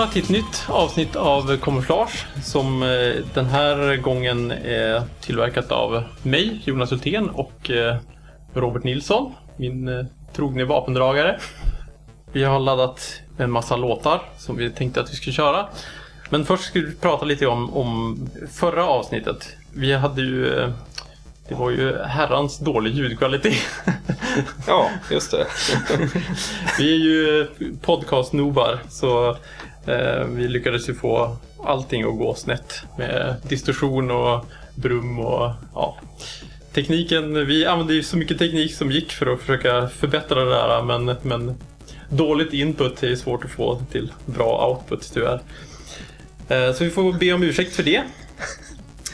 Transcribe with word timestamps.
Välkomna 0.00 0.12
till 0.12 0.36
ett 0.36 0.44
nytt 0.44 0.64
avsnitt 0.68 1.16
av 1.16 1.56
Kamouflage 1.56 2.26
som 2.44 2.82
eh, 2.82 3.24
den 3.34 3.46
här 3.46 3.96
gången 3.96 4.50
är 4.50 5.02
tillverkat 5.20 5.72
av 5.72 6.02
mig, 6.22 6.60
Jonas 6.64 6.92
Hultén 6.92 7.28
och 7.28 7.70
eh, 7.70 7.96
Robert 8.54 8.84
Nilsson, 8.84 9.32
min 9.56 9.88
eh, 9.88 10.04
trogne 10.32 10.64
vapendragare. 10.64 11.40
Vi 12.32 12.44
har 12.44 12.60
laddat 12.60 13.20
en 13.38 13.50
massa 13.50 13.76
låtar 13.76 14.22
som 14.38 14.56
vi 14.56 14.70
tänkte 14.70 15.00
att 15.00 15.10
vi 15.10 15.16
skulle 15.16 15.34
köra. 15.34 15.68
Men 16.30 16.44
först 16.44 16.64
ska 16.64 16.80
vi 16.80 16.94
prata 16.94 17.24
lite 17.24 17.46
om, 17.46 17.76
om 17.76 18.18
förra 18.52 18.86
avsnittet. 18.86 19.56
Vi 19.74 19.92
hade 19.92 20.22
ju 20.22 20.72
det 21.48 21.54
var 21.54 21.70
ju 21.70 21.98
herrans 22.02 22.58
dålig 22.58 22.94
ljudkvalitet. 22.94 23.62
ja, 24.66 24.90
just 25.10 25.30
det. 25.30 25.46
vi 26.78 26.92
är 26.92 26.98
ju 26.98 27.48
podcast-nobar 27.82 28.78
så 28.88 29.36
Eh, 29.86 30.24
vi 30.24 30.48
lyckades 30.48 30.88
ju 30.88 30.94
få 30.94 31.36
allting 31.64 32.02
att 32.02 32.18
gå 32.18 32.34
snett 32.34 32.82
med 32.98 33.36
distorsion 33.48 34.10
och 34.10 34.44
brum 34.74 35.18
och 35.18 35.52
ja. 35.74 35.98
Tekniken, 36.72 37.46
vi 37.46 37.66
använde 37.66 37.94
ju 37.94 38.02
så 38.02 38.16
mycket 38.16 38.38
teknik 38.38 38.74
som 38.74 38.90
gick 38.90 39.12
för 39.12 39.26
att 39.26 39.40
försöka 39.40 39.88
förbättra 39.88 40.44
det 40.44 40.50
där 40.50 40.82
men, 40.82 41.16
men 41.22 41.54
dåligt 42.08 42.52
input 42.52 43.02
är 43.02 43.14
svårt 43.14 43.44
att 43.44 43.50
få 43.50 43.82
till 43.92 44.12
bra 44.26 44.68
output 44.68 45.10
tyvärr. 45.14 45.40
Eh, 46.48 46.72
så 46.72 46.84
vi 46.84 46.90
får 46.90 47.12
be 47.12 47.32
om 47.32 47.42
ursäkt 47.42 47.76
för 47.76 47.82
det. 47.82 48.02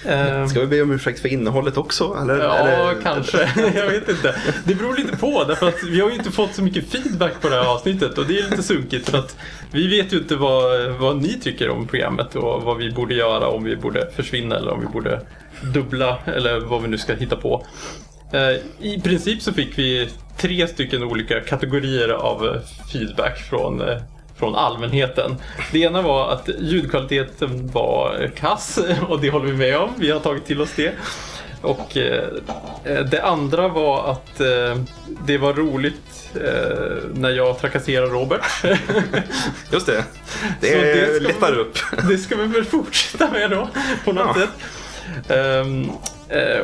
Ehm. 0.05 0.48
Ska 0.48 0.61
vi 0.61 0.66
be 0.66 0.83
om 0.83 0.91
ursäkt 0.91 1.20
för 1.20 1.28
innehållet 1.28 1.77
också? 1.77 2.19
Eller, 2.22 2.39
ja, 2.39 2.56
eller? 2.56 3.02
kanske. 3.02 3.39
Jag 3.75 3.86
vet 3.91 4.08
inte. 4.08 4.34
Det 4.64 4.75
beror 4.75 4.97
lite 4.97 5.16
på 5.16 5.44
därför 5.44 5.69
att 5.69 5.83
vi 5.83 6.00
har 6.00 6.08
ju 6.08 6.14
inte 6.14 6.30
fått 6.30 6.55
så 6.55 6.62
mycket 6.62 6.91
feedback 6.91 7.41
på 7.41 7.48
det 7.48 7.55
här 7.55 7.66
avsnittet 7.66 8.19
och 8.19 8.27
det 8.27 8.39
är 8.39 8.50
lite 8.50 8.62
sunkigt 8.62 9.11
för 9.11 9.19
att 9.19 9.36
vi 9.72 9.89
vet 9.89 10.12
ju 10.12 10.19
inte 10.19 10.36
vad, 10.36 10.91
vad 10.91 11.17
ni 11.17 11.41
tycker 11.41 11.70
om 11.70 11.86
programmet 11.86 12.36
och 12.36 12.62
vad 12.62 12.77
vi 12.77 12.91
borde 12.91 13.14
göra 13.14 13.48
om 13.48 13.64
vi 13.64 13.77
borde 13.77 14.11
försvinna 14.11 14.56
eller 14.56 14.70
om 14.70 14.80
vi 14.80 14.86
borde 14.86 15.20
dubbla 15.74 16.19
eller 16.24 16.61
vad 16.61 16.83
vi 16.83 16.89
nu 16.89 16.98
ska 16.98 17.14
hitta 17.14 17.36
på. 17.36 17.67
Ehm, 18.33 18.56
I 18.80 19.00
princip 19.00 19.42
så 19.42 19.52
fick 19.52 19.78
vi 19.78 20.08
tre 20.36 20.69
stycken 20.69 21.02
olika 21.02 21.41
kategorier 21.41 22.08
av 22.08 22.58
feedback 22.92 23.39
från 23.39 23.80
eh, 23.80 23.97
från 24.39 24.55
allmänheten. 24.55 25.37
Det 25.73 25.79
ena 25.79 26.03
var 26.03 26.31
att 26.31 26.48
ljudkvaliteten 26.59 27.70
var 27.73 28.31
kass 28.37 28.79
och 29.09 29.20
det 29.20 29.31
håller 29.31 29.47
vi 29.47 29.53
med 29.53 29.79
om. 29.79 29.91
Vi 29.97 30.11
har 30.11 30.20
tagit 30.20 30.47
till 30.47 30.61
oss 30.61 30.73
det. 30.77 30.95
Och 31.67 31.97
eh, 31.97 32.29
det 33.11 33.23
andra 33.23 33.69
var 33.69 34.11
att 34.11 34.41
eh, 34.41 34.77
det 35.27 35.39
var 35.39 35.53
roligt 35.55 36.31
eh, 36.34 36.97
när 37.14 37.31
jag 37.31 37.59
trakasserar 37.59 38.07
Robert. 38.07 38.41
Just 39.73 39.87
det. 39.87 40.05
Det, 40.61 40.95
det 40.95 41.20
lättar 41.20 41.53
vi, 41.53 41.59
upp. 41.59 41.79
Det 42.09 42.19
ska 42.19 42.37
vi 42.37 42.47
väl 42.47 42.64
fortsätta 42.64 43.31
med 43.31 43.51
då 43.51 43.69
på 44.05 44.12
något 44.12 44.37
ja. 44.37 44.42
sätt. 44.42 44.51
Um, 45.29 45.91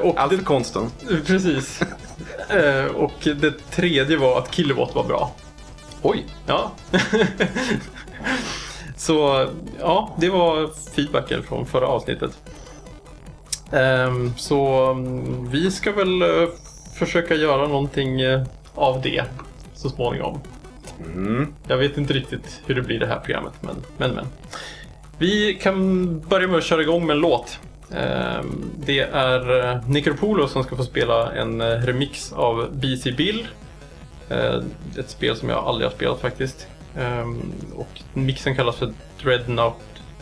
och 0.02 0.20
Allt 0.20 0.32
för 0.32 0.44
konsten. 0.44 0.90
Precis. 1.26 1.80
Och 2.94 3.12
det 3.22 3.70
tredje 3.70 4.16
var 4.16 4.38
att 4.38 4.54
Kilowatt 4.54 4.94
var 4.94 5.04
bra. 5.04 5.34
Oj! 6.02 6.26
Ja. 6.46 6.72
Så 8.96 9.46
ja, 9.80 10.16
det 10.20 10.30
var 10.30 10.70
feedbacken 10.94 11.42
från 11.42 11.66
förra 11.66 11.86
avsnittet. 11.86 12.42
Um, 13.70 14.34
så 14.36 14.90
um, 14.90 15.50
vi 15.50 15.70
ska 15.70 15.92
väl 15.92 16.22
uh, 16.22 16.48
försöka 16.98 17.34
göra 17.34 17.66
någonting 17.68 18.24
uh, 18.24 18.42
av 18.74 19.02
det 19.02 19.24
så 19.74 19.88
småningom. 19.88 20.40
Mm. 21.14 21.54
Jag 21.68 21.76
vet 21.76 21.98
inte 21.98 22.12
riktigt 22.12 22.60
hur 22.66 22.74
det 22.74 22.82
blir 22.82 23.00
det 23.00 23.06
här 23.06 23.20
programmet, 23.20 23.52
men 23.60 23.76
men. 23.96 24.14
men. 24.14 24.26
Vi 25.18 25.54
kan 25.54 26.18
börja 26.20 26.48
med 26.48 26.58
att 26.58 26.64
köra 26.64 26.82
igång 26.82 27.06
med 27.06 27.14
en 27.14 27.20
låt. 27.20 27.58
Um, 27.90 28.70
det 28.86 29.00
är 29.00 29.50
uh, 29.50 29.88
Necropolo 29.88 30.48
som 30.48 30.64
ska 30.64 30.76
få 30.76 30.84
spela 30.84 31.32
en 31.32 31.62
remix 31.62 32.32
av 32.32 32.68
BC 32.72 33.12
Bill 33.12 33.46
Eh, 33.61 33.61
ett 34.98 35.10
spel 35.10 35.36
som 35.36 35.48
jag 35.48 35.58
aldrig 35.58 35.88
har 35.88 35.96
spelat 35.96 36.20
faktiskt. 36.20 36.66
Ehm, 36.98 37.52
och 37.76 38.00
mixen 38.12 38.56
kallas 38.56 38.76
för 38.76 38.92
Dreadnought, 39.22 39.76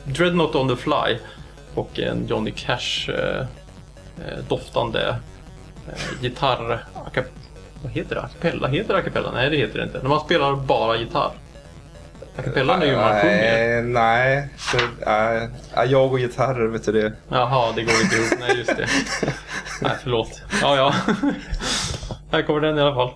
Dreadnought 0.04 0.54
on 0.54 0.68
the 0.68 0.76
Fly. 0.76 1.18
Och 1.74 1.98
en 1.98 2.26
Johnny 2.26 2.52
Cash 2.56 3.10
eh, 3.10 3.40
eh, 4.26 4.38
doftande 4.48 5.16
gitarr... 6.20 6.84
Vad 7.82 7.92
heter 7.92 8.14
det? 8.14 8.22
Acapella? 8.22 8.68
Heter 8.68 8.94
det 8.94 9.00
acapella? 9.00 9.30
Nej, 9.32 9.50
det 9.50 9.56
heter 9.56 9.78
det 9.78 9.84
inte. 9.84 10.02
När 10.02 10.08
man 10.08 10.20
spelar 10.20 10.56
bara 10.56 10.96
gitarr. 10.96 11.30
Acapellan 12.36 12.82
är 12.82 12.86
ju 12.86 12.96
man 12.96 13.20
sjunger. 13.20 13.82
Nej, 13.82 14.48
så, 14.58 14.76
äh, 15.10 15.84
jag 15.90 16.12
och 16.12 16.18
gitarrer, 16.18 16.66
vet 16.66 16.84
du 16.84 16.92
det. 16.92 17.12
Jaha, 17.28 17.72
det 17.76 17.82
går 17.82 17.94
inte 18.02 18.16
ihop. 18.16 18.38
Nej, 18.40 18.58
just 18.58 18.76
det. 18.76 18.86
Nej, 19.82 19.92
förlåt. 20.02 20.42
Ja, 20.62 20.76
ja. 20.76 20.94
Här 22.30 22.42
kommer 22.42 22.60
den 22.60 22.78
i 22.78 22.80
alla 22.80 22.94
fall. 22.94 23.10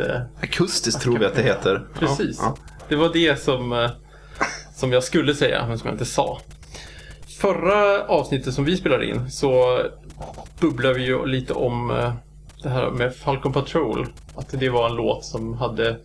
Inte... 0.00 0.26
Akustiskt 0.42 1.02
tror 1.02 1.18
vi 1.18 1.24
att 1.24 1.34
det 1.34 1.42
heter. 1.42 1.82
Precis. 1.98 2.38
Ja, 2.40 2.56
ja. 2.56 2.74
Det 2.88 2.96
var 2.96 3.12
det 3.12 3.42
som, 3.42 3.72
eh, 3.72 3.90
som 4.74 4.92
jag 4.92 5.04
skulle 5.04 5.34
säga, 5.34 5.66
men 5.68 5.78
som 5.78 5.86
jag 5.86 5.94
inte 5.94 6.04
sa. 6.04 6.40
Förra 7.40 8.06
avsnittet 8.06 8.54
som 8.54 8.64
vi 8.64 8.76
spelade 8.76 9.06
in 9.06 9.30
så 9.30 9.82
bubblade 10.60 10.94
vi 10.94 11.04
ju 11.04 11.26
lite 11.26 11.52
om 11.52 11.90
eh, 11.90 12.12
det 12.62 12.68
här 12.68 12.90
med 12.90 13.16
Falcon 13.16 13.52
Patrol. 13.52 14.06
Att 14.36 14.60
det 14.60 14.68
var 14.68 14.90
en 14.90 14.96
låt 14.96 15.24
som 15.24 15.54
hade... 15.54 15.96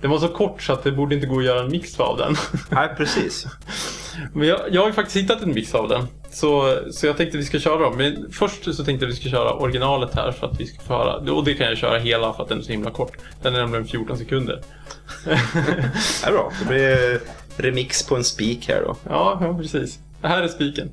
Den 0.00 0.10
var 0.10 0.18
så 0.18 0.28
kort 0.28 0.62
så 0.62 0.72
att 0.72 0.84
det 0.84 0.92
borde 0.92 1.14
inte 1.14 1.26
gå 1.26 1.38
att 1.38 1.44
göra 1.44 1.60
en 1.60 1.70
mix 1.70 2.00
av 2.00 2.16
den. 2.16 2.36
Nej, 2.70 2.88
precis. 2.96 3.46
Men 4.32 4.48
jag, 4.48 4.60
jag 4.70 4.82
har 4.84 4.92
faktiskt 4.92 5.16
hittat 5.16 5.42
en 5.42 5.54
mix 5.54 5.74
av 5.74 5.88
den. 5.88 6.06
Så, 6.36 6.78
så 6.90 7.06
jag 7.06 7.16
tänkte 7.16 7.38
vi 7.38 7.44
ska 7.44 7.58
köra 7.58 7.78
dem. 7.78 7.96
Men 7.96 8.32
först 8.32 8.74
så 8.74 8.84
tänkte 8.84 9.04
jag 9.04 9.10
vi 9.10 9.16
ska 9.16 9.28
köra 9.28 9.52
originalet 9.52 10.14
här 10.14 10.32
för 10.32 10.46
att 10.46 10.60
vi 10.60 10.66
ska 10.66 10.82
få 10.82 10.94
höra. 10.94 11.32
Och 11.32 11.44
det 11.44 11.54
kan 11.54 11.66
jag 11.66 11.76
köra 11.76 11.98
hela 11.98 12.32
för 12.32 12.42
att 12.42 12.48
den 12.48 12.58
är 12.58 12.62
så 12.62 12.72
himla 12.72 12.90
kort. 12.90 13.12
Den 13.42 13.54
är 13.54 13.58
nämligen 13.58 13.86
14 13.86 14.18
sekunder. 14.18 14.62
det 15.24 16.26
är 16.26 16.32
bra. 16.32 16.52
Det 16.60 16.68
blir 16.68 17.20
remix 17.56 18.06
på 18.06 18.16
en 18.16 18.24
spik 18.24 18.68
här 18.68 18.82
då. 18.82 18.96
Ja, 19.08 19.38
ja 19.40 19.58
precis. 19.58 19.98
Det 20.20 20.28
här 20.28 20.42
är 20.42 20.48
spiken. 20.48 20.90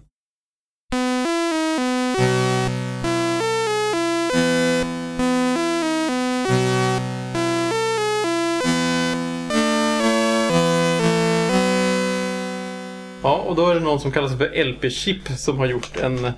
Och 13.54 13.58
då 13.58 13.68
är 13.70 13.76
det 13.76 13.82
någon 13.82 14.00
som 14.00 14.12
kallar 14.12 14.28
sig 14.28 14.38
för 14.38 14.64
LP-chip 14.64 15.38
som 15.38 15.58
har 15.58 15.66
gjort 15.66 15.98
en 15.98 16.32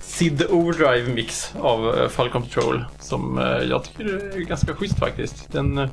SID 0.00 0.42
Overdrive 0.50 1.12
mix 1.12 1.54
av 1.60 1.98
eh, 1.98 2.08
Falcon 2.08 2.42
Patrol 2.42 2.84
som 3.00 3.38
eh, 3.38 3.44
jag 3.44 3.84
tycker 3.84 4.04
är 4.04 4.38
ganska 4.40 4.74
schysst 4.74 4.98
faktiskt. 4.98 5.52
Den, 5.52 5.78
eh, 5.78 5.88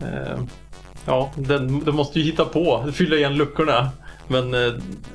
eh, 0.00 0.38
ja, 1.06 1.32
den, 1.36 1.84
den 1.84 1.94
måste 1.94 2.18
ju 2.20 2.24
hitta 2.24 2.44
på, 2.44 2.92
fylla 2.92 3.16
igen 3.16 3.34
luckorna. 3.34 3.90
Men 4.28 4.54
eh, 4.54 4.60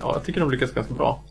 ja, 0.02 0.14
jag 0.14 0.24
tycker 0.24 0.40
de 0.40 0.52
lyckas 0.52 0.72
ganska 0.72 0.94
bra. 0.94 1.24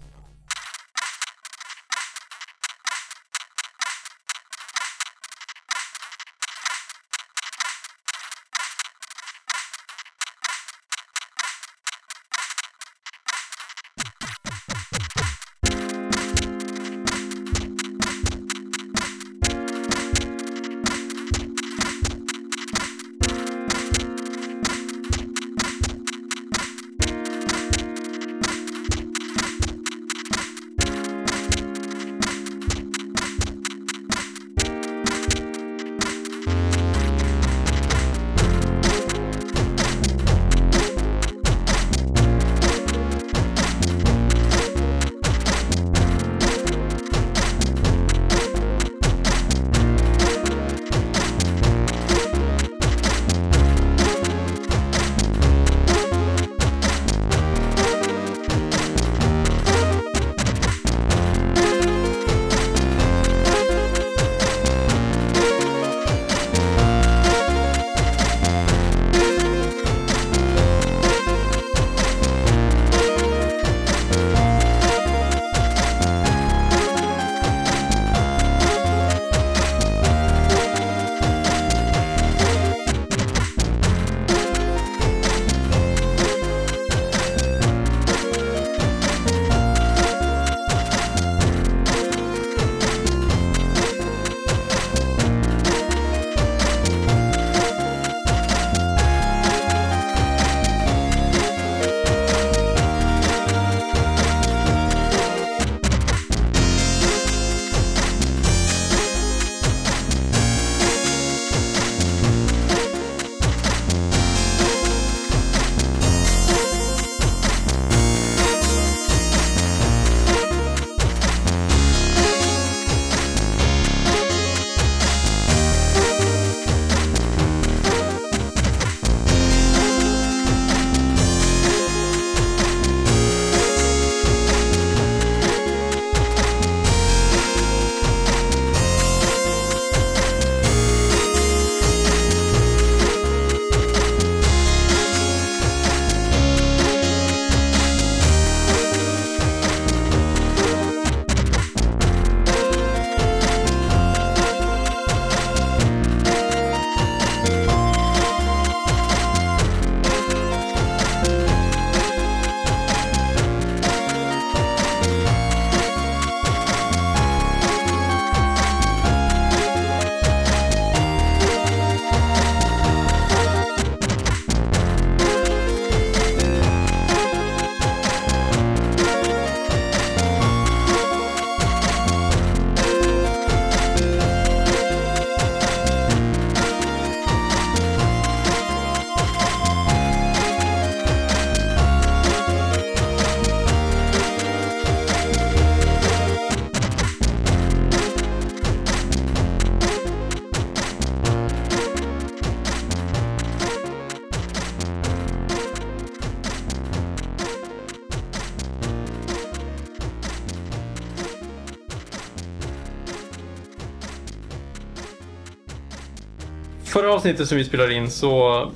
Avsnittet 217.17 217.49
som 217.49 217.59
vi 217.59 217.65
spelade 217.65 217.95
in 217.95 218.11
så, 218.11 218.67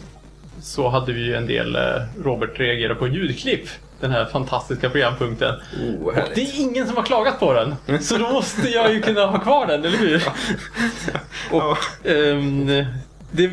så 0.62 0.88
hade 0.88 1.12
vi 1.12 1.20
ju 1.20 1.34
en 1.34 1.46
del 1.46 1.76
eh, 1.76 1.82
Robert 2.24 2.58
reagera 2.60 2.94
på 2.94 3.08
ljudklipp. 3.08 3.68
Den 4.00 4.10
här 4.10 4.24
fantastiska 4.24 4.90
programpunkten. 4.90 5.54
Oh, 5.80 6.06
och 6.06 6.14
det 6.34 6.40
är 6.40 6.60
ingen 6.60 6.86
som 6.86 6.96
har 6.96 7.04
klagat 7.04 7.40
på 7.40 7.52
den. 7.52 8.00
Så 8.00 8.18
då 8.18 8.32
måste 8.32 8.68
jag 8.68 8.92
ju 8.92 9.02
kunna 9.02 9.26
ha 9.26 9.38
kvar 9.38 9.66
den, 9.66 9.84
eller 9.84 9.98
hur? 9.98 10.22
och, 11.50 11.78
um, 12.04 12.66
det, 13.30 13.50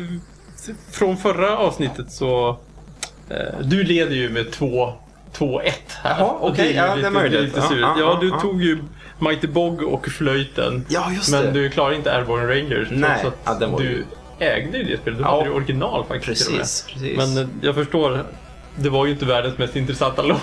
från 0.90 1.16
förra 1.16 1.56
avsnittet 1.56 2.12
så... 2.12 2.48
Uh, 3.30 3.60
du 3.62 3.84
leder 3.84 4.14
ju 4.14 4.28
med 4.28 4.52
2 4.52 4.92
2-1 5.38 5.72
här. 6.02 6.18
Jaha, 6.18 6.36
okej. 6.40 6.50
Okay. 6.50 6.72
Ja, 6.72 6.96
det 6.96 7.06
är 7.06 7.10
möjligt. 7.10 7.40
Lite 7.40 7.62
ja, 7.80 7.96
ja, 7.98 8.18
du 8.20 8.30
tog 8.30 8.62
ju 8.62 8.78
Mighty 9.18 9.46
Bog 9.46 9.82
och 9.82 10.08
flöjten. 10.08 10.84
Ja, 10.88 11.12
just 11.12 11.30
men 11.30 11.44
det. 11.44 11.50
du 11.50 11.70
klarar 11.70 11.92
inte 11.92 12.16
Airborne 12.16 12.46
Rangers. 12.46 12.88
Nej, 12.90 13.26
ja, 13.44 13.54
den 13.54 13.72
var 13.72 13.78
du 13.78 13.84
ju 13.84 14.04
ägde 14.38 14.78
ju 14.78 14.84
det 14.84 15.00
spelet. 15.00 15.18
Du 15.18 15.24
Ja. 15.24 15.30
hade 15.30 15.44
det 15.44 15.50
original 15.54 16.04
faktiskt. 16.04 16.48
Precis, 16.50 16.86
precis. 16.92 17.16
Men 17.16 17.38
eh, 17.38 17.48
jag 17.60 17.74
förstår, 17.74 18.24
det 18.76 18.88
var 18.90 19.06
ju 19.06 19.12
inte 19.12 19.24
världens 19.24 19.58
mest 19.58 19.76
intressanta 19.76 20.22
låt. 20.26 20.40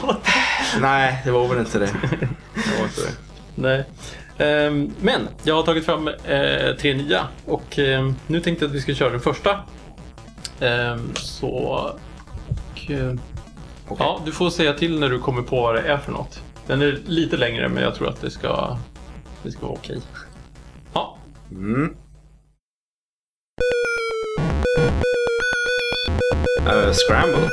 Nej, 0.81 1.21
det 1.25 1.31
var 1.31 1.47
väl 1.47 1.57
inte 1.59 1.79
det. 1.79 1.85
det, 2.53 2.77
var 2.79 2.85
inte 2.85 3.01
det. 3.01 3.11
Nej. 3.55 3.85
Ehm, 4.37 4.91
men 5.01 5.27
jag 5.43 5.55
har 5.55 5.63
tagit 5.63 5.85
fram 5.85 6.07
eh, 6.07 6.75
tre 6.79 6.93
nya 6.93 7.27
och 7.45 7.79
ehm, 7.79 8.15
nu 8.27 8.39
tänkte 8.39 8.65
jag 8.65 8.69
att 8.69 8.75
vi 8.75 8.81
ska 8.81 8.93
köra 8.93 9.09
den 9.09 9.19
första. 9.19 9.59
Ehm, 10.59 11.11
så... 11.15 11.47
Och, 11.47 12.91
eh, 12.91 13.13
Okej. 13.87 13.97
Ja, 13.99 14.21
du 14.25 14.31
får 14.31 14.49
säga 14.49 14.73
till 14.73 14.99
när 14.99 15.09
du 15.09 15.19
kommer 15.19 15.41
på 15.41 15.61
vad 15.61 15.75
det 15.75 15.81
är 15.81 15.97
för 15.97 16.11
något. 16.11 16.41
Den 16.67 16.81
är 16.81 16.99
lite 17.05 17.37
längre 17.37 17.69
men 17.69 17.83
jag 17.83 17.95
tror 17.95 18.09
att 18.09 18.21
det 18.21 18.31
ska, 18.31 18.77
det 19.43 19.51
ska 19.51 19.61
vara 19.61 19.73
okej. 19.73 19.99
Ja, 20.93 21.17
Mm. 21.51 21.95
Eh, 26.67 26.91
scramble. 26.93 27.49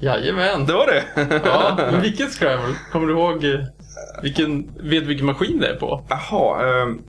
jajamän. 0.00 0.66
Det 0.66 0.72
var 0.72 0.86
det? 0.86 1.04
Ja, 1.44 1.74
men 1.92 2.00
vilket 2.00 2.32
scramble? 2.32 2.74
Kommer 2.92 3.06
du 3.06 3.12
ihåg 3.12 3.44
eh, 3.44 3.60
vilken, 4.22 4.70
vet 4.80 5.02
vilken 5.02 5.26
maskin 5.26 5.60
det 5.60 5.68
är 5.68 5.76
på? 5.76 6.04
Jaha. 6.08 6.82
ehm, 6.82 7.02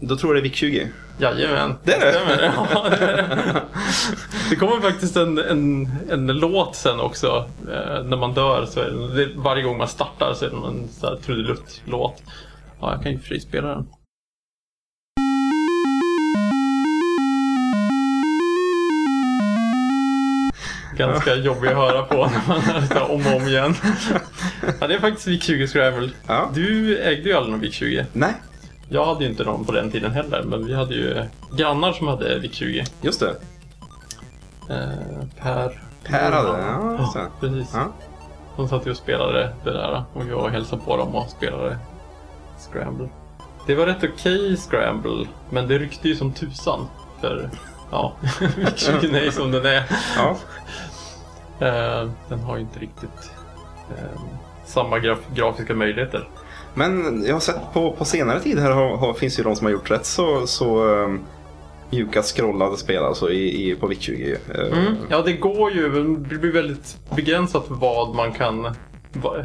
då 0.00 0.16
tror 0.16 0.34
jag 0.34 0.44
det 0.44 0.48
är 0.48 0.50
VIC-20. 0.50 0.88
Jajamän. 1.18 1.74
Det 1.84 1.92
är 1.94 2.00
det? 2.00 2.12
stämmer. 2.12 2.52
Ja, 2.74 2.86
det, 2.90 2.96
är 2.96 3.16
det. 3.16 3.62
det 4.50 4.56
kommer 4.56 4.80
faktiskt 4.80 5.16
en, 5.16 5.38
en, 5.38 5.88
en 6.10 6.26
låt 6.26 6.76
sen 6.76 7.00
också. 7.00 7.48
Eh, 7.72 8.04
när 8.04 8.16
man 8.16 8.34
dör 8.34 8.66
så 8.66 8.80
är 8.80 8.90
det, 8.90 9.14
det, 9.24 9.30
varje 9.36 9.62
gång 9.62 9.78
man 9.78 9.88
startar 9.88 10.34
så 10.34 10.44
är 10.44 10.50
det 10.50 10.56
en 10.56 10.88
trudelutt-låt. 11.22 12.22
Ja, 12.80 12.92
jag 12.92 13.02
kan 13.02 13.12
ju 13.12 13.18
frispela 13.18 13.68
den. 13.68 13.86
Ganska 20.96 21.34
jobbig 21.34 21.68
att 21.68 21.76
höra 21.76 22.02
på 22.02 22.14
när 22.14 22.48
man 22.48 22.60
det 22.88 23.00
om 23.00 23.26
och 23.26 23.40
om 23.42 23.48
igen. 23.48 23.74
Ja, 24.80 24.86
det 24.86 24.94
är 24.94 24.98
faktiskt 25.00 25.28
VIC-20 25.28 25.66
Scramble. 25.66 26.10
Ja. 26.26 26.50
Du 26.54 26.98
ägde 26.98 27.28
ju 27.28 27.36
aldrig 27.36 27.52
någon 27.52 27.62
VIC-20. 27.64 28.04
Nej, 28.12 28.34
Jag 28.88 29.06
hade 29.06 29.24
ju 29.24 29.30
inte 29.30 29.44
någon 29.44 29.64
på 29.64 29.72
den 29.72 29.90
tiden 29.90 30.12
heller, 30.12 30.42
men 30.42 30.66
vi 30.66 30.74
hade 30.74 30.94
ju 30.94 31.24
grannar 31.56 31.92
som 31.92 32.08
hade 32.08 32.38
VIC-20. 32.38 32.86
just 33.00 33.20
det. 33.20 33.30
Eh, 34.70 35.26
per. 35.42 35.82
Per 36.04 36.32
hade 36.32 36.52
det, 36.52 36.58
ja, 36.58 37.10
ja, 37.14 37.30
precis. 37.40 37.70
Ja. 37.74 37.92
De 38.56 38.68
satt 38.68 38.86
ju 38.86 38.90
och 38.90 38.96
spelade 38.96 39.54
det 39.64 39.72
där 39.72 40.04
och 40.12 40.22
jag 40.30 40.48
hälsade 40.48 40.82
på 40.82 40.96
dem 40.96 41.14
och 41.14 41.30
spelade 41.30 41.78
Scramble. 42.72 43.08
Det 43.66 43.74
var 43.74 43.86
rätt 43.86 44.04
okej 44.04 44.56
Scramble, 44.56 45.26
men 45.50 45.68
det 45.68 45.78
ryckte 45.78 46.08
ju 46.08 46.16
som 46.16 46.32
tusan. 46.32 46.86
För 47.20 47.50
ja, 47.94 48.16
VIC-20 48.40 49.26
är 49.26 49.30
som 49.30 49.50
den 49.50 49.66
är. 49.66 49.84
Ja. 50.16 50.36
Eh, 51.66 52.10
den 52.28 52.40
har 52.40 52.56
ju 52.56 52.62
inte 52.62 52.78
riktigt 52.80 53.30
eh, 53.90 54.20
samma 54.66 54.98
graf- 54.98 55.34
grafiska 55.34 55.74
möjligheter. 55.74 56.28
Men 56.74 57.24
jag 57.26 57.32
har 57.34 57.40
sett 57.40 57.72
på, 57.72 57.92
på 57.92 58.04
senare 58.04 58.40
tid 58.40 58.58
här 58.58 58.70
har, 58.70 58.96
har, 58.96 59.14
finns 59.14 59.38
ju 59.38 59.42
de 59.42 59.56
som 59.56 59.64
har 59.66 59.72
gjort 59.72 59.90
rätt 59.90 60.06
så, 60.06 60.46
så 60.46 60.84
um, 60.84 61.20
mjuka 61.90 62.22
scrollade 62.22 62.76
spel 62.76 63.02
alltså 63.04 63.30
i, 63.30 63.70
i, 63.70 63.74
på 63.74 63.88
VIC-20. 63.88 64.36
Eh, 64.54 64.78
Mm. 64.78 64.96
Ja, 65.08 65.22
det 65.22 65.32
går 65.32 65.72
ju. 65.72 65.88
men 65.90 66.22
Det 66.28 66.34
blir 66.38 66.52
väldigt 66.52 66.96
begränsat 67.16 67.64
vad 67.68 68.14
man 68.14 68.32
kan... 68.32 68.74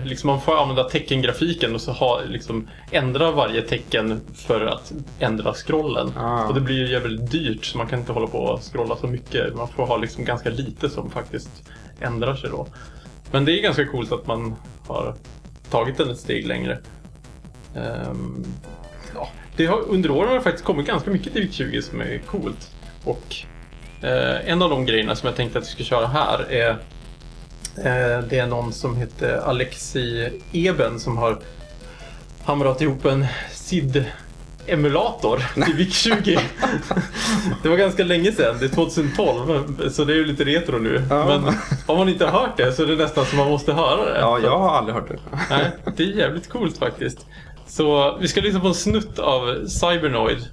Liksom 0.03 0.27
man 0.27 0.41
får 0.41 0.61
använda 0.61 0.83
teckengrafiken 0.83 1.75
och 1.75 1.81
så 1.81 1.91
ha, 1.91 2.21
liksom, 2.27 2.67
ändra 2.91 3.31
varje 3.31 3.61
tecken 3.61 4.21
för 4.35 4.65
att 4.65 4.93
ändra 5.19 5.53
scrollen. 5.53 6.11
Ah. 6.17 6.47
Och 6.47 6.53
det 6.53 6.61
blir 6.61 6.75
ju 6.75 6.91
jävligt 6.91 7.31
dyrt 7.31 7.65
så 7.65 7.77
man 7.77 7.87
kan 7.87 7.99
inte 7.99 8.11
hålla 8.11 8.27
på 8.27 8.37
och 8.37 8.73
scrolla 8.73 8.95
så 8.95 9.07
mycket. 9.07 9.55
Man 9.55 9.67
får 9.67 9.85
ha 9.85 9.97
liksom 9.97 10.25
ganska 10.25 10.49
lite 10.49 10.89
som 10.89 11.11
faktiskt 11.11 11.69
ändrar 11.99 12.35
sig 12.35 12.49
då. 12.49 12.67
Men 13.31 13.45
det 13.45 13.59
är 13.59 13.61
ganska 13.61 13.85
coolt 13.85 14.11
att 14.11 14.27
man 14.27 14.55
har 14.87 15.15
tagit 15.69 15.97
den 15.97 16.09
ett 16.09 16.19
steg 16.19 16.47
längre. 16.47 16.79
Ehm, 17.75 18.45
ja, 19.15 19.29
det 19.55 19.65
har, 19.65 19.81
under 19.89 20.11
åren 20.11 20.27
har 20.27 20.35
det 20.35 20.41
faktiskt 20.41 20.65
kommit 20.65 20.87
ganska 20.87 21.11
mycket 21.11 21.33
till 21.33 21.47
VIC-20 21.47 21.81
som 21.81 22.01
är 22.01 22.17
coolt. 22.17 22.75
Och 23.03 23.35
eh, 24.01 24.49
en 24.49 24.61
av 24.61 24.69
de 24.69 24.85
grejerna 24.85 25.15
som 25.15 25.27
jag 25.27 25.35
tänkte 25.35 25.59
att 25.59 25.65
vi 25.65 25.71
ska 25.71 25.83
köra 25.83 26.07
här 26.07 26.51
är 26.51 26.77
det 28.29 28.39
är 28.39 28.47
någon 28.47 28.73
som 28.73 28.97
heter 28.97 29.37
Alexi 29.37 30.29
Eben 30.51 30.99
som 30.99 31.17
har 31.17 31.37
hamrat 32.43 32.81
ihop 32.81 33.05
en 33.05 33.25
SID-emulator 33.51 35.63
till 35.65 35.75
VIC-20. 35.75 36.39
det 37.63 37.69
var 37.69 37.77
ganska 37.77 38.03
länge 38.03 38.31
sedan, 38.31 38.55
det 38.59 38.65
är 38.65 38.69
2012 38.69 39.89
så 39.89 40.05
det 40.05 40.13
är 40.13 40.17
ju 40.17 40.25
lite 40.25 40.45
retro 40.45 40.77
nu. 40.77 41.03
Ja. 41.09 41.25
Men 41.25 41.53
om 41.85 41.97
man 41.97 42.09
inte 42.09 42.25
har 42.25 42.39
hört 42.39 42.57
det 42.57 42.73
så 42.73 42.83
är 42.83 42.87
det 42.87 42.95
nästan 42.95 43.25
som 43.25 43.37
man 43.37 43.49
måste 43.49 43.73
höra 43.73 44.05
det. 44.13 44.19
ja, 44.19 44.39
jag 44.39 44.59
har 44.59 44.77
aldrig 44.77 44.95
hört 44.95 45.07
det. 45.07 45.19
Nej, 45.49 45.71
det 45.97 46.03
är 46.03 46.07
jävligt 46.07 46.49
coolt 46.49 46.77
faktiskt. 46.77 47.25
Så 47.67 48.17
vi 48.21 48.27
ska 48.27 48.41
lyssna 48.41 48.59
på 48.59 48.67
en 48.67 48.73
snutt 48.73 49.19
av 49.19 49.67
Cybernoid 49.67 50.47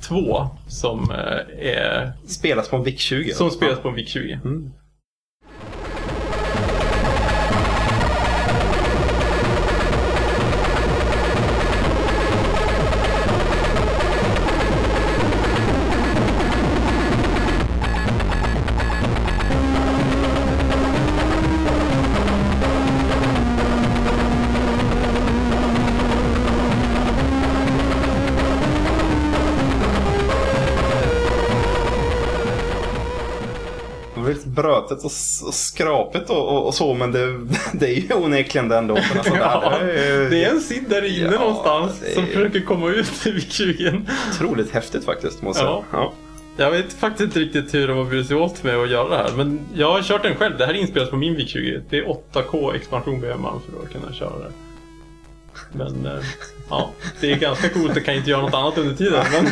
2 0.00 0.46
som 0.68 1.10
eh, 1.10 1.68
är 1.68 2.12
Spelas 2.26 2.68
på 2.68 2.76
en 2.76 2.84
VIC-20. 2.84 3.32
som 3.32 3.50
spelas 3.50 3.78
på 3.78 3.88
en 3.88 3.96
VIC-20. 3.96 4.42
Mm. 4.44 4.70
Brötet 34.90 35.04
och, 35.42 35.48
och 35.48 35.54
skrapigt 35.54 36.30
och, 36.30 36.48
och, 36.48 36.66
och 36.66 36.74
så 36.74 36.94
men 36.94 37.12
det, 37.12 37.40
det 37.72 37.86
är 37.88 37.94
ju 38.00 38.14
onekligen 38.14 38.68
den 38.68 38.86
låten. 38.86 39.04
Alltså, 39.18 39.36
Ja, 39.36 39.78
det 39.82 40.44
är, 40.44 40.50
en 40.50 40.60
SID 40.60 40.84
där 40.88 41.04
inne 41.18 41.32
Ja, 41.34 41.40
någonstans 41.40 42.02
är- 42.02 42.14
som 42.14 42.26
försöker 42.26 42.60
komma 42.60 42.88
ut 42.90 43.26
i 43.26 43.30
VIC-20. 43.30 44.02
otroligt 44.34 44.70
häftigt 44.70 45.04
faktiskt 45.04 45.42
måste 45.42 45.62
jag 45.62 45.70
Ja. 45.72 45.84
säga. 45.90 46.02
Ja. 46.02 46.12
Jag 46.56 46.70
vet 46.70 46.92
faktiskt 46.92 47.22
inte 47.24 47.40
riktigt 47.40 47.74
hur 47.74 47.88
de 47.88 47.96
har 47.98 48.04
burit 48.04 48.26
sig 48.26 48.36
åt 48.36 48.62
med 48.62 48.76
att 48.76 48.90
göra 48.90 49.08
det 49.08 49.16
här. 49.16 49.30
Men 49.36 49.60
jag 49.74 49.92
har 49.92 50.02
kört 50.02 50.22
den 50.22 50.34
själv. 50.36 50.58
Det 50.58 50.66
här 50.66 50.74
är 50.74 50.78
inspelat 50.78 51.10
på 51.10 51.16
min 51.16 51.36
VIC-20. 51.36 51.82
Det 51.90 51.98
är 51.98 52.04
8K 52.32 52.74
expansion 52.74 53.20
behöver 53.20 53.40
man 53.40 53.60
för 53.60 53.82
att 53.82 53.92
kunna 53.92 54.12
köra 54.14 54.38
det. 54.38 54.50
Men 55.72 56.06
eh, 56.06 56.22
ja, 56.70 56.90
det 57.20 57.32
är 57.32 57.36
ganska 57.36 57.68
coolt. 57.68 57.94
Det 57.94 58.00
kan 58.00 58.14
inte 58.14 58.30
göra 58.30 58.42
något 58.42 58.54
annat 58.54 58.78
under 58.78 58.94
tiden. 58.94 59.24
Men, 59.32 59.46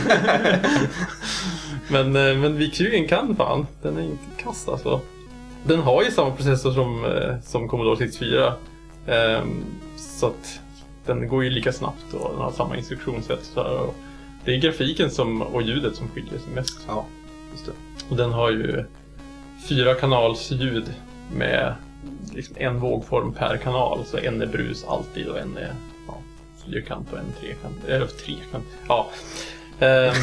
men, 2.12 2.28
eh, 2.30 2.37
men 2.37 2.59
VIC-20 2.59 3.09
kan 3.09 3.37
fan. 3.37 3.66
Den 3.83 3.97
är 3.99 4.02
inte 4.02 4.42
kass 4.42 4.68
alltså. 4.68 5.00
Den 5.65 5.81
har 5.81 6.03
ju 6.03 6.11
samma 6.11 6.31
processor 6.31 6.73
som, 6.73 7.05
eh, 7.05 7.41
som 7.41 7.69
Commodore 7.69 7.97
64. 7.97 8.55
Ehm, 9.07 9.65
så 9.97 10.27
att 10.27 10.61
den 11.07 11.29
går 11.29 11.45
ju 11.45 11.50
lika 11.50 11.73
snabbt 11.73 12.15
och 12.15 12.31
den 12.31 12.41
har 12.41 12.50
samma 12.50 12.77
instruktionssätt. 12.77 13.45
Så 13.45 13.62
här, 13.62 13.91
det 14.45 14.55
är 14.55 14.61
grafiken 14.61 15.11
som, 15.11 15.43
och 15.43 15.62
ljudet 15.62 15.97
som 15.97 16.09
skiljer 16.09 16.38
sig 16.38 16.55
mest. 16.55 16.79
ja, 16.87 17.07
just 17.53 17.67
det. 17.67 17.73
Och 18.11 18.17
den 18.17 18.33
har 18.33 18.50
ju 18.50 18.85
fyra 19.69 19.95
kanals 19.95 20.50
ljud 20.50 20.95
med 21.33 21.75
liksom 22.35 22.57
en 22.59 22.81
vågform 22.81 23.33
per 23.33 23.57
kanal. 23.57 24.05
Så 24.07 24.19
en 24.19 24.43
är 24.43 24.47
brus 24.47 24.85
alltid 24.88 25.29
och 25.29 25.38
en 25.38 25.57
är 25.57 25.75
ja, 26.07 26.15
fyrkant 26.65 27.12
och 27.12 27.19
en 27.19 27.33
trekant. 27.41 27.85
Eller 27.88 28.07
trekant. 28.07 28.67
Ja. 28.88 29.11
Ehm, 29.81 30.15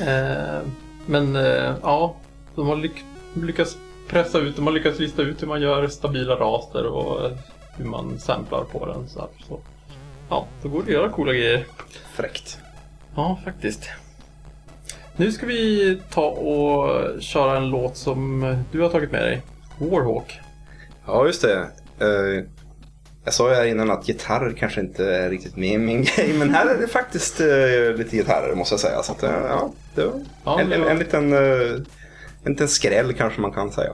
ehm, 0.08 0.70
men 1.06 1.36
eh, 1.36 1.74
ja, 1.82 2.16
de 2.54 2.66
har 2.66 2.76
lyck 2.76 3.04
lyckats 3.46 3.76
pressa 4.08 4.38
ut, 4.38 4.56
de 4.56 4.66
har 4.66 4.74
lyckats 4.74 4.98
lista 4.98 5.22
ut 5.22 5.42
hur 5.42 5.46
man 5.46 5.60
gör 5.60 5.88
stabila 5.88 6.34
raster 6.34 6.86
och 6.86 7.30
hur 7.76 7.84
man 7.84 8.18
samplar 8.18 8.64
på 8.64 8.86
den. 8.86 9.08
Så, 9.08 9.20
här, 9.20 9.28
så. 9.48 9.60
Ja, 10.28 10.46
då 10.62 10.68
går 10.68 10.78
det 10.78 10.84
att 10.84 10.92
göra 10.92 11.08
coola 11.08 11.32
grejer. 11.32 11.66
Fräckt. 12.14 12.58
Ja, 13.14 13.38
faktiskt. 13.44 13.88
Nu 15.16 15.32
ska 15.32 15.46
vi 15.46 16.00
ta 16.10 16.26
och 16.26 17.22
köra 17.22 17.56
en 17.56 17.70
låt 17.70 17.96
som 17.96 18.40
du 18.72 18.80
har 18.80 18.88
tagit 18.88 19.12
med 19.12 19.22
dig. 19.22 19.42
Warhawk. 19.78 20.40
Ja, 21.06 21.26
just 21.26 21.42
det. 21.42 21.68
Eh, 21.98 22.44
jag 23.24 23.34
sa 23.34 23.48
ju 23.48 23.54
här 23.54 23.64
innan 23.64 23.90
att 23.90 24.08
gitarr 24.08 24.54
kanske 24.58 24.80
inte 24.80 25.14
är 25.14 25.30
riktigt 25.30 25.56
min, 25.56 25.84
min 25.84 26.02
grej, 26.16 26.32
men 26.32 26.54
här 26.54 26.66
är 26.66 26.78
det 26.80 26.88
faktiskt 26.88 27.40
eh, 27.40 27.96
lite 27.96 28.16
gitarrer 28.16 28.54
måste 28.54 28.72
jag 28.72 28.80
säga. 28.80 29.02
Så 29.02 29.12
att, 29.12 29.22
eh, 29.22 29.30
ja, 29.48 29.72
det 29.94 30.04
var 30.44 30.60
en, 30.60 30.72
en, 30.72 30.84
en, 30.84 30.98
liten, 30.98 31.32
en 32.44 32.52
liten 32.52 32.68
skräll 32.68 33.12
kanske 33.12 33.40
man 33.40 33.52
kan 33.52 33.72
säga. 33.72 33.92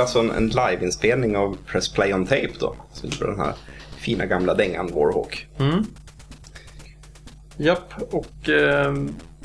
Är 0.00 0.02
alltså 0.02 0.18
en, 0.18 0.30
en 0.30 0.48
liveinspelning 0.48 1.36
av 1.36 1.56
Press 1.66 1.88
Play 1.88 2.14
on 2.14 2.26
Tape 2.26 2.50
då. 2.60 2.76
Så 2.92 3.06
den 3.06 3.40
här 3.40 3.54
fina 3.98 4.26
gamla 4.26 4.54
dängan 4.54 4.86
Warhawk. 4.86 5.46
Mm. 5.58 5.84
Japp, 7.56 7.94
och 8.10 8.48
eh, 8.48 8.94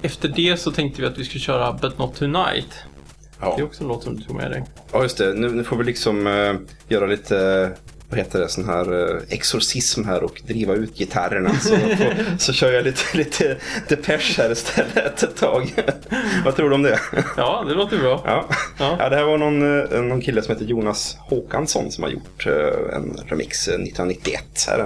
efter 0.02 0.30
det 0.30 0.58
så 0.58 0.72
tänkte 0.72 1.02
vi 1.02 1.08
att 1.08 1.18
vi 1.18 1.26
skulle 1.26 1.42
köra 1.42 1.74
But 1.74 1.98
Not 1.98 2.16
Tonight. 2.16 2.84
Ja. 3.40 3.54
Det 3.56 3.62
är 3.62 3.66
också 3.66 3.84
en 3.84 3.88
låt 3.88 4.04
som 4.04 4.16
du 4.16 4.24
tog 4.24 4.36
med 4.36 4.52
dig. 4.52 4.64
Ja, 4.92 5.02
just 5.02 5.18
det. 5.18 5.34
Nu, 5.34 5.52
nu 5.52 5.64
får 5.64 5.78
vi 5.78 5.84
liksom 5.84 6.28
eh, 6.28 6.56
göra 6.88 7.06
lite, 7.06 7.38
eh, 7.40 7.70
vad 8.10 8.20
heter 8.20 8.40
det, 8.40 8.50
sån 8.50 8.66
här 8.66 9.16
eh, 9.16 9.22
exorcism 9.30 10.06
här 10.06 10.24
och 10.24 10.42
driva 10.48 10.74
ut 10.74 10.98
gitarrerna. 10.98 11.50
Så, 11.60 11.76
får, 11.76 12.38
så 12.38 12.54
kör 12.54 12.72
jag 12.72 12.84
lite, 12.84 13.02
lite 13.18 13.58
Depeche 13.88 14.42
här 14.42 14.52
istället 14.52 15.24
ett 15.24 15.36
tag. 15.36 15.74
vad 16.46 16.56
tror 16.56 16.70
du 16.70 16.76
om 16.76 16.84
det? 16.84 17.00
Ja, 17.38 17.64
det 17.68 17.74
låter 17.74 17.98
bra. 17.98 18.22
Ja. 18.26 18.46
Ja. 18.80 18.96
Ja. 19.00 19.10
det 19.10 19.16
här 19.16 19.24
var 19.24 19.38
någon, 19.38 19.82
eh, 19.82 20.02
någon 20.02 20.22
kille 20.22 20.42
som 20.42 20.54
heter 20.54 20.66
Jonas 20.66 21.18
Håkansson 21.20 21.92
som 21.92 22.04
har 22.04 22.12
gjort 22.12 22.48
eh, 22.48 22.96
en 22.96 23.18
remix 23.28 23.68
eh, 23.68 23.74
1991. 23.74 24.44
Här 24.68 24.80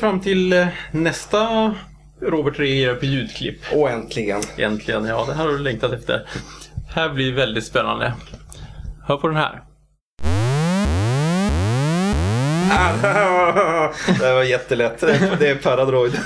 fram 0.00 0.20
till 0.20 0.52
eh, 0.52 0.66
nästa 0.90 1.74
Robert 2.20 2.58
reagerar 2.58 2.94
på 2.94 3.04
ljudklipp. 3.06 3.58
Och 3.72 3.90
äntligen. 3.90 4.40
Egentligen, 4.56 5.04
ja 5.04 5.24
det 5.28 5.34
här 5.34 5.44
har 5.44 5.52
du 5.52 5.58
längtat 5.58 5.92
efter. 5.92 6.26
Här 6.94 7.08
blir 7.08 7.32
väldigt 7.32 7.64
spännande. 7.64 8.12
Hör 9.06 9.16
på 9.16 9.28
den 9.28 9.36
här. 9.36 9.62
Det 14.20 14.34
var 14.34 14.42
jättelätt. 14.42 15.00
Det 15.38 15.48
är 15.48 15.54
Paradroid. 15.54 16.12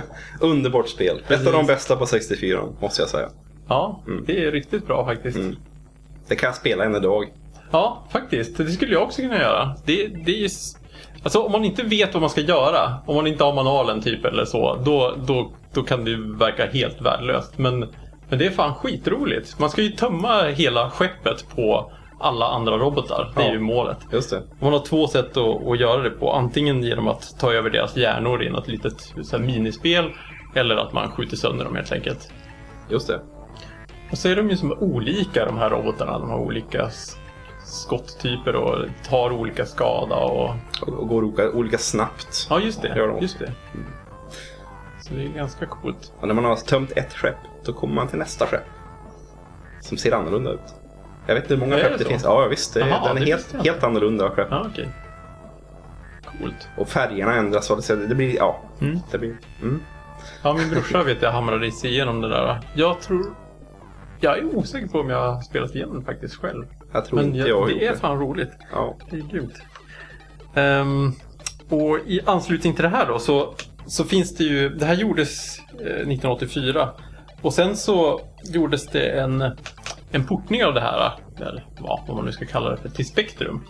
Underbart 0.40 0.88
spel. 0.88 1.22
Ett 1.28 1.46
av 1.46 1.52
de 1.52 1.66
bästa 1.66 1.96
på 1.96 2.06
64 2.06 2.60
måste 2.80 3.02
jag 3.02 3.08
säga. 3.08 3.28
Ja, 3.68 4.02
det 4.26 4.44
är 4.44 4.52
riktigt 4.52 4.86
bra 4.86 5.04
faktiskt. 5.04 5.36
Mm. 5.36 5.56
Det 6.28 6.36
kan 6.36 6.46
jag 6.46 6.56
spela 6.56 6.84
än 6.84 6.94
idag. 6.94 7.24
Ja, 7.70 8.06
faktiskt. 8.12 8.56
Det 8.56 8.70
skulle 8.70 8.92
jag 8.92 9.02
också 9.02 9.22
kunna 9.22 9.38
göra. 9.38 9.76
Det, 9.84 10.06
det 10.06 10.32
är 10.32 10.40
ju... 10.40 10.48
Alltså 11.26 11.42
om 11.42 11.52
man 11.52 11.64
inte 11.64 11.82
vet 11.82 12.14
vad 12.14 12.20
man 12.20 12.30
ska 12.30 12.40
göra, 12.40 12.94
om 13.06 13.16
man 13.16 13.26
inte 13.26 13.44
har 13.44 13.52
manualen 13.54 14.02
typ 14.02 14.24
eller 14.24 14.44
så, 14.44 14.74
då, 14.84 15.14
då, 15.26 15.50
då 15.72 15.82
kan 15.82 16.04
det 16.04 16.16
verka 16.16 16.66
helt 16.66 17.00
värdelöst. 17.00 17.58
Men, 17.58 17.78
men 18.28 18.38
det 18.38 18.46
är 18.46 18.50
fan 18.50 18.74
skitroligt. 18.74 19.58
Man 19.58 19.70
ska 19.70 19.82
ju 19.82 19.88
tömma 19.90 20.42
hela 20.42 20.90
skeppet 20.90 21.44
på 21.56 21.92
alla 22.20 22.46
andra 22.48 22.78
robotar. 22.78 23.32
Det 23.36 23.42
är 23.42 23.46
Ja. 23.46 23.52
ju 23.52 23.60
målet. 23.60 23.96
Just 24.12 24.30
det. 24.30 24.42
Man 24.60 24.72
har 24.72 24.80
två 24.80 25.08
sätt 25.08 25.36
att, 25.36 25.66
att 25.66 25.80
göra 25.80 26.02
det 26.02 26.10
på. 26.10 26.32
Antingen 26.32 26.82
genom 26.82 27.08
att 27.08 27.38
ta 27.40 27.52
över 27.52 27.70
deras 27.70 27.96
hjärnor 27.96 28.42
i 28.42 28.50
något 28.50 28.68
litet 28.68 29.00
så 29.22 29.36
här, 29.36 29.44
minispel. 29.44 30.10
Eller 30.54 30.76
att 30.76 30.92
man 30.92 31.10
skjuter 31.10 31.36
sönder 31.36 31.64
dem 31.64 31.76
helt 31.76 31.92
enkelt. 31.92 32.32
Just 32.90 33.08
det. 33.08 33.20
Och 34.10 34.18
så 34.18 34.28
är 34.28 34.36
de 34.36 34.50
ju 34.50 34.56
som 34.56 34.72
olika 34.72 35.44
de 35.44 35.58
här 35.58 35.70
robotarna. 35.70 36.18
De 36.18 36.30
har 36.30 36.38
olika 36.38 36.90
skotttyper 37.66 38.56
och 38.56 38.84
tar 39.08 39.32
olika 39.32 39.66
skada 39.66 40.16
och... 40.16 40.54
Och, 40.82 40.88
och 40.88 41.08
går 41.08 41.24
olika, 41.24 41.50
olika 41.50 41.78
snabbt. 41.78 42.46
Ja, 42.50 42.60
just 42.60 42.82
det. 42.82 42.88
Gör 42.96 43.08
de. 43.08 43.20
Just 43.20 43.38
det. 43.38 43.52
Så 45.00 45.14
det 45.14 45.24
är 45.24 45.28
ganska 45.28 45.66
coolt. 45.66 46.12
Och 46.20 46.28
när 46.28 46.34
man 46.34 46.44
har 46.44 46.56
tömt 46.56 46.92
ett 46.96 47.12
skepp, 47.12 47.36
då 47.64 47.72
kommer 47.72 47.94
man 47.94 48.08
till 48.08 48.18
nästa 48.18 48.46
skepp. 48.46 48.64
Som 49.80 49.96
ser 49.96 50.12
annorlunda 50.12 50.50
ut. 50.50 50.74
Jag 51.26 51.34
vet 51.34 51.44
inte 51.44 51.54
hur 51.54 51.60
många 51.60 51.76
skepp 51.76 51.92
det 51.92 51.98
det 51.98 52.04
så? 52.04 52.10
finns. 52.10 52.24
Ja, 52.24 52.46
visst. 52.46 52.74
Det, 52.74 52.80
Jaha, 52.80 53.08
den 53.08 53.22
är 53.22 53.26
helt, 53.26 53.64
helt 53.64 53.82
annorlunda 53.82 54.30
skepp. 54.30 54.48
Ja, 54.50 54.66
okej. 54.72 54.88
Coolt. 56.24 56.68
Och 56.76 56.88
färgerna 56.88 57.34
ändras. 57.34 57.86
Det, 57.88 58.06
det 58.06 58.14
blir, 58.14 58.36
ja. 58.36 58.60
Mm. 58.80 58.98
Det 59.10 59.18
blir, 59.18 59.36
mm. 59.62 59.82
Ja, 60.42 60.52
min 60.52 60.70
brorsa 60.70 61.02
vet 61.02 61.22
jag 61.22 61.32
hamrade 61.32 61.72
sig 61.72 61.90
igenom 61.90 62.20
det 62.20 62.28
där. 62.28 62.60
Jag 62.74 63.00
tror... 63.00 63.45
Jag 64.20 64.38
är 64.38 64.44
osäker 64.56 64.86
på 64.88 65.00
om 65.00 65.10
jag 65.10 65.32
har 65.32 65.40
spelat 65.40 65.74
igenom 65.74 66.04
faktiskt 66.04 66.34
själv. 66.34 66.64
Jag 66.92 67.04
tror 67.04 67.16
Men 67.16 67.26
inte 67.26 67.38
jag, 67.38 67.48
jag 67.48 67.60
har 67.60 67.66
det 67.66 67.72
gjort 67.72 67.82
är 67.82 67.90
det. 67.92 67.96
fan 67.98 68.18
roligt. 68.20 68.50
Ja. 68.72 68.96
Det 69.10 69.16
är 69.16 69.20
grymt. 69.20 69.54
Ehm, 70.54 71.12
och 71.68 71.98
i 72.06 72.20
anslutning 72.26 72.74
till 72.74 72.82
det 72.82 72.88
här 72.88 73.06
då 73.06 73.18
så, 73.18 73.54
så 73.86 74.04
finns 74.04 74.34
det 74.36 74.44
ju, 74.44 74.68
det 74.68 74.84
här 74.86 74.94
gjordes 74.94 75.58
eh, 75.58 75.86
1984 75.86 76.88
och 77.42 77.54
sen 77.54 77.76
så 77.76 78.20
gjordes 78.44 78.86
det 78.86 79.08
en, 79.20 79.44
en 80.10 80.26
portning 80.26 80.64
av 80.64 80.74
det 80.74 80.80
här, 80.80 81.12
eller 81.40 81.64
ja, 81.78 82.04
vad 82.08 82.16
man 82.16 82.26
nu 82.26 82.32
ska 82.32 82.44
kalla 82.46 82.70
det 82.70 82.76
för, 82.76 82.88
till 82.88 83.06
Spectrum. 83.06 83.64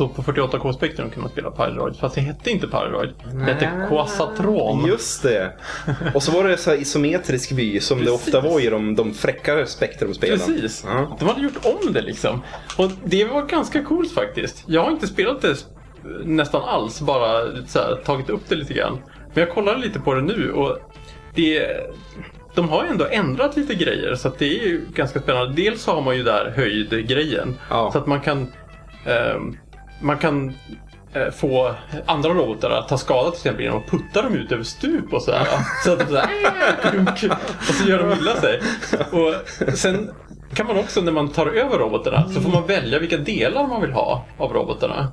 Så 0.00 0.08
på 0.08 0.22
48K 0.22 0.72
Spectrum 0.72 1.10
kunde 1.10 1.20
man 1.20 1.30
spela 1.30 1.50
Pyroid, 1.50 1.96
fast 1.96 2.14
det 2.14 2.20
hette 2.20 2.50
inte 2.50 2.66
Pyroid. 2.66 3.10
Det 3.32 3.52
hette 3.52 3.86
Quasatron. 3.88 4.86
Just 4.86 5.22
det. 5.22 5.52
Och 6.14 6.22
så 6.22 6.32
var 6.32 6.44
det 6.44 6.56
så 6.56 6.70
här 6.70 6.76
isometrisk 6.76 7.52
vy 7.52 7.80
som 7.80 7.98
det 7.98 8.04
Precis. 8.04 8.26
ofta 8.26 8.40
var 8.40 8.60
i 8.60 8.66
de, 8.70 8.94
de 8.94 9.14
fräckare 9.14 9.66
Spectrum-spelen. 9.66 10.38
Precis. 10.38 10.84
Ja. 10.86 11.16
De 11.18 11.28
hade 11.28 11.40
gjort 11.40 11.66
om 11.66 11.92
det 11.92 12.02
liksom. 12.02 12.42
Och 12.78 12.90
det 13.04 13.24
var 13.24 13.42
ganska 13.42 13.84
coolt 13.84 14.12
faktiskt. 14.12 14.64
Jag 14.66 14.84
har 14.84 14.90
inte 14.90 15.06
spelat 15.06 15.42
det 15.42 15.66
nästan 16.24 16.62
alls, 16.62 17.00
bara 17.00 17.64
så 17.66 17.78
här, 17.78 17.96
tagit 18.04 18.30
upp 18.30 18.48
det 18.48 18.54
lite 18.54 18.74
grann. 18.74 18.98
Men 19.34 19.44
jag 19.44 19.50
kollade 19.54 19.78
lite 19.78 20.00
på 20.00 20.14
det 20.14 20.22
nu 20.22 20.52
och 20.52 20.78
det, 21.34 21.80
de 22.54 22.68
har 22.68 22.84
ju 22.84 22.90
ändå 22.90 23.06
ändrat 23.10 23.56
lite 23.56 23.74
grejer 23.74 24.14
så 24.14 24.28
att 24.28 24.38
det 24.38 24.60
är 24.60 24.66
ju 24.66 24.86
ganska 24.94 25.20
spännande. 25.20 25.62
Dels 25.62 25.82
så 25.82 25.92
har 25.92 26.02
man 26.02 26.16
ju 26.16 26.22
där 26.22 26.52
höjdgrejen. 26.56 27.56
Ja. 27.70 27.90
Så 27.92 27.98
att 27.98 28.06
man 28.06 28.20
kan, 28.20 28.52
ehm, 29.06 29.56
man 30.00 30.18
kan 30.18 30.54
eh, 31.12 31.30
få 31.30 31.74
andra 32.06 32.28
robotar 32.30 32.70
att 32.70 32.88
ta 32.88 32.98
skada 32.98 33.30
till 33.30 33.38
exempel 33.38 33.64
genom 33.64 33.78
att 33.78 33.90
putta 33.90 34.22
dem 34.22 34.34
ut 34.34 34.52
över 34.52 34.64
stup 34.64 35.12
och 35.12 35.22
sådär. 35.22 35.46
Så 35.84 35.92
att 35.92 35.98
de 35.98 36.06
sådär, 36.06 36.30
och 37.68 37.74
så 37.74 37.88
gör 37.88 37.98
de 37.98 38.12
illa 38.18 38.34
sig. 38.36 38.60
Och 39.12 39.34
sen 39.78 40.10
kan 40.54 40.66
man 40.66 40.78
också 40.78 41.00
när 41.00 41.12
man 41.12 41.28
tar 41.28 41.46
över 41.46 41.78
robotarna 41.78 42.28
så 42.28 42.40
får 42.40 42.50
man 42.50 42.66
välja 42.66 42.98
vilka 42.98 43.16
delar 43.16 43.66
man 43.66 43.80
vill 43.80 43.92
ha 43.92 44.24
av 44.38 44.52
robotarna. 44.52 45.12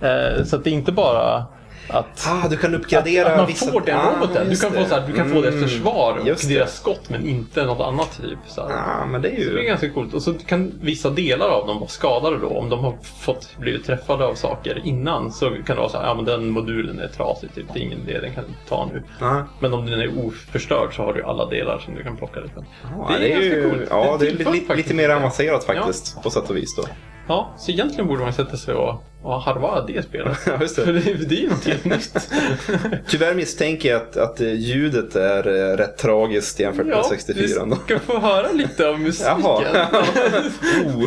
Eh, 0.00 0.44
Så 0.44 0.56
att 0.56 0.64
det 0.64 0.70
är 0.70 0.74
inte 0.74 0.92
bara 0.92 1.44
att 1.88 2.26
Ah, 2.28 2.48
du 2.48 2.56
kan 2.56 2.74
uppgradera 2.74 3.28
att 3.30 3.36
man 3.36 3.46
vissa... 3.46 3.72
får 3.72 3.80
den 3.80 3.98
Ah, 3.98 4.12
roboten. 4.16 4.44
Du 4.44 4.50
just 4.50 4.62
kan, 4.62 4.72
få, 4.72 4.78
det. 4.78 4.86
så 4.88 4.94
här, 4.94 5.06
du 5.06 5.12
kan 5.12 5.28
få 5.30 5.40
deras 5.40 5.54
Mm, 5.54 5.68
försvar 5.68 6.16
och 6.18 6.24
det. 6.24 6.48
deras 6.54 6.76
skott 6.76 7.10
men 7.10 7.26
inte 7.28 7.64
något 7.64 7.80
annat 7.86 8.20
typ. 8.22 8.38
Så. 8.46 8.60
Ah, 8.60 9.06
men 9.06 9.22
det 9.22 9.28
är 9.28 9.44
så 9.44 9.50
det 9.50 9.58
är 9.58 9.62
ju... 9.62 9.66
ganska 9.68 9.90
coolt. 9.90 10.14
Och 10.14 10.22
så 10.22 10.34
kan 10.34 10.72
vissa 10.80 11.10
delar 11.10 11.48
av 11.48 11.66
dem 11.66 11.78
vara 11.78 11.88
skadade 11.88 12.38
då. 12.38 12.48
Om 12.48 12.68
de 12.68 12.84
har 12.84 12.94
fått 13.20 13.56
blivit 13.58 13.86
träffade 13.86 14.24
av 14.24 14.34
saker 14.34 14.80
innan 14.84 15.32
så 15.32 15.50
kan 15.50 15.62
det 15.66 15.74
vara 15.74 15.88
så 15.88 15.98
här, 15.98 16.06
ja 16.06 16.14
men 16.14 16.24
den 16.24 16.50
modulen 16.50 16.98
är 16.98 17.08
trasig 17.08 17.54
typ. 17.54 17.66
Det 17.74 17.78
är 17.80 17.82
ingen 17.82 18.08
idé, 18.08 18.20
den 18.20 18.34
kan 18.34 18.44
du 18.44 18.68
ta 18.68 18.88
nu. 18.92 19.02
Ah. 19.26 19.40
Men 19.60 19.74
om 19.74 19.86
den 19.86 20.00
är 20.00 20.26
oförstörd 20.26 20.96
så 20.96 21.02
har 21.02 21.12
du 21.14 21.22
alla 21.22 21.46
delar 21.46 21.78
som 21.78 21.94
du 21.94 22.02
kan 22.02 22.16
plocka 22.16 22.40
liksom. 22.40 22.64
Ja, 22.82 23.14
det 23.18 23.32
är, 23.32 23.40
ju, 23.40 23.70
coolt. 23.70 23.82
ja, 23.90 24.16
det 24.20 24.26
är 24.26 24.30
tillför 24.30 24.52
lite, 24.52 24.74
lite 24.74 24.94
mer 24.94 25.08
det. 25.08 25.16
avancerat 25.16 25.64
faktiskt 25.64 26.22
på 26.22 26.30
sätt 26.30 26.50
och 26.50 26.56
vis 26.56 26.76
då. 26.76 26.82
Ja, 27.28 27.54
så 27.58 27.70
egentligen 27.70 28.06
borde 28.06 28.22
man 28.22 28.32
sätta 28.32 28.56
sig 28.56 28.74
och, 28.74 29.04
och 29.22 29.40
harva 29.42 29.84
det 29.86 30.04
spelet. 30.04 30.38
Ja, 30.46 30.58
just 30.60 30.74
För 30.74 30.92
det. 30.92 31.00
det, 31.00 31.28
det 31.28 31.34
är 31.34 31.40
ju 31.40 31.48
något 31.48 31.64
helt 31.64 31.84
nytt. 31.84 32.30
Tyvärr 33.08 33.34
misstänker 33.34 33.88
jag 33.88 34.02
att, 34.02 34.16
att 34.16 34.40
eh, 34.40 34.52
ljudet 34.52 35.16
är 35.16 35.46
eh, 35.46 35.76
rätt 35.76 35.98
tragiskt 35.98 36.60
jämfört 36.60 36.86
med 36.86 37.04
64 37.04 37.64
då. 37.64 37.64
vi 37.66 37.76
ska 37.76 37.98
få 37.98 38.18
höra 38.18 38.52
lite 38.52 38.88
av 38.88 39.00
musiken. 39.00 39.40
Jaha. 39.42 39.62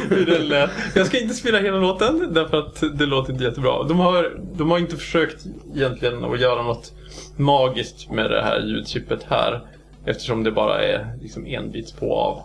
Hur 0.10 0.26
den 0.26 0.48
lät. 0.48 0.70
Jag 0.96 1.08
ska 1.08 1.20
inte 1.20 1.36
spela 1.36 1.60
hela 1.60 1.78
låten 1.78 2.34
därför 2.34 2.58
att 2.58 2.84
det 2.94 3.06
låter 3.06 3.34
inte 3.34 3.44
jättebra. 3.44 3.84
De 3.84 4.00
har, 4.00 4.40
de 4.58 4.72
har 4.72 4.78
inte 4.78 4.96
försökt 4.96 5.46
egentligen 5.76 6.24
att 6.24 6.40
göra 6.40 6.64
något 6.64 6.94
magiskt 7.36 8.12
med 8.12 8.32
det 8.32 8.42
här 8.42 8.60
ljudchippet 8.60 9.24
här. 9.30 9.68
Eftersom 10.06 10.44
det 10.44 10.52
bara 10.52 10.84
är 10.84 11.18
liksom 11.22 11.48
en 11.48 11.72
bit 11.72 12.00
på 12.00 12.16
av. 12.16 12.42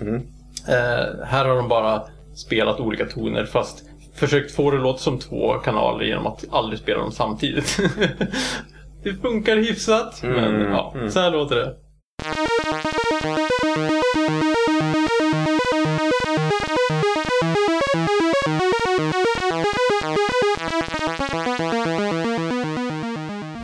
Mm. 0.00 0.14
Eh, 0.68 1.24
här 1.26 1.44
har 1.44 1.56
de 1.56 1.68
bara 1.68 2.02
spelat 2.34 2.80
olika 2.80 3.06
toner 3.06 3.44
fast 3.44 3.84
försökt 4.14 4.54
få 4.54 4.70
det 4.70 4.76
att 4.76 4.82
låta 4.82 4.98
som 4.98 5.18
två 5.18 5.54
kanaler 5.54 6.04
genom 6.04 6.26
att 6.26 6.44
aldrig 6.50 6.78
spela 6.78 7.00
dem 7.00 7.12
samtidigt. 7.12 7.78
det 9.02 9.14
funkar 9.14 9.56
hyfsat, 9.56 10.20
men 10.22 10.54
Mm, 10.54 10.72
ja, 10.72 10.92
mm. 10.96 11.10
så 11.10 11.20
här 11.20 11.30
låter 11.30 11.56
det. 11.56 11.74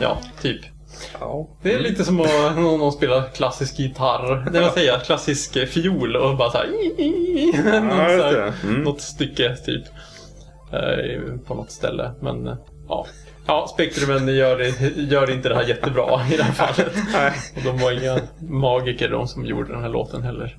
Ja, 0.01 0.17
typ. 0.41 0.70
Det 1.63 1.73
är 1.73 1.79
lite 1.79 2.03
som 2.05 2.21
att 2.21 2.55
någon, 2.55 2.79
någon 2.79 2.91
spelar 2.91 3.29
klassisk 3.35 3.79
gitarr. 3.79 4.49
Det 4.51 4.59
vill 4.59 4.69
säga 4.69 4.99
klassisk 4.99 5.67
fiol 5.69 6.15
och 6.15 6.37
bara 6.37 6.51
så 6.51 6.57
här, 6.57 6.67
något, 7.81 8.19
så 8.21 8.23
här. 8.23 8.53
Mm. 8.63 8.81
något 8.81 9.01
stycke 9.01 9.55
typ. 9.65 9.83
eh, 10.71 11.37
På 11.47 11.55
något 11.55 11.71
ställe. 11.71 12.11
Men 12.21 12.47
eh, 12.47 12.55
ja. 12.87 13.05
Ja, 13.47 13.67
Spektrumen 13.73 14.35
gör, 14.35 14.59
gör 14.99 15.31
inte 15.31 15.49
det 15.49 15.55
här 15.55 15.63
jättebra 15.67 16.21
i 16.33 16.37
det 16.37 16.43
här 16.43 16.53
fallet. 16.53 16.93
Och 17.55 17.61
de 17.63 17.77
var 17.79 17.91
inga 17.91 18.19
magiker 18.39 19.09
de 19.09 19.27
som 19.27 19.45
gjorde 19.45 19.73
den 19.73 19.81
här 19.81 19.89
låten 19.89 20.21
heller. 20.23 20.57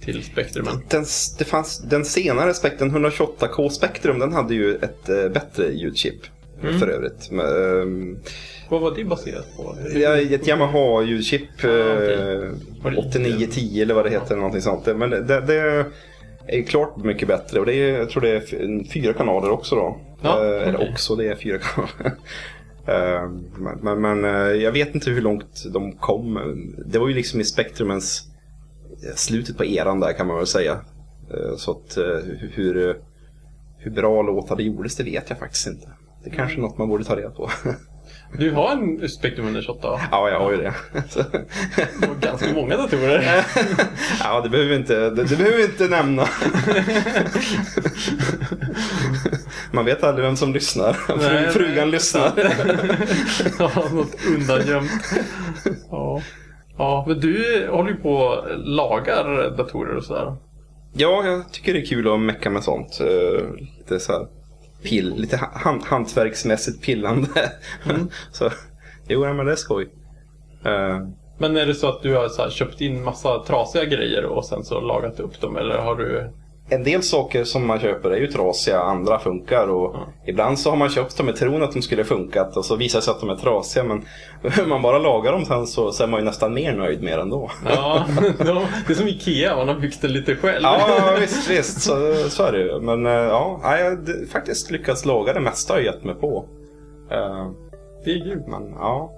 Till 0.00 0.24
Spektrumen. 0.24 0.82
Den, 0.88 1.04
det 1.38 1.44
fanns, 1.44 1.78
den 1.82 2.04
senare 2.04 2.54
Spektrum, 2.54 2.96
128K 3.06 3.68
Spektrum, 3.68 4.18
den 4.18 4.32
hade 4.32 4.54
ju 4.54 4.74
ett 4.76 5.08
eh, 5.08 5.28
bättre 5.28 5.72
ljudchip. 5.72 6.20
Mm. 6.62 6.78
För 6.78 6.88
övrigt. 6.88 7.30
Men, 7.30 7.46
ehm, 7.82 8.18
Vad 8.70 8.80
var 8.80 8.94
det 8.96 9.04
baserat 9.04 9.56
på? 9.56 9.76
Ja, 9.94 10.16
ett 10.18 10.46
Yamaha 10.48 11.02
ljudchip. 11.02 11.42
Ah, 11.42 11.66
okej. 11.94 12.14
eh, 12.14 12.50
Var 12.82 12.90
det 12.90 12.96
8910 12.96 13.82
eller 13.82 13.94
vad 13.94 14.04
det 14.04 14.10
heter. 14.10 14.36
Någonting 14.36 14.60
sånt. 14.60 14.86
Men 14.86 15.10
det, 15.10 15.40
det 15.40 15.86
är 16.46 16.62
klart 16.62 16.96
mycket 16.96 17.28
bättre. 17.28 17.60
Och 17.60 17.66
det 17.66 17.74
är, 17.74 17.98
jag 17.98 18.10
tror 18.10 18.22
det 18.22 18.28
är 18.30 18.84
fyra 18.92 19.12
kanaler 19.12 19.50
också 19.50 19.74
då. 19.76 20.00
Ja, 20.22 20.44
Eh, 20.44 20.68
Eller 20.68 20.90
också, 20.92 21.16
det 21.16 21.26
är 21.28 21.34
fyra 21.34 21.58
kanaler. 21.58 22.12
Eh, 22.86 23.28
men 23.82 24.00
men, 24.00 24.24
jag 24.60 24.72
vet 24.72 24.94
inte 24.94 25.10
hur 25.10 25.20
långt 25.22 25.64
de 25.72 25.92
kom. 25.92 26.38
Det 26.86 26.98
var 26.98 27.08
ju 27.08 27.14
liksom 27.14 27.40
i 27.40 27.44
Spektrumens 27.44 28.22
slutet 29.16 29.56
på 29.56 29.64
eran 29.64 30.00
där 30.00 30.12
kan 30.12 30.26
man 30.26 30.36
väl 30.36 30.46
säga. 30.46 30.80
Så 31.56 31.70
att 31.70 31.98
hur, 32.52 32.96
hur 33.78 33.90
bra 33.90 34.22
låtar 34.22 34.56
det 34.56 34.62
gjordes 34.62 34.96
det 34.96 35.04
vet 35.04 35.30
jag 35.30 35.38
faktiskt 35.38 35.66
inte. 35.66 35.88
Det 36.24 36.30
är 36.30 36.34
kanske 36.34 36.56
är 36.58 36.60
något 36.60 36.78
man 36.78 36.88
borde 36.88 37.04
ta 37.04 37.16
reda 37.16 37.30
på. 37.30 37.50
Du 38.38 38.50
har 38.52 38.72
en 38.72 39.08
Spektrum 39.08 39.44
128 39.46 40.00
ja, 40.10 40.28
jag 40.30 40.40
har 40.40 40.50
ju 40.50 40.56
det. 40.56 40.72
Och 42.10 42.20
ganska 42.20 42.52
många 42.54 42.76
datorer. 42.76 43.24
Ja, 44.20 44.40
det 44.40 44.48
behöver 44.48 44.70
vi 44.70 44.76
inte, 44.76 45.10
det, 45.10 45.24
det 45.24 45.36
behöver 45.36 45.56
vi 45.56 45.64
inte 45.64 45.88
nämna. 45.88 46.24
Man 49.72 49.84
vet 49.84 50.04
aldrig 50.04 50.24
vem 50.26 50.36
som 50.36 50.52
lyssnar. 50.52 50.96
Nej, 51.08 51.48
Fru, 51.48 51.64
frugan 51.64 51.90
lyssnar. 51.90 52.32
ja, 53.58 53.70
något 53.92 54.16
undangömt. 54.36 54.90
Ja. 55.90 56.22
ja, 56.78 57.04
men 57.08 57.20
du 57.20 57.66
håller 57.70 57.90
ju 57.90 57.96
på 57.96 58.12
och 58.14 58.44
lagar 58.58 59.56
datorer 59.56 59.96
och 59.96 60.04
sådär. 60.04 60.36
Ja, 60.92 61.22
jag 61.24 61.52
tycker 61.52 61.72
det 61.74 61.80
är 61.80 61.86
kul 61.86 62.12
att 62.12 62.20
mecka 62.20 62.50
med 62.50 62.62
sånt. 62.64 63.00
Eh, 63.00 63.46
Lite 63.78 64.00
så 64.00 64.12
här 64.12 64.26
pill, 64.82 65.14
lite 65.16 65.36
hand, 65.36 65.82
hantverksmässigt 65.84 66.82
pillande. 66.82 67.52
så, 68.32 68.50
jo, 69.08 69.34
men 69.34 69.46
det 69.46 69.52
är 69.52 69.56
skoj. 69.56 69.88
Eh, 70.64 70.98
Men 71.38 71.56
är 71.56 71.66
det 71.66 71.74
så 71.74 71.88
att 71.88 72.02
du 72.02 72.14
har 72.14 72.28
så 72.28 72.50
köpt 72.50 72.80
in 72.80 73.04
massa 73.04 73.44
trasiga 73.46 73.84
grejer 73.84 74.24
och 74.24 74.44
sen 74.44 74.64
så 74.64 74.80
lagat 74.80 75.20
upp 75.20 75.40
dem 75.40 75.56
eller 75.56 75.78
har 75.78 75.96
du... 75.96 76.32
En 76.72 76.84
del 76.84 77.02
saker 77.02 77.44
som 77.44 77.66
man 77.66 77.80
köper 77.80 78.10
är 78.10 78.16
ju 78.16 78.26
trasiga, 78.26 78.80
andra 78.80 79.18
funkar. 79.18 79.68
Och 79.68 79.94
Ja. 79.94 80.06
Ibland 80.26 80.58
så 80.58 80.70
har 80.70 80.76
man 80.76 80.88
köpt 80.88 81.16
dem 81.18 81.28
i 81.28 81.32
tron 81.32 81.62
att 81.62 81.72
de 81.72 81.82
skulle 81.82 82.04
funkat 82.04 82.56
och 82.56 82.64
så 82.64 82.76
visar 82.76 82.98
det 82.98 83.02
sig 83.04 83.10
att 83.12 83.20
de 83.20 83.30
är 83.30 83.36
trasiga. 83.36 83.84
Men 83.84 84.02
om 84.62 84.68
man 84.68 84.82
bara 84.82 84.98
lagar 84.98 85.32
dem 85.32 85.44
sen 85.44 85.66
så, 85.66 85.92
så 85.92 86.02
är 86.02 86.06
man 86.06 86.20
ju 86.20 86.24
nästan 86.26 86.54
mer 86.54 86.72
nöjd 86.74 87.02
med 87.02 87.18
den 87.18 87.30
då. 87.30 87.50
Ja, 87.64 88.04
de- 88.38 88.66
det 88.86 88.92
är 88.92 88.94
som 88.94 89.08
Ikea, 89.08 89.56
man 89.56 89.68
har 89.68 89.74
byggt 89.74 90.02
den 90.02 90.12
lite 90.12 90.36
själv. 90.36 90.62
Ja, 90.62 91.16
visst, 91.20 91.50
visst. 91.50 91.80
Så, 91.82 92.14
så 92.28 92.42
är 92.42 92.52
det 92.52 92.58
ju. 92.58 92.80
Men 92.80 93.06
eh, 93.06 93.12
ja, 93.12 93.60
jag 93.62 93.84
har 93.90 94.26
faktiskt 94.32 94.70
lyckats 94.70 95.04
laga 95.04 95.32
det 95.32 95.40
mesta 95.40 95.74
jag 95.76 95.84
gett 95.84 96.04
mig 96.04 96.14
på. 96.14 96.44
Eh, 97.10 97.50
Det 98.04 98.10
är 98.10 98.24
grymt. 98.24 98.46
Men 98.48 98.70
ja, 98.78 99.12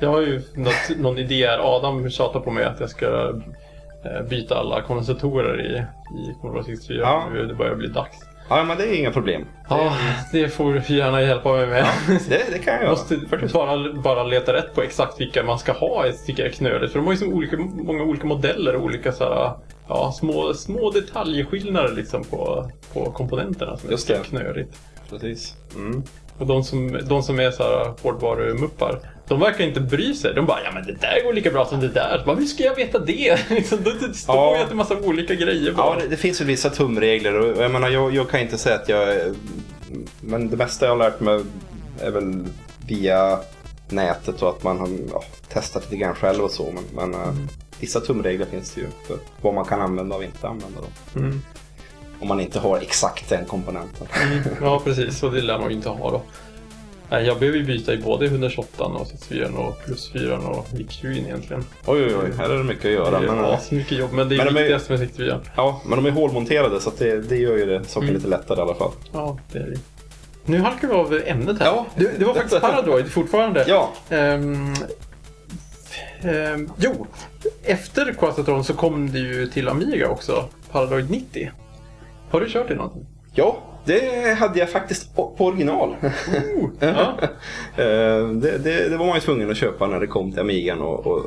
Jag 0.00 0.08
har 0.08 0.20
ju 0.20 0.42
något, 0.54 0.98
någon 0.98 1.18
idé 1.18 1.46
här. 1.46 1.76
Adam 1.76 2.10
tjatar 2.10 2.40
på 2.40 2.50
mig 2.50 2.64
att 2.64 2.80
jag 2.80 2.90
ska 2.90 3.32
byta 4.28 4.58
alla 4.58 4.82
kondensatorer 4.82 5.60
i, 5.60 5.84
i 6.20 6.34
Commodore 6.40 6.64
64. 6.64 6.98
Ja. 7.00 7.42
Det 7.48 7.54
börjar 7.54 7.74
bli 7.74 7.88
dags. 7.88 8.16
Ja, 8.50 8.64
men 8.64 8.78
det 8.78 8.84
är 8.84 8.98
inga 8.98 9.10
problem. 9.10 9.46
Ja, 9.68 9.96
det 10.32 10.48
får 10.48 10.74
du 10.74 10.94
gärna 10.94 11.22
hjälpa 11.22 11.52
mig 11.52 11.66
med. 11.66 11.86
Det, 12.28 12.42
det 12.52 12.58
kan 12.58 12.74
jag 12.74 12.90
måste 12.90 13.16
bara, 13.52 13.92
bara 13.92 14.24
leta 14.24 14.52
rätt 14.52 14.74
på 14.74 14.82
exakt 14.82 15.20
vilka 15.20 15.42
man 15.42 15.58
ska 15.58 15.72
ha. 15.72 16.06
Jag 16.06 16.24
tycker 16.24 16.42
jag 16.42 16.52
knöligt. 16.52 16.92
För 16.92 16.98
de 16.98 17.06
har 17.06 17.12
ju 17.12 17.18
så 17.18 17.26
olika, 17.26 17.56
många 17.58 18.02
olika 18.02 18.26
modeller 18.26 18.76
och 18.76 18.84
olika 18.84 19.12
så 19.12 19.24
här, 19.24 19.52
ja, 19.88 20.12
små, 20.12 20.54
små 20.54 20.90
detaljskillnader 20.90 21.92
liksom 21.92 22.24
på, 22.24 22.70
på 22.92 23.12
komponenterna 23.12 23.76
som 23.76 23.90
Just 23.90 24.10
är 24.10 24.22
knöligt. 24.22 24.78
Precis. 25.10 25.56
Mm. 25.76 26.02
Och 26.38 26.46
de 26.46 26.64
som, 26.64 26.98
de 27.08 27.22
som 27.22 27.40
är 27.40 27.50
så 27.50 27.62
här 27.62 27.92
hårdvarumuppar, 28.02 28.98
de 29.30 29.40
verkar 29.40 29.64
inte 29.64 29.80
bry 29.80 30.14
sig. 30.14 30.34
De 30.34 30.46
bara, 30.46 30.62
ja 30.64 30.70
men 30.72 30.86
det 30.86 30.92
där 30.92 31.24
går 31.24 31.32
lika 31.32 31.50
bra 31.50 31.64
som 31.66 31.80
det 31.80 31.88
där. 31.88 32.22
Vad 32.26 32.42
ska 32.48 32.62
jag 32.64 32.74
veta 32.74 32.98
det? 32.98 33.38
Liksom, 33.50 33.78
det 33.84 34.14
står 34.14 34.36
Ja. 34.36 34.56
ju 34.56 34.62
att 34.62 34.68
det 34.68 34.72
är 34.74 34.76
massa 34.76 34.96
olika 34.96 35.34
grejer 35.34 35.72
bara. 35.72 35.94
Ja, 35.94 36.00
det, 36.02 36.08
det 36.08 36.16
finns 36.16 36.40
väl 36.40 36.46
vissa 36.46 36.70
tumregler 36.70 37.34
och 37.38 37.62
jag 37.62 37.70
menar, 37.70 37.88
jag, 37.88 38.14
jag 38.14 38.30
kan 38.30 38.40
inte 38.40 38.58
säga 38.58 38.74
att 38.76 38.88
jag... 38.88 39.34
Men 40.20 40.50
det 40.50 40.56
mesta 40.56 40.86
jag 40.86 40.92
har 40.92 40.98
lärt 40.98 41.20
mig 41.20 41.40
är 42.00 42.10
väl 42.10 42.44
via 42.86 43.38
nätet 43.88 44.42
och 44.42 44.48
att 44.48 44.62
man 44.62 44.78
har 44.78 44.88
ja, 45.12 45.22
testat 45.48 45.82
lite 45.84 45.96
grann 45.96 46.14
själv 46.14 46.44
och 46.44 46.50
så. 46.50 46.72
Men, 46.72 47.10
men 47.10 47.20
eh, 47.20 47.34
vissa 47.80 48.00
tumregler 48.00 48.46
finns 48.46 48.74
det 48.74 48.80
ju 48.80 48.86
för 49.06 49.16
vad 49.42 49.54
man 49.54 49.64
kan 49.64 49.80
använda 49.80 50.16
och 50.16 50.24
inte 50.24 50.48
använda. 50.48 50.78
Då. 50.80 51.20
Mm. 51.20 51.42
Om 52.20 52.28
man 52.28 52.40
inte 52.40 52.58
har 52.58 52.78
exakt 52.78 53.28
den 53.28 53.44
komponenten. 53.44 54.06
Mm, 54.22 54.42
ja, 54.62 54.80
precis. 54.84 55.22
Och 55.22 55.32
det 55.32 55.40
lär 55.40 55.58
man 55.58 55.68
ju 55.70 55.76
inte 55.76 55.88
ha 55.88 56.10
då. 56.10 56.22
Nej, 57.10 57.26
jag 57.26 57.38
behöver 57.38 57.58
ju 57.58 57.64
byta 57.64 57.92
i 57.94 57.96
både 57.98 58.26
128 58.26 58.84
och 58.84 59.06
64 59.06 59.48
och 59.48 59.82
plus 59.84 60.12
4 60.12 60.38
och 60.38 60.66
VIC-20 60.72 61.10
egentligen. 61.18 61.64
Oj, 61.86 62.04
oj, 62.04 62.14
oj, 62.24 62.32
här 62.38 62.50
är 62.50 62.56
det 62.58 62.64
mycket 62.64 62.84
att 62.84 62.90
göra. 62.92 63.20
det 63.20 63.26
är 63.26 63.30
Men, 63.30 63.44
eh, 63.44 63.50
asmycket 63.50 63.98
jobb, 63.98 64.12
men 64.12 64.28
det 64.28 64.34
är 64.34 64.44
Men 64.44 64.54
viktigast 64.54 64.88
med 64.90 64.98
64. 64.98 65.40
ja, 65.56 65.80
men 65.86 65.96
de 66.04 66.06
är 66.06 66.10
hålmonterade 66.10 66.80
så 66.80 66.92
det, 66.98 67.20
det 67.28 67.36
gör 67.36 67.56
ju 67.56 67.66
det 67.66 67.84
saken 67.84 68.02
Mm. 68.08 68.14
lite 68.14 68.28
lättare 68.28 68.58
i 68.58 68.62
alla 68.62 68.74
fall. 68.74 68.90
Ja, 69.12 69.38
det 69.52 69.58
är 69.58 69.66
det. 69.66 69.76
Nu 70.44 70.58
halkar 70.58 70.88
vi 70.88 70.94
av 70.94 71.20
ämnet 71.26 71.58
här. 71.58 71.66
Ja. 71.66 71.86
det, 71.96 72.18
det 72.18 72.24
var 72.24 72.34
faktiskt 72.34 72.60
Paradroid 72.60 73.06
fortfarande. 73.10 73.64
Ja, 73.68 73.90
Ehm, 74.10 74.74
ehm, 76.22 76.70
jo, 76.78 77.06
efter 77.64 78.12
Quasatron 78.12 78.64
så 78.64 78.74
kom 78.74 79.12
det 79.12 79.18
ju 79.18 79.46
till 79.46 79.68
Amiga 79.68 80.08
också, 80.08 80.44
Paradroid 80.72 81.10
90. 81.10 81.50
Har 82.30 82.40
du 82.40 82.48
kört 82.48 82.68
det 82.68 82.74
någonting? 82.74 83.06
ja, 83.34 83.58
det 83.84 84.38
hade 84.38 84.58
jag 84.58 84.70
faktiskt 84.70 85.16
på 85.16 85.34
original. 85.38 85.96
Ja. 86.80 87.18
Eh, 87.76 88.28
det, 88.28 88.58
det, 88.58 88.88
det 88.88 88.96
var 88.96 89.06
man 89.06 89.14
ju 89.14 89.20
tvungen 89.20 89.50
att 89.50 89.56
köpa 89.56 89.86
när 89.86 90.00
det 90.00 90.06
kom 90.06 90.32
till 90.32 90.40
Amigan. 90.40 90.80
Och, 90.80 91.06
och 91.06 91.24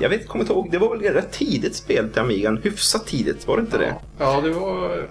jag 0.00 0.08
vet, 0.08 0.28
kommer 0.28 0.44
inte 0.44 0.52
ihåg, 0.52 0.68
det 0.70 0.78
var 0.78 0.96
väl 0.96 1.14
rätt 1.14 1.32
tidigt 1.32 1.74
spel 1.74 2.08
till 2.08 2.22
Amigan. 2.22 2.60
Hyfsat 2.64 3.06
tidigt, 3.06 3.46
var 3.46 3.56
det 3.56 3.60
inte 3.60 3.78
det? 3.78 3.94
ja, 4.18 4.40
det 4.40 4.50
var 4.50 5.06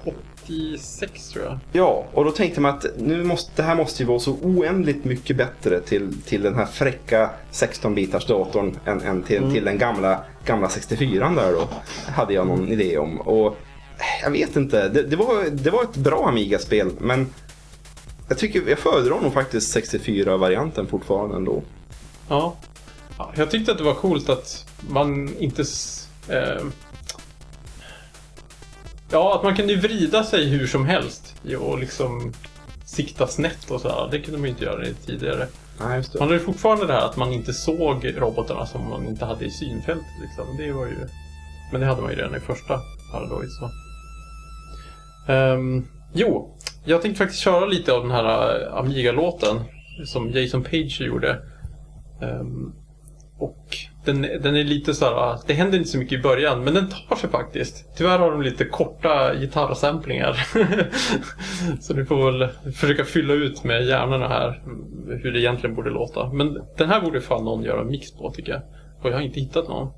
86 0.46 1.30
tror 1.30 1.46
jag. 1.46 1.60
Ja, 1.72 2.06
och 2.14 2.26
då 2.26 2.32
tänkte 2.32 2.62
man 2.62 2.76
att 2.76 2.86
nu 2.98 3.24
måste, 3.24 3.52
det 3.56 3.64
här 3.64 3.76
måste 3.76 4.04
ju 4.04 4.08
vara 4.10 4.20
så 4.20 4.32
oändligt 4.32 5.06
mycket 5.06 5.38
bättre 5.38 5.80
till, 5.80 6.22
till 6.22 6.42
den 6.42 6.56
här 6.56 6.66
fräcka 6.66 7.30
16-bitars 7.52 8.28
datorn 8.28 8.80
än, 8.86 9.02
än 9.02 9.24
till, 9.24 9.52
till 9.52 9.66
den 9.66 9.78
gamla, 9.78 10.24
gamla 10.46 10.70
64 10.70 11.30
där 11.36 11.52
då. 11.52 11.68
Hade 12.12 12.34
jag 12.34 12.48
någon 12.48 12.68
idé 12.68 12.98
om. 12.98 13.22
Och 13.22 13.58
jag 14.24 14.32
vet 14.32 14.56
inte, 14.56 14.90
det, 14.90 15.04
det, 15.04 15.16
var, 15.16 15.50
det 15.50 15.70
var 15.70 15.84
ett 15.84 15.96
bra 15.96 16.28
Amiga-spel 16.28 16.92
men 17.00 17.30
jag 18.28 18.38
tycker 18.38 18.70
jag 18.70 18.80
föredrar 18.80 19.22
nog 19.22 19.34
faktiskt 19.34 19.78
64-varianten 19.78 20.88
fortfarande 20.88 21.36
ändå. 21.36 21.64
Ja. 22.28 22.56
ja. 23.18 23.34
Jag 23.36 23.52
tyckte 23.52 23.72
att 23.72 23.78
det 23.78 23.84
var 23.84 23.94
coolt 23.94 24.30
att 24.30 24.66
man 24.90 25.36
inte... 25.38 25.64
Eh, 26.30 26.64
ja, 29.12 29.36
att 29.36 29.44
man 29.44 29.56
kunde 29.56 29.76
vrida 29.76 30.24
sig 30.24 30.50
hur 30.50 30.68
som 30.68 30.86
helst 30.86 31.36
och 31.60 31.80
liksom 31.80 32.34
sikta 32.86 33.28
snett 33.28 33.72
och 33.72 33.82
sådär. 33.82 34.08
Det 34.12 34.20
kunde 34.20 34.40
man 34.40 34.46
ju 34.46 34.52
inte 34.52 34.66
göra 34.66 34.86
tidigare. 35.06 35.48
Nej, 35.80 35.98
just 35.98 36.20
Man 36.20 36.28
hade 36.28 36.40
fortfarande 36.40 36.88
det 36.88 36.94
här 36.94 37.06
att 37.06 37.18
man 37.18 37.34
inte 37.34 37.54
såg 37.54 38.14
robotarna 38.18 38.66
som 38.66 38.90
man 38.90 39.08
inte 39.08 39.26
hade 39.26 39.46
i 39.46 39.52
synfältet. 39.52 40.06
Liksom. 40.22 40.58
Det 40.58 40.72
var 40.72 40.86
ju... 40.86 41.08
Men 41.72 41.82
det 41.82 41.88
hade 41.88 42.02
man 42.02 42.12
ju 42.12 42.18
redan 42.18 42.36
i 42.36 42.40
första 42.40 42.82
Paradroid. 43.12 43.52
Så. 43.52 43.85
Um, 45.28 45.88
jo, 46.14 46.58
jag 46.86 47.02
tänkte 47.02 47.18
faktiskt 47.18 47.42
köra 47.42 47.66
lite 47.66 47.94
av 47.94 48.02
den 48.02 48.12
här 48.12 48.62
eh, 48.62 48.78
Amiga-låten 48.78 49.58
som 50.06 50.32
Jason 50.32 50.64
Page 50.64 51.02
gjorde. 51.02 51.40
Um, 52.22 52.74
och 53.38 53.78
den, 54.06 54.22
den 54.22 54.56
är 54.56 54.64
lite 54.64 54.94
så 54.94 55.06
här, 55.06 55.12
ah, 55.12 55.40
det 55.48 55.54
händer 55.54 55.78
inte 55.78 55.90
så 55.90 55.98
mycket 55.98 56.20
i 56.20 56.22
början, 56.22 56.64
men 56.64 56.74
den 56.74 56.90
tar 56.90 57.16
sig 57.16 57.30
faktiskt. 57.30 57.98
Tyvärr 57.98 58.20
har 58.20 58.32
de 58.32 58.42
lite 58.42 58.66
korta 58.66 59.36
gitarrsamplingar. 59.36 60.34
så 61.82 61.94
du 61.94 62.06
får 62.06 62.32
väl 62.32 62.50
försöka 62.74 63.06
fylla 63.06 63.34
ut 63.34 63.64
med 63.64 63.86
hjärnorna 63.86 64.28
här 64.28 64.62
mm, 64.66 65.20
hur 65.24 65.32
det 65.32 65.40
egentligen 65.40 65.76
borde 65.76 65.90
låta. 65.90 66.34
Men 66.34 66.62
den 66.78 66.90
här 66.90 67.02
borde 67.02 67.22
fan 67.22 67.46
någon 67.46 67.64
göra 67.64 67.82
en 67.82 67.88
mix 67.88 68.12
på 68.12 68.32
tycker 68.32 68.52
jag. 68.52 68.62
Och 69.02 69.10
jag 69.10 69.14
har 69.14 69.22
inte 69.22 69.40
hittat 69.40 69.68
någon. 69.68 69.92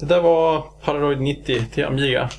Det 0.00 0.06
där 0.06 0.20
var 0.20 0.64
Polaroid 0.84 1.20
90 1.20 1.64
till 1.72 1.84
Amiga. 1.84 2.30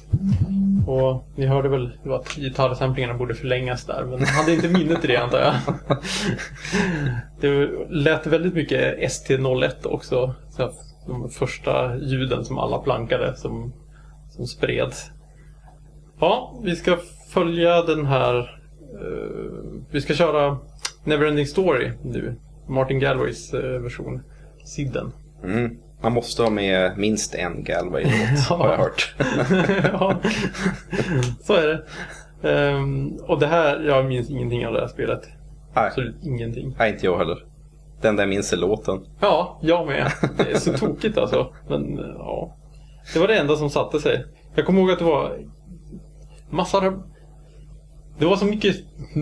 Och 0.88 1.28
ni 1.36 1.46
hörde 1.46 1.70
väl 1.70 1.92
att 2.06 2.36
gitarrsamplingarna 2.36 3.14
borde 3.14 3.36
förlängas 3.36 3.86
där, 3.86 4.06
men 4.06 4.26
hade 4.26 4.54
inte 4.54 4.70
minnet 4.70 5.02
till 5.02 5.10
det 5.10 5.18
antar 5.18 5.40
jag. 5.40 5.54
Det 7.40 7.70
lät 7.90 8.28
väldigt 8.28 8.54
mycket 8.54 8.98
ST01 9.00 9.86
också. 9.88 10.36
De 11.08 11.30
första 11.30 11.98
ljuden 11.98 12.46
som 12.46 12.58
alla 12.58 12.78
plankade 12.78 13.36
som, 13.36 13.74
som 14.30 14.48
spreds. 14.48 15.12
Ja, 16.20 16.60
vi 16.64 16.76
ska 16.76 16.98
följa 17.30 17.82
den 17.82 18.06
här... 18.06 18.38
eh, 19.02 19.82
vi 19.92 20.02
ska 20.02 20.14
köra 20.14 20.58
Neverending 21.04 21.46
Story 21.48 21.92
nu. 22.04 22.36
Martin 22.68 23.00
Galways 23.00 23.54
eh, 23.54 23.82
version. 23.82 24.22
Sidden. 24.66 25.12
Mm. 25.44 25.78
Man 26.06 26.14
måste 26.14 26.44
ha 26.44 26.50
med 26.50 26.98
minst 26.98 27.36
en 27.36 27.64
Galway-låt, 27.64 28.46
Ja. 28.50 28.56
har 28.58 28.70
jag 28.70 28.78
hört. 28.78 29.16
ja, 29.94 30.18
så 31.44 31.54
är 31.54 31.68
det. 31.68 31.84
Ehm, 32.52 33.08
och 33.28 33.40
det 33.40 33.48
här, 33.48 33.80
jag 33.84 34.06
minns 34.06 34.30
ingenting 34.30 34.68
av 34.68 34.74
det 34.74 34.80
här 34.82 34.88
spelet. 34.88 35.22
Nej, 35.76 35.88
Absolut 35.88 36.16
ingenting. 36.24 36.76
nej, 36.80 36.92
inte 36.94 37.06
jag 37.06 37.18
heller. 37.18 37.38
Den 38.02 38.16
där 38.16 38.26
minns 38.26 38.54
är 38.54 38.58
låten. 38.58 39.06
Ja, 39.20 39.60
jag 39.62 39.88
med. 39.88 40.12
Det 40.38 40.52
är 40.52 40.58
så 40.58 40.74
tokigt 40.74 41.18
alltså. 41.18 41.54
Men 41.68 41.98
ja. 42.18 42.56
Det 43.14 43.20
var 43.20 43.28
det 43.28 43.36
enda 43.40 43.56
som 43.56 43.70
satte 43.70 44.00
sig. 44.00 44.26
Jag 44.56 44.66
kommer 44.66 44.82
ihåg 44.82 44.92
att 44.92 45.00
det 45.00 45.06
var 45.06 45.38
massor 46.50 47.04
det 48.18 48.26
var 48.26 48.36
så 48.36 48.46
mycket 48.46 48.76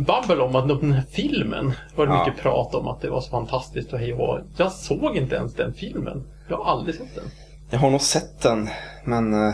babbel 0.08 0.42
om 0.42 0.56
att 0.56 0.68
den 0.68 0.92
här 0.92 1.04
filmen 1.12 1.74
var 1.96 2.08
det 2.08 2.14
Ja. 2.14 2.26
mycket 2.26 2.42
prat 2.42 2.76
om 2.76 2.88
att 2.88 3.02
det 3.02 3.10
var 3.10 3.22
så 3.22 3.30
fantastiskt 3.30 3.94
och 3.94 4.00
hej 4.00 4.14
och. 4.14 4.40
Jag 4.58 4.72
såg 4.72 5.18
inte 5.18 5.36
ens 5.36 5.54
den 5.54 5.74
filmen. 5.74 6.24
Jag 6.48 6.58
har 6.58 6.72
aldrig 6.72 6.96
sett 6.96 7.16
den. 7.16 7.24
Jag 7.70 7.80
har 7.80 7.90
nog 7.90 8.02
sett 8.02 8.42
den, 8.42 8.70
men 9.06 9.34
eh, 9.34 9.54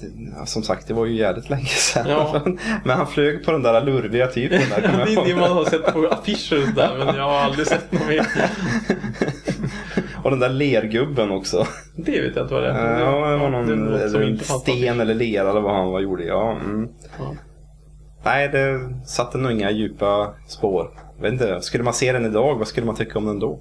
det, 0.00 0.46
som 0.46 0.62
sagt, 0.62 0.88
det 0.88 0.94
var 0.94 1.06
ju 1.06 1.16
jävligt 1.16 1.50
länge 1.50 1.64
sedan. 1.66 2.06
Ja. 2.08 2.42
men 2.84 2.96
han 2.98 3.06
flög 3.06 3.44
på 3.44 3.52
den 3.52 3.62
där 3.62 3.84
lurviga 3.84 4.26
typen 4.26 4.60
där. 4.70 4.80
Det 5.06 5.12
är 5.12 5.24
det 5.28 5.40
man 5.40 5.52
har 5.52 5.64
sett 5.64 5.92
på 5.92 6.08
affischer 6.08 6.62
och 6.62 6.68
sådär, 6.68 7.04
men 7.04 7.16
jag 7.16 7.24
har 7.24 7.38
aldrig 7.38 7.66
sett 7.66 7.92
något 7.92 8.08
mer. 8.08 8.26
Och 10.24 10.30
den 10.30 10.40
där 10.40 10.48
lergubben 10.48 11.30
också. 11.30 11.66
Det 11.96 12.20
vet 12.20 12.36
jag 12.36 12.44
inte 12.44 12.54
vad 12.54 12.62
det 12.62 12.70
är. 12.70 13.00
Ja, 13.00 13.28
det 13.30 13.36
var 13.36 13.50
någon 13.50 13.66
det 13.66 13.74
låter 13.76 14.08
som 14.08 14.22
inte 14.22 14.44
sten 14.44 15.00
eller 15.00 15.14
lera 15.14 15.50
eller 15.50 15.60
vad 15.60 15.74
han 15.74 15.90
var 15.90 16.00
gjorde. 16.00 16.24
Ja, 16.24 16.52
mm. 16.52 16.88
Ja. 17.18 17.34
Nej, 18.24 18.48
det 18.48 18.80
satte 19.06 19.38
nog 19.38 19.52
inga 19.52 19.70
djupa 19.70 20.34
spår. 20.48 20.90
Vet 21.20 21.32
inte, 21.32 21.60
skulle 21.60 21.84
man 21.84 21.94
se 21.94 22.12
den 22.12 22.24
idag, 22.24 22.54
vad 22.58 22.68
skulle 22.68 22.86
man 22.86 22.96
tycka 22.96 23.18
om 23.18 23.26
den 23.26 23.38
då? 23.38 23.60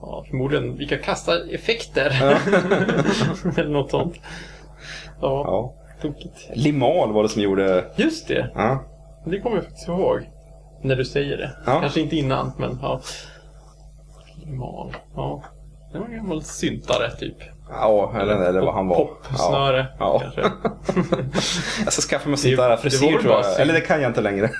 Ja, 0.00 0.24
förmodligen 0.30 0.76
vilka 0.76 0.98
kastareffekter. 0.98 2.06
Eller 3.56 3.70
något 3.70 3.90
sånt. 3.90 4.14
Ja, 5.20 5.42
Ja. 5.46 5.74
tokigt. 6.02 6.50
Limal 6.54 7.12
var 7.12 7.22
det 7.22 7.28
som 7.28 7.42
gjorde... 7.42 7.84
Just 7.96 8.28
det, 8.28 8.50
Ja, 8.54 8.84
det 9.26 9.40
kommer 9.40 9.56
jag 9.56 9.64
faktiskt 9.64 9.88
ihåg. 9.88 10.20
När 10.82 10.96
du 10.96 11.04
säger 11.04 11.36
det. 11.36 11.50
Ja. 11.66 11.80
Kanske 11.80 12.00
inte 12.00 12.16
innan, 12.16 12.52
men 12.58 12.78
ja. 12.82 13.00
Mal. 14.46 14.96
Ja. 15.14 15.42
Det 15.92 15.98
var 15.98 16.06
en 16.06 16.16
gammal 16.16 16.42
syntare 16.42 17.10
typ. 17.10 17.36
ja 17.70 18.14
eller, 18.20 18.34
eller 18.48 18.60
vad 18.60 18.74
han 18.74 18.88
var. 18.88 18.96
Popsnöre 18.96 19.86
Ja. 19.98 20.20
kanske. 20.22 20.40
Jag 21.84 21.92
ska 21.92 22.02
skaffa 22.02 22.28
mig 22.28 22.38
sånt 22.38 22.56
där 22.56 22.76
frisyr 22.76 23.18
tror 23.18 23.32
jag. 23.32 23.44
synt. 23.44 23.58
Eller 23.58 23.72
det 23.72 23.80
kan 23.80 24.02
jag 24.02 24.10
inte 24.10 24.20
längre. 24.20 24.50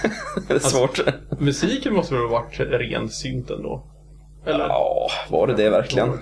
det 0.48 0.54
är 0.54 0.58
svårt. 0.58 1.00
Musiken 1.38 1.94
måste 1.94 2.14
väl 2.14 2.22
ha 2.22 2.30
varit 2.30 2.60
ren 2.60 3.08
synt 3.08 3.50
ändå? 3.50 3.86
Eller? 4.46 4.68
Ja, 4.68 5.10
var 5.28 5.46
det 5.46 5.54
det 5.54 5.70
verkligen? 5.70 6.18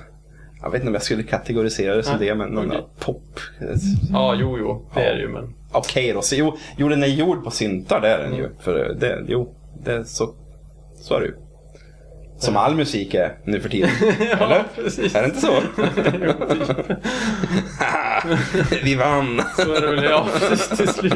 Jag 0.62 0.70
vet 0.70 0.80
inte 0.80 0.88
om 0.88 0.94
jag 0.94 1.02
skulle 1.02 1.22
kategorisera 1.22 1.94
det 1.96 2.02
som 2.02 2.18
det, 2.18 2.34
men 2.34 2.54
där 2.68 2.82
pop. 2.98 3.40
Ja, 4.12 4.34
jo, 4.34 4.58
jo. 4.58 4.86
Det 4.94 5.00
Ja. 5.02 5.06
är 5.06 5.14
det 5.14 5.20
ju, 5.20 5.28
men... 5.28 5.54
Okej 5.72 6.12
då, 6.12 6.22
så 6.22 6.34
jo, 6.36 6.56
jo 6.76 6.88
den 6.88 7.02
är 7.02 7.06
gjord 7.06 7.44
på 7.44 7.50
syntar, 7.50 8.00
det 8.00 8.08
är 8.08 8.18
den 8.18 8.34
ju. 8.36 8.48
För 8.60 8.94
det, 9.00 9.24
jo, 9.28 9.54
det, 9.84 10.04
så, 10.04 10.34
så 11.00 11.14
är 11.14 11.20
det 11.20 11.26
ju. 11.26 11.34
Som 12.38 12.56
all 12.56 12.74
musik 12.74 13.14
är 13.14 13.32
nu 13.44 13.60
för 13.60 13.68
tiden. 13.68 13.90
Eller? 14.40 14.56
Ja, 14.56 14.64
precis. 14.74 15.14
Är 15.14 15.20
det 15.22 15.26
inte 15.26 15.40
så? 15.40 15.52
Typ. 18.70 18.84
Vi 18.84 18.94
vann! 18.94 19.42
Så 19.56 19.74
är 19.74 19.80
det 19.80 19.86
väl, 19.86 20.04
ja, 20.04 20.26
precis 20.38 20.68
till 20.78 20.88
slut. 20.88 21.14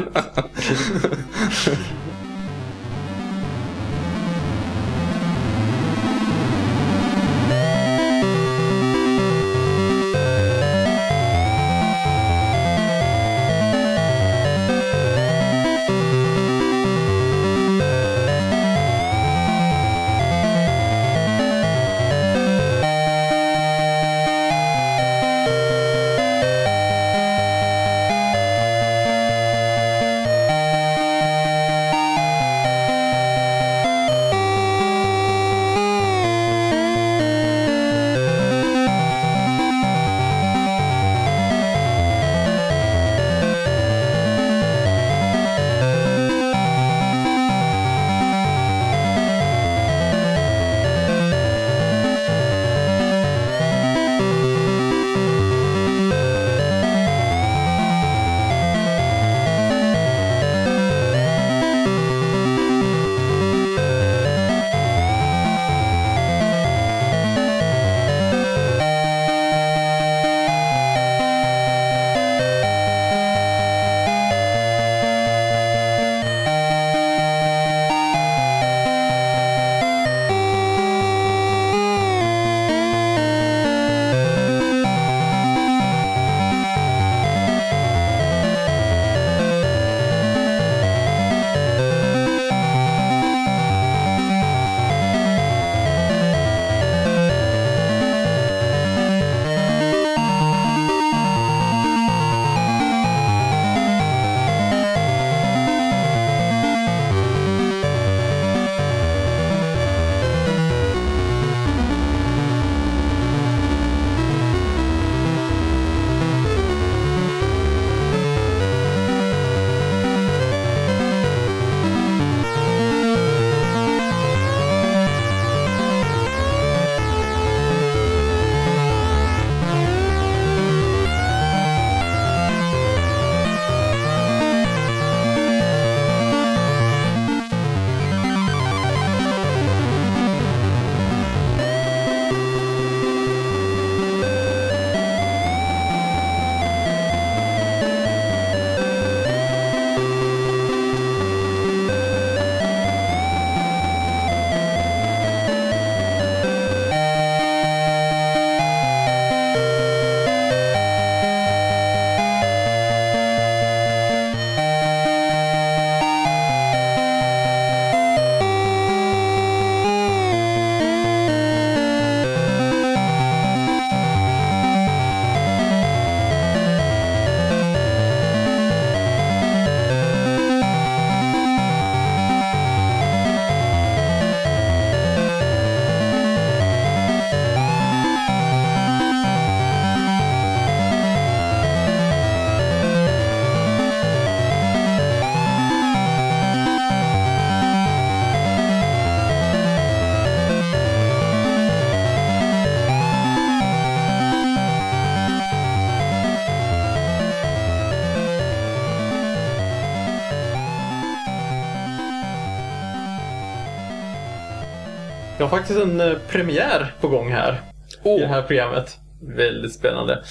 Har 215.49 215.57
faktiskt 215.57 215.79
en 215.79 216.01
eh, 216.01 216.17
premiär 216.29 216.93
på 217.01 217.07
gång 217.07 217.31
här. 217.31 217.61
I 218.03 218.19
det 218.19 218.27
här 218.27 218.41
programmet. 218.41 218.97
Väldigt 219.21 219.73
spännande. 219.73 220.23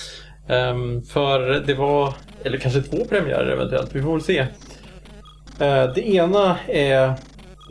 Ehm, 0.48 1.02
för 1.02 1.40
det 1.66 1.74
var, 1.74 2.14
eller 2.44 2.58
kanske 2.58 2.82
två 2.82 3.04
premiärer 3.04 3.52
eventuellt, 3.52 3.94
vi 3.94 4.02
får 4.02 4.12
väl 4.12 4.22
se. 4.22 4.38
Eh, 5.60 5.92
det 5.94 6.08
ena 6.08 6.58
är 6.66 7.14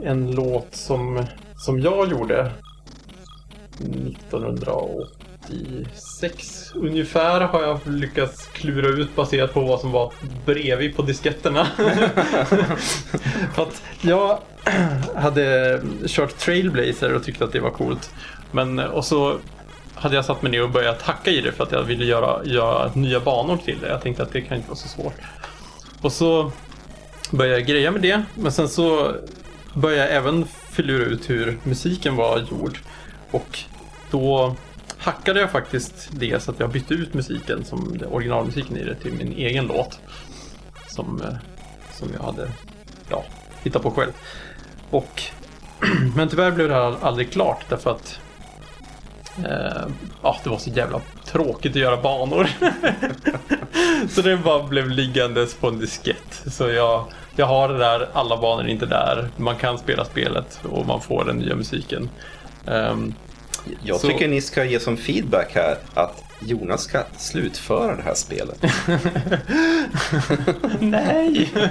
en 0.04 0.32
låt 0.32 0.76
som, 0.76 1.26
som 1.58 1.80
jag 1.80 2.12
gjorde 2.12 2.52
1986 5.50 6.72
ungefär 6.76 7.42
har 7.42 7.62
jag 7.62 7.80
lyckats 7.86 8.48
klura 8.48 8.88
ut 8.88 9.16
baserat 9.16 9.54
på 9.54 9.62
vad 9.62 9.80
som 9.80 9.92
var 9.92 10.14
bredvid 10.46 10.96
på 10.96 11.02
disketterna. 11.02 11.66
För 13.56 13.64
att 13.64 13.82
jag 14.02 14.40
hade 15.16 15.82
kört 16.06 16.38
Trailblazer 16.38 17.14
och 17.14 17.24
tyckte 17.24 17.44
att 17.44 17.52
det 17.52 17.60
var 17.60 17.70
coolt. 17.70 18.10
Men, 18.52 18.80
och 18.80 19.06
så 19.06 19.38
hade 19.96 20.16
jag 20.16 20.26
satt 20.26 20.42
mig 20.42 20.52
ner 20.52 20.64
och 20.64 20.70
börjat 20.70 21.02
hacka 21.02 21.32
i 21.32 21.42
det 21.42 21.52
för 21.52 21.64
att 21.64 21.72
jag 21.72 21.84
ville 21.84 22.06
göra, 22.06 22.46
göra 22.46 22.92
nya 22.94 23.20
banor 23.20 23.58
till 23.58 23.80
det. 23.82 23.88
Jag 23.88 24.02
tänkte 24.02 24.24
att 24.24 24.34
det 24.34 24.42
kan 24.42 24.58
inte 24.58 24.70
vara 24.70 24.78
så 24.78 24.88
svårt. 24.88 25.14
Och 26.02 26.12
så 26.12 26.52
började 27.32 27.60
jag 27.60 27.68
greja 27.68 27.92
med 27.92 28.02
det. 28.02 28.24
Men 28.36 28.52
sen 28.52 28.70
så 28.70 29.16
började 29.74 30.08
jag 30.08 30.16
även 30.16 30.46
filura 30.72 31.06
ut 31.06 31.30
hur 31.30 31.58
musiken 31.64 32.16
var 32.16 32.40
gjord. 32.40 32.80
Och 33.32 33.60
då 34.12 34.56
hackade 34.98 35.40
jag 35.40 35.52
faktiskt 35.52 36.10
det 36.12 36.44
så 36.44 36.52
att 36.52 36.60
jag 36.60 36.70
bytte 36.70 36.94
ut 36.94 37.14
musiken, 37.14 37.66
som 37.66 38.00
originalmusiken 38.12 38.78
i 38.78 38.84
det, 38.84 38.96
till 38.96 39.14
min 39.14 39.34
egen 39.34 39.68
låt. 39.68 40.00
Som, 40.88 41.22
eh, 41.22 41.38
som 41.94 42.10
jag 42.14 42.24
hade 42.24 42.50
ja, 43.10 43.24
hittat 43.64 43.82
på 43.82 43.92
själv. 43.92 44.12
Och, 44.90 45.22
men 46.16 46.30
tyvärr 46.30 46.52
blev 46.52 46.68
det 46.68 46.74
här 46.74 46.96
aldrig 47.02 47.32
klart 47.32 47.66
därför 47.70 47.92
att 47.92 48.20
eh, 49.46 49.88
ja, 50.24 50.38
det 50.44 50.50
var 50.50 50.58
så 50.58 50.70
jävla 50.70 51.02
tråkigt 51.26 51.72
att 51.72 51.82
göra 51.82 52.02
banor. 52.02 52.50
så 54.10 54.22
det 54.22 54.38
bara 54.38 54.64
blev 54.64 54.90
liggandes 54.90 55.56
på 55.56 55.68
en 55.68 55.80
diskett. 55.80 56.44
Så 56.48 56.70
jag, 56.70 57.06
jag 57.36 57.46
har 57.46 57.70
det 57.70 57.78
där, 57.78 58.10
alla 58.14 58.38
banor 58.38 58.64
är 58.64 58.68
inte 58.68 58.86
där. 58.86 59.30
Man 59.38 59.56
kan 59.56 59.78
spela 59.78 60.06
spelet 60.06 60.60
och 60.70 60.86
man 60.86 61.02
får 61.02 61.26
den 61.26 61.38
nya 61.38 61.56
musiken. 61.56 62.10
Um, 62.66 63.14
jag 63.84 64.00
så... 64.00 64.08
tycker 64.08 64.28
ni 64.28 64.42
ska 64.42 64.64
ge 64.64 64.80
som 64.80 64.98
feedback 64.98 65.56
här 65.56 65.78
att 65.94 66.24
Jonas 66.40 66.84
ska 66.84 67.04
slutföra 67.18 67.96
det 67.96 68.02
här 68.02 68.14
spelet. 68.14 68.64
Nej! 70.80 71.54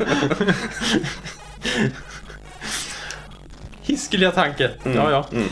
Hiskeliga 3.82 4.30
tanke. 4.30 4.70
Mm. 4.84 4.96
Ja, 4.96 5.10
ja. 5.10 5.26
Mm. 5.32 5.48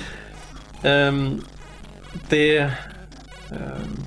Um, 1.08 1.44
det... 2.28 2.58
Um, 3.50 4.04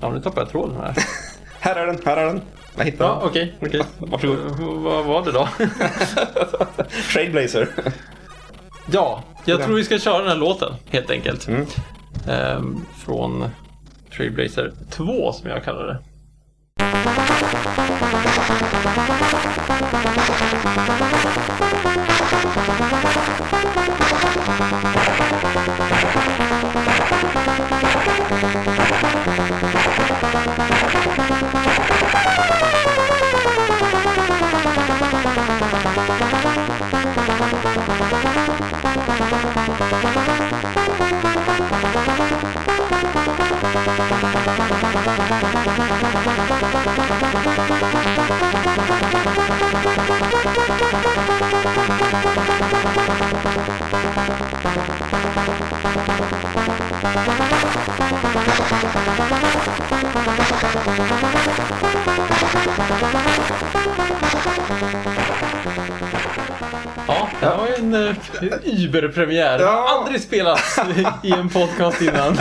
ja, 0.00 0.10
nu 0.10 0.20
tappade 0.20 0.40
jag 0.40 0.50
tråden 0.50 0.76
här. 0.76 0.94
här 1.60 1.76
är 1.76 1.86
den, 1.86 1.98
här 2.04 2.16
är 2.16 2.26
den. 2.26 2.40
Jag 2.76 2.84
hittade 2.84 3.10
ja, 3.10 3.20
Okej, 3.24 3.54
okay, 3.60 3.80
okay. 3.80 3.82
Varsågod. 3.98 4.38
Vad 4.82 5.04
var 5.04 5.24
det 5.24 5.32
då? 5.32 5.48
Trailblazer. 7.12 7.68
Ja, 8.90 9.22
jag 9.44 9.62
tror 9.62 9.76
vi 9.76 9.84
ska 9.84 9.98
köra 9.98 10.18
den 10.18 10.28
här 10.28 10.36
låten 10.36 10.72
helt 10.90 11.10
enkelt. 11.10 11.48
Mm. 11.48 11.66
Um, 12.28 12.86
från 12.96 13.50
Trailblazer 14.16 14.72
2 14.90 15.32
som 15.32 15.50
jag 15.50 15.64
kallar 15.64 15.86
det. 15.86 15.98
Ja, 44.46 44.52
det 67.40 67.46
var 67.46 67.68
en 67.78 67.94
uh, 67.94 68.84
Uber-premiär. 68.84 69.58
Ja. 69.58 69.86
Aldrig 69.88 70.20
spelats 70.20 70.78
i 71.22 71.30
en 71.30 71.48
podcast 71.48 72.02
innan. 72.02 72.38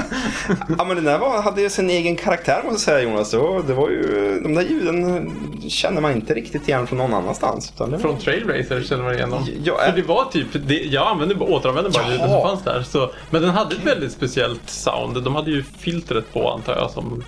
Ja, 0.77 0.85
men 0.85 0.95
den 0.95 1.05
där 1.05 1.19
var, 1.19 1.41
hade 1.41 1.61
ju 1.61 1.69
sin 1.69 1.89
egen 1.89 2.15
karaktär 2.15 2.61
måste 2.63 2.71
jag 2.71 2.79
säga 2.79 3.01
Jonas. 3.01 3.31
Det 3.31 3.37
var, 3.37 3.63
det 3.63 3.73
var 3.73 3.89
ju, 3.89 4.39
de 4.43 4.53
där 4.53 4.61
ljuden 4.61 5.31
känner 5.69 6.01
man 6.01 6.11
inte 6.11 6.33
riktigt 6.33 6.67
igen 6.67 6.87
från 6.87 6.97
någon 6.97 7.13
annanstans. 7.13 7.73
Var... 7.77 7.97
Från 7.97 8.17
Trailracer 8.17 8.83
känner 8.83 9.03
man 9.03 9.13
igen 9.13 9.29
dem. 9.29 9.47
Ja, 9.63 9.77
För 9.77 9.95
det 9.95 10.07
var 10.07 10.25
typ, 10.25 10.47
det, 10.67 10.73
jag 10.75 11.07
använde, 11.07 11.35
återanvände 11.35 11.89
bara 11.89 12.11
ljuden 12.11 12.29
som 12.29 12.41
fanns 12.41 12.63
där. 12.63 12.83
Så, 12.83 13.11
men 13.29 13.41
den 13.41 13.51
hade 13.51 13.75
ett 13.75 13.85
väldigt 13.85 14.11
speciellt 14.11 14.69
sound. 14.69 15.23
De 15.23 15.35
hade 15.35 15.51
ju 15.51 15.63
filtret 15.63 16.33
på 16.33 16.49
antar 16.49 16.75
jag 16.75 16.91
som 16.91 17.23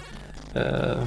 eh, 0.53 1.03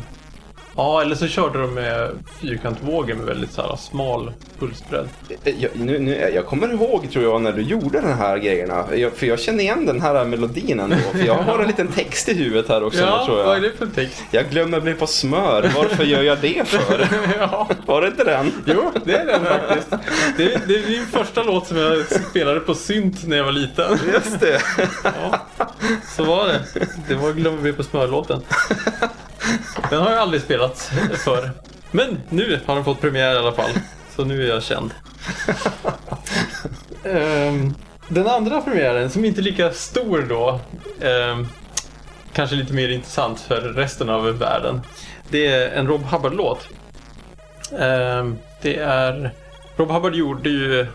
Ja, 0.76 1.02
eller 1.02 1.14
så 1.14 1.26
körde 1.28 1.60
de 1.60 1.74
med 1.74 2.10
fyrkantvågor 2.40 3.14
med 3.14 3.26
väldigt 3.26 3.52
så 3.52 3.62
här, 3.62 3.76
smal 3.76 4.32
pulsbredd. 4.58 5.08
Eh, 5.44 5.54
jag, 5.58 5.70
nu, 5.74 5.98
nu, 5.98 6.30
jag 6.34 6.46
kommer 6.46 6.72
ihåg, 6.72 7.10
tror 7.12 7.24
jag, 7.24 7.42
när 7.42 7.52
du 7.52 7.62
gjorde 7.62 8.00
den 8.00 8.18
här 8.18 8.38
grejerna. 8.38 8.84
Jag, 8.96 9.12
för 9.12 9.26
jag 9.26 9.40
känner 9.40 9.60
igen 9.60 9.86
den 9.86 10.00
här 10.00 10.24
melodin 10.24 10.80
ändå. 10.80 10.96
För 10.96 11.24
jag 11.24 11.34
har 11.34 11.58
en 11.58 11.66
liten 11.66 11.88
text 11.88 12.28
i 12.28 12.34
huvudet 12.34 12.68
här 12.68 12.82
också. 12.84 13.00
Ja, 13.00 13.26
tror 13.26 13.38
jag. 13.38 13.46
vad 13.46 13.56
är 13.56 13.60
det 13.60 13.72
för 13.78 13.86
text? 13.86 14.22
Jag 14.30 14.50
glömmer 14.50 14.80
bli 14.80 14.94
på 14.94 15.06
smör. 15.06 15.70
Varför 15.76 16.04
gör 16.04 16.22
jag 16.22 16.38
det 16.38 16.68
för? 16.68 17.08
ja. 17.38 17.68
Var 17.86 18.00
det 18.02 18.08
inte 18.08 18.24
den? 18.24 18.52
Jo, 18.64 18.92
det 19.04 19.14
är 19.14 19.26
den 19.26 19.44
faktiskt. 19.44 19.90
Det 20.36 20.54
är, 20.54 20.60
det 20.66 20.74
är 20.74 20.88
min 20.88 21.06
första 21.06 21.42
låt 21.42 21.66
som 21.66 21.76
jag 21.76 22.06
spelade 22.06 22.60
på 22.60 22.74
synt 22.74 23.26
när 23.26 23.36
jag 23.36 23.44
var 23.44 23.52
liten. 23.52 23.98
Just 24.12 24.40
det. 24.40 24.60
Ja, 25.04 25.46
så 26.16 26.24
var 26.24 26.46
det. 26.46 26.60
Det 27.08 27.14
var 27.14 27.32
Glömmer 27.32 27.62
bli 27.62 27.72
på 27.72 27.82
smör-låten. 27.82 28.42
Den 29.90 30.02
har 30.02 30.10
jag 30.10 30.18
aldrig 30.18 30.42
spelat 30.42 30.92
för. 31.24 31.50
Men 31.90 32.22
nu 32.28 32.60
har 32.66 32.74
den 32.74 32.84
fått 32.84 33.00
premiär 33.00 33.34
i 33.34 33.38
alla 33.38 33.52
fall. 33.52 33.70
Så 34.16 34.24
nu 34.24 34.44
är 34.44 34.48
jag 34.48 34.62
känd. 34.62 34.94
um, 37.04 37.74
den 38.08 38.26
andra 38.26 38.60
premiären, 38.60 39.10
som 39.10 39.24
inte 39.24 39.40
är 39.40 39.42
lika 39.42 39.70
stor 39.72 40.26
då, 40.28 40.60
um, 41.06 41.48
kanske 42.32 42.56
lite 42.56 42.72
mer 42.72 42.88
intressant 42.88 43.40
för 43.40 43.60
resten 43.60 44.10
av 44.10 44.38
världen. 44.38 44.80
Det 45.28 45.46
är 45.46 45.70
en 45.70 45.88
Rob 45.88 46.02
Hubbard-låt. 46.02 46.68
Um, 47.70 48.38
det 48.62 48.76
är... 48.76 49.30
Rob 49.76 49.90
Hubbard 49.90 50.14
gjorde 50.14 50.50
ju 50.50 50.86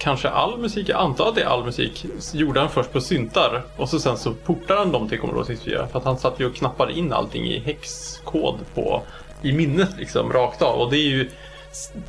kanske 0.00 0.28
all 0.28 0.58
musik, 0.58 0.88
jag 0.88 1.00
antar 1.00 1.28
att 1.28 1.34
det 1.34 1.42
är 1.42 1.46
all 1.46 1.64
musik, 1.64 2.06
gjorde 2.32 2.60
han 2.60 2.70
först 2.70 2.92
på 2.92 3.00
syntar 3.00 3.62
och 3.76 3.88
så 3.88 4.00
sen 4.00 4.16
så 4.16 4.34
portade 4.34 4.80
han 4.80 4.92
dem 4.92 5.08
till 5.08 5.18
Commodore 5.18 5.44
64 5.44 5.86
för 5.86 5.98
att 5.98 6.04
han 6.04 6.18
satt 6.18 6.40
ju 6.40 6.46
och 6.46 6.54
knappade 6.54 6.92
in 6.92 7.12
allting 7.12 7.44
i 7.44 7.58
hexkod 7.58 8.58
på, 8.74 9.02
i 9.42 9.52
minnet 9.52 9.90
liksom 9.98 10.32
rakt 10.32 10.62
av 10.62 10.80
och 10.80 10.90
det 10.90 10.96
är 10.96 11.08
ju 11.08 11.30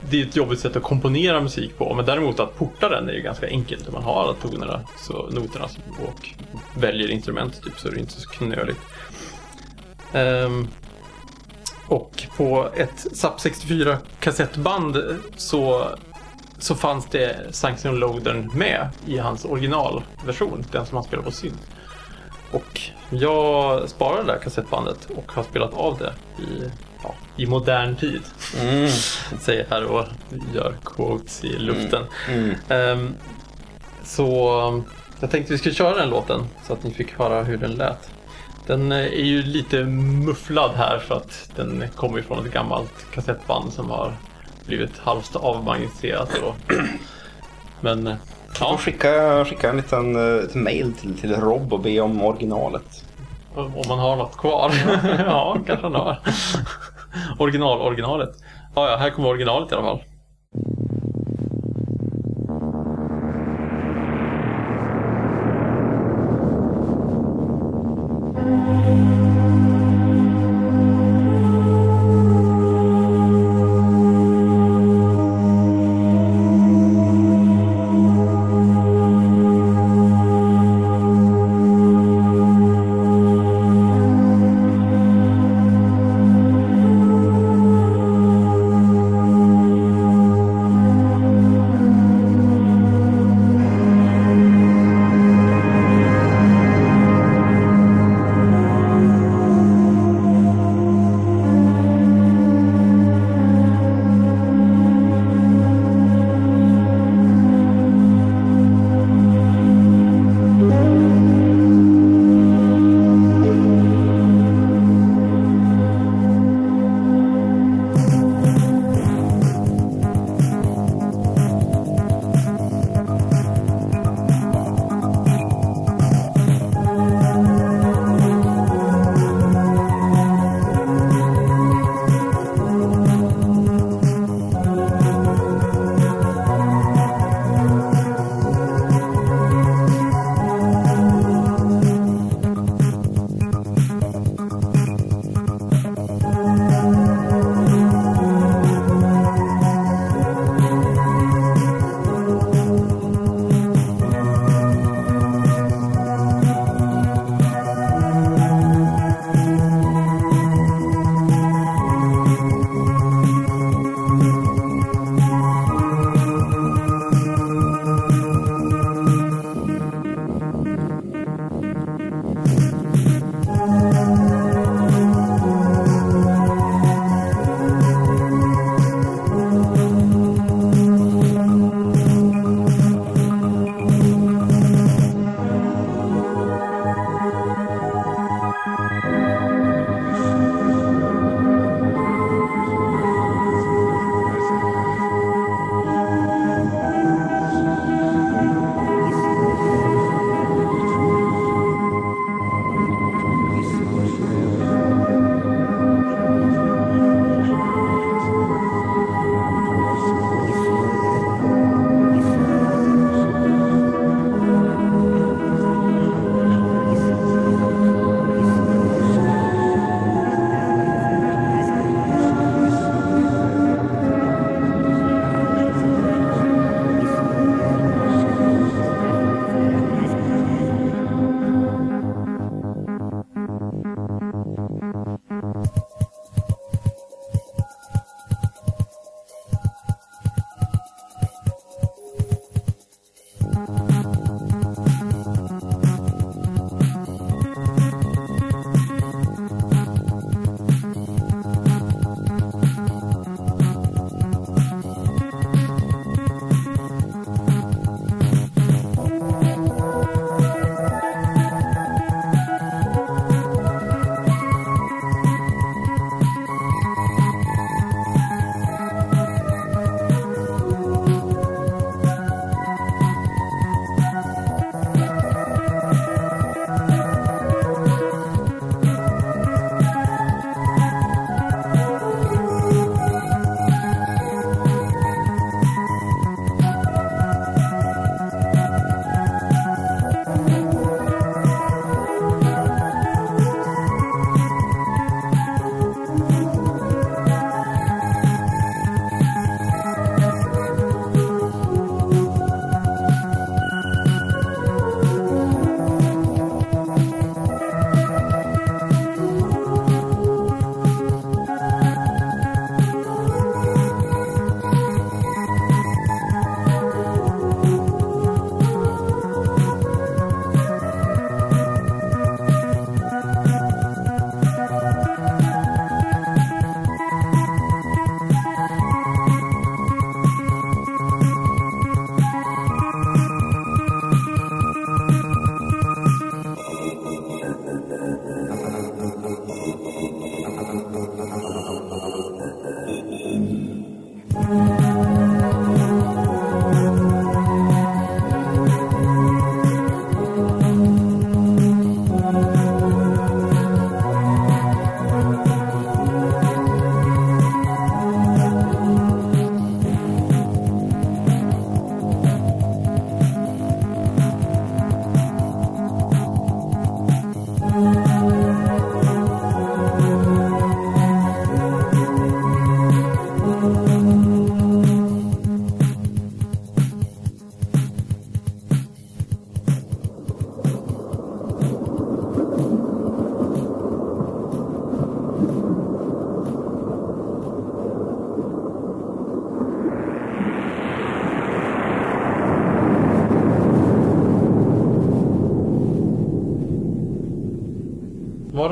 det 0.10 0.22
är 0.22 0.26
ett 0.26 0.36
jobbigt 0.36 0.60
sätt 0.60 0.76
att 0.76 0.84
komponera 0.84 1.42
musik 1.42 1.78
på 1.78 1.94
men 1.94 2.06
däremot 2.06 2.40
att 2.40 2.58
porta 2.58 2.90
den 2.90 3.10
är 3.10 3.14
ju 3.14 3.22
ganska 3.22 3.48
enkelt. 3.48 3.92
Man 3.92 4.04
har 4.04 4.24
alla 4.24 4.34
tonerna, 4.34 4.82
så 4.98 5.30
noterna 5.32 5.66
och 6.00 6.30
väljer 6.76 7.12
instrument 7.12 7.64
typ 7.64 7.80
så 7.80 7.88
är 7.88 7.92
det 7.92 8.00
inte 8.00 8.22
så 8.22 8.30
knöligt. 8.30 8.80
Um, 10.14 10.68
och 11.88 12.24
på 12.38 12.70
ett 12.76 13.08
SAP 13.18 13.42
64 13.42 13.98
kassettband 14.20 14.98
så 15.38 15.88
så 16.64 16.76
fanns 16.76 17.06
det 17.06 17.48
Sanction 17.52 18.00
Loadern 18.00 18.52
med 18.54 18.90
i 19.06 19.18
hans 19.18 19.46
originalversion, 19.46 20.66
den 20.72 20.86
som 20.86 20.96
han 20.96 21.04
spelade 21.04 21.26
på 21.26 21.32
synt. 21.32 21.68
Och 22.52 22.82
jag 23.10 23.90
sparade 23.90 24.24
det 24.24 24.32
där 24.32 24.40
kassettbandet 24.40 25.08
och 25.16 25.32
har 25.32 25.44
spelat 25.44 25.74
av 25.74 25.98
det 25.98 26.14
i, 26.44 26.72
ja, 27.04 27.16
i 27.38 27.46
modern 27.46 27.96
tid. 27.96 28.22
Mm. 28.60 28.88
Säger 29.40 29.66
här 29.70 29.84
och 29.86 30.06
gör 30.54 30.76
quotes 30.86 31.44
i 31.44 31.60
luften. 31.60 32.04
Mm. 32.30 32.56
Mm. 32.70 33.00
Um, 33.00 33.16
så 34.04 34.84
jag 35.20 35.32
tänkte 35.32 35.54
vi 35.54 35.60
skulle 35.60 35.76
köra 35.76 35.98
den 35.98 36.10
låten 36.10 36.48
så 36.68 36.74
att 36.74 36.84
ni 36.84 36.94
fick 36.94 37.20
höra 37.20 37.44
hur 37.44 37.58
den 37.58 37.72
lät. 37.72 38.10
Den 38.68 38.92
är 38.92 39.24
ju 39.24 39.44
lite 39.44 39.84
mufflad 39.84 40.72
här 40.76 41.00
för 41.00 41.16
att 41.16 41.50
den 41.56 41.84
kommer 41.96 42.20
ifrån 42.20 42.46
ett 42.46 42.54
gammalt 42.54 43.12
kassettband 43.14 43.74
som 43.74 43.90
har 43.90 44.18
blivit 44.66 44.98
halvt 44.98 45.36
avmagnificerat. 45.36 46.30
Men 47.82 48.08
eh, 48.08 48.16
får 48.54 48.78
skicka, 48.78 49.46
skicka 49.46 49.70
en 49.70 49.78
liten 49.78 50.16
uh, 50.16 50.56
mail 50.56 50.94
till, 50.94 51.18
till 51.18 51.36
Rob 51.36 51.74
och 51.74 51.80
be 51.80 52.00
om 52.00 52.22
originalet. 52.22 53.06
Om 53.56 53.84
man 53.88 54.00
har 54.00 54.16
något 54.16 54.38
kvar. 54.38 54.72
ja, 55.26 55.58
kanske 55.68 55.86
han 55.86 55.96
har. 55.96 56.20
Original, 57.40 57.82
originalet. 57.82 58.30
Ja, 58.76 58.90
ja, 58.90 58.98
här 58.98 59.10
kommer 59.10 59.30
originalet 59.30 59.72
i 59.72 59.76
alla 59.76 59.84
fall. 59.84 60.04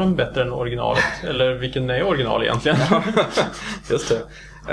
Den 0.09 0.15
bättre 0.15 0.41
än 0.41 0.53
originalet? 0.53 1.03
Eller 1.23 1.53
vilken 1.53 1.89
är 1.89 2.03
original 2.03 2.43
egentligen? 2.43 2.77
Just 3.89 4.09
det. 4.09 4.21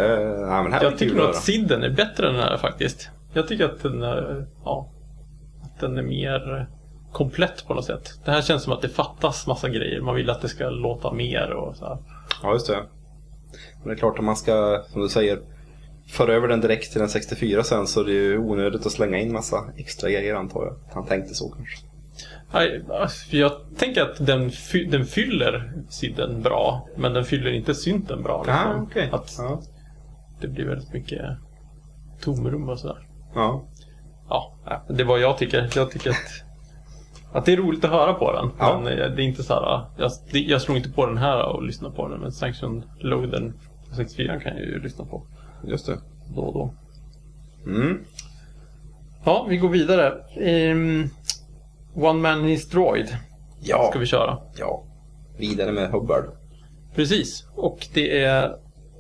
Uh, 0.00 0.40
ja, 0.40 0.62
men 0.62 0.72
här 0.72 0.80
är 0.80 0.84
jag 0.84 0.98
tycker 0.98 1.16
nog 1.16 1.26
att 1.26 1.36
Sidden 1.36 1.82
är 1.82 1.90
bättre 1.90 2.28
än 2.28 2.34
den 2.34 2.42
här 2.42 2.56
faktiskt. 2.56 3.10
Jag 3.32 3.48
tycker 3.48 3.64
att 3.64 3.82
den 3.82 4.02
är, 4.02 4.46
ja, 4.64 4.90
att 5.62 5.80
den 5.80 5.98
är 5.98 6.02
mer 6.02 6.66
komplett 7.12 7.66
på 7.66 7.74
något 7.74 7.84
sätt. 7.84 8.20
Det 8.24 8.30
här 8.30 8.42
känns 8.42 8.62
som 8.62 8.72
att 8.72 8.82
det 8.82 8.88
fattas 8.88 9.46
massa 9.46 9.68
grejer. 9.68 10.00
Man 10.00 10.14
vill 10.14 10.30
att 10.30 10.40
det 10.40 10.48
ska 10.48 10.70
låta 10.70 11.12
mer 11.12 11.50
och 11.50 11.76
så 11.76 11.84
här. 11.84 11.98
Ja, 12.42 12.52
just 12.52 12.66
det. 12.66 12.82
Men 13.78 13.88
det 13.88 13.94
är 13.94 13.98
klart 13.98 14.18
om 14.18 14.24
man 14.24 14.36
ska, 14.36 14.84
som 14.92 15.02
du 15.02 15.08
säger, 15.08 15.38
föra 16.08 16.34
över 16.34 16.48
den 16.48 16.60
direkt 16.60 16.92
till 16.92 17.02
en 17.02 17.08
64 17.08 17.62
sen 17.62 17.86
så 17.86 18.00
är 18.00 18.04
det 18.04 18.12
ju 18.12 18.38
onödigt 18.38 18.86
att 18.86 18.92
slänga 18.92 19.18
in 19.18 19.32
massa 19.32 19.64
extra 19.76 20.10
grejer 20.10 20.34
antar 20.34 20.64
jag. 20.64 20.76
Han 20.94 21.06
tänkte 21.06 21.34
så 21.34 21.48
kanske. 21.48 21.76
Alltså, 22.90 23.36
Jag 23.36 23.52
tänker 23.76 24.02
att 24.02 24.26
den, 24.26 24.50
den 24.90 25.04
fyller 25.04 25.72
sidden 25.88 26.42
bra, 26.42 26.88
men 26.96 27.12
den 27.12 27.24
fyller 27.24 27.50
inte 27.50 27.74
synten 27.74 28.22
bra. 28.22 28.42
liksom. 28.46 28.54
Ah, 28.70 28.82
okej. 28.82 29.08
Att 29.12 29.34
Ja. 29.38 29.60
det 30.40 30.48
blir 30.48 30.64
väldigt 30.64 30.92
mycket 30.92 31.20
tomrum 32.20 32.68
och 32.68 32.78
sådär. 32.78 33.06
ja. 33.34 33.64
Ja, 34.28 34.52
det 34.88 35.00
är 35.02 35.06
vad 35.06 35.20
jag 35.20 35.38
tycker. 35.38 35.70
Jag 35.76 35.90
tycker 35.90 36.10
att, 36.10 36.16
att 37.32 37.44
det 37.46 37.52
är 37.52 37.56
roligt 37.56 37.84
att 37.84 37.90
höra 37.90 38.14
på 38.14 38.32
den. 38.32 38.50
Men 38.58 38.86
eh, 38.86 38.96
det 39.10 39.22
är 39.22 39.26
inte 39.26 39.42
så 39.42 39.54
här, 39.54 39.84
jag, 39.98 40.10
det- 40.32 40.38
jag 40.40 40.62
slår 40.62 40.76
inte 40.76 40.90
på 40.90 41.06
den 41.06 41.16
här 41.16 41.42
och 41.46 41.62
lyssnar 41.62 41.90
på 41.90 42.08
den. 42.08 42.20
Men 42.20 42.32
Sanction 42.32 42.84
Loaden 43.00 43.52
64 43.92 44.40
kan 44.40 44.56
jag 44.56 44.64
ju 44.66 44.82
lyssna 44.82 45.04
på 45.04 45.22
Just 45.64 45.86
det. 45.86 45.98
då 46.34 46.40
och 46.42 46.54
då. 46.54 46.74
Mm. 47.70 47.98
Ja, 49.24 49.46
vi 49.48 49.56
går 49.56 49.68
vidare. 49.68 50.12
Um, 50.70 51.10
One 51.96 52.20
Man 52.20 52.48
Is 52.48 52.68
Droid 52.68 53.16
Ja. 53.60 53.88
ska 53.90 53.98
vi 53.98 54.06
köra. 54.06 54.38
ja. 54.58 54.82
Vidare 55.38 55.72
med 55.72 55.90
Hubbard. 55.90 56.24
Precis. 56.94 57.46
Och 57.54 57.86
det 57.94 58.18
är 58.22 58.56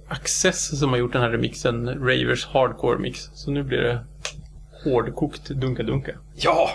Access 0.08 0.78
som 0.80 0.90
har 0.90 0.96
gjort 0.96 1.12
den 1.12 1.22
här 1.22 1.30
remixen, 1.30 1.88
Ravers 1.88 2.46
Hardcore 2.46 2.98
Mix. 2.98 3.30
Så 3.34 3.50
nu 3.50 3.62
blir 3.62 3.78
det 3.78 4.04
hårdkokt 4.84 5.50
dunka-dunka. 5.50 6.10
Ja! 6.36 6.70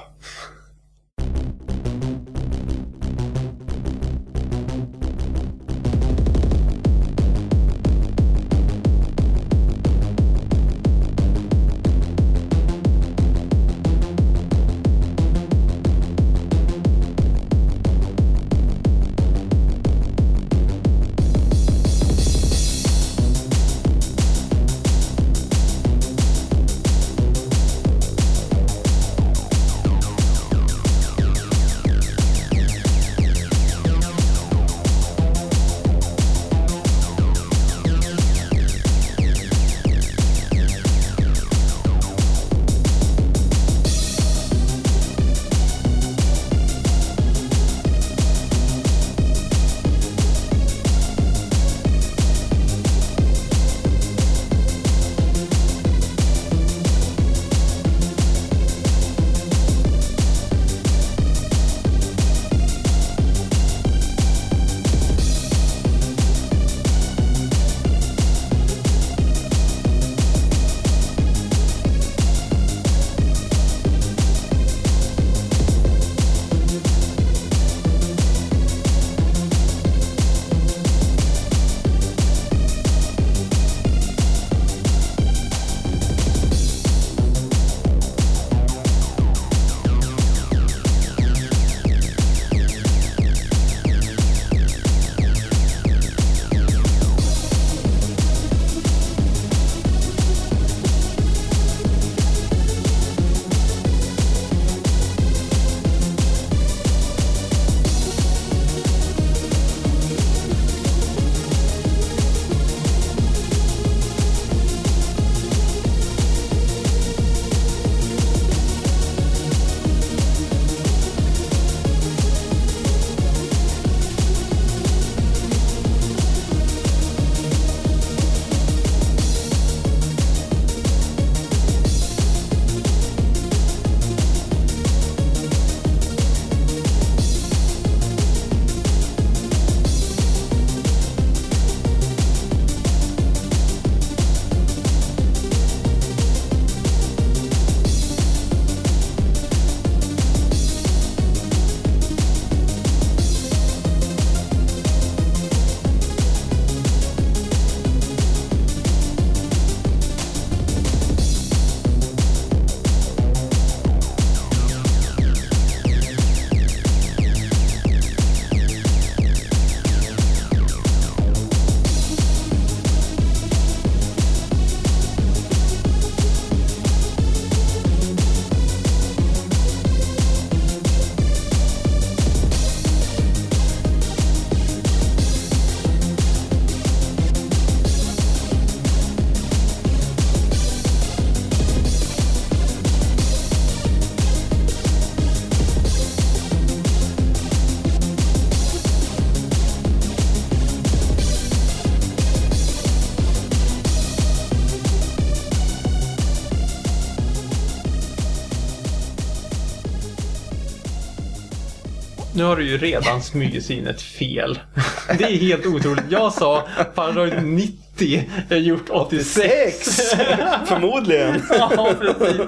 Nu 212.35 212.43
har 212.43 212.55
du 212.55 212.63
ju 212.69 212.77
redan 212.77 213.21
smugit 213.21 213.69
in 213.69 213.87
ett 213.87 214.01
fel. 214.01 214.59
Det 215.17 215.23
är 215.23 215.37
helt 215.37 215.65
otroligt. 215.65 216.03
Jag 216.09 216.33
sa 216.33 216.63
Paranoid 216.95 217.43
90 217.43 217.77
80 217.95 218.29
är 218.49 218.57
gjort 218.57 218.89
86. 218.89 219.89
Förmodligen. 220.65 221.41
ja, 221.49 221.93
precis. 221.99 222.41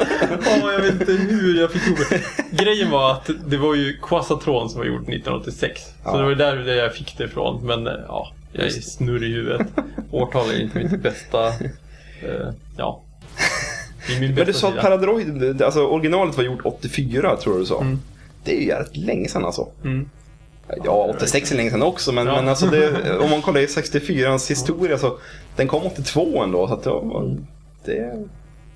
Ja, 0.46 0.72
jag 0.72 0.80
vet 0.80 0.94
inte 0.94 1.12
hur 1.12 1.62
jag 1.62 1.72
fick 1.72 1.88
ihop 1.88 2.00
det. 2.10 2.22
Grejen 2.64 2.92
var 2.92 3.12
att 3.12 3.30
det 3.48 3.58
var 3.58 3.76
ju 3.76 3.98
Quasatron 4.02 4.70
som 4.70 4.80
var 4.80 4.86
gjort 4.86 5.02
1986. 5.02 5.82
Så 5.82 5.92
Ja. 6.04 6.18
det 6.18 6.24
var 6.24 6.36
där 6.36 6.76
jag 6.76 6.94
fick 6.96 7.18
det 7.18 7.24
ifrån. 7.24 7.66
Men 7.68 7.88
eh, 7.88 7.94
ja, 8.08 8.32
jag 8.52 8.66
är 8.66 8.70
snurrig 8.70 9.32
i 9.32 9.34
huvudet. 9.34 9.68
Årtal 10.12 10.50
är 10.50 10.62
inte 10.62 10.78
mitt 10.80 11.02
bästa... 11.04 11.48
eh, 11.48 12.50
ja. 12.78 13.02
Men 14.20 14.36
du 14.46 14.54
sa 14.54 14.70
att. 14.70 14.76
Paradroid, 14.82 15.62
alltså 15.62 15.86
originalet 15.86 16.38
var 16.38 16.44
gjort 16.44 16.62
84 16.64 17.36
tror 17.38 17.56
jag 17.56 17.62
du 17.62 17.66
sa. 17.66 17.82
Mm. 17.82 18.00
Det 18.44 18.52
är 18.52 18.60
ju 18.62 18.68
jävligt 18.68 18.98
länge 18.98 19.28
sedan 19.28 19.46
alltså. 19.46 19.68
Mm. 19.84 20.10
Ja, 20.84 21.12
86 21.16 21.52
är 21.52 21.56
länge 21.56 21.72
sedan 21.72 21.84
också, 21.84 22.12
men, 22.12 22.28
Ja. 22.28 22.36
men 22.36 22.48
alltså 22.48 22.66
det, 22.66 23.18
om 23.24 23.30
man 23.30 23.42
kollar 23.42 23.60
i 23.62 23.66
64ans 23.66 24.50
historia 24.50 24.98
så 24.98 25.18
den 25.56 25.68
kom 25.68 25.84
82 25.86 26.44
ändå. 26.44 26.68
Så 26.68 26.74
att 26.74 26.84
det, 26.84 26.90
var, 26.90 27.38
det 27.86 27.98
är 27.98 28.24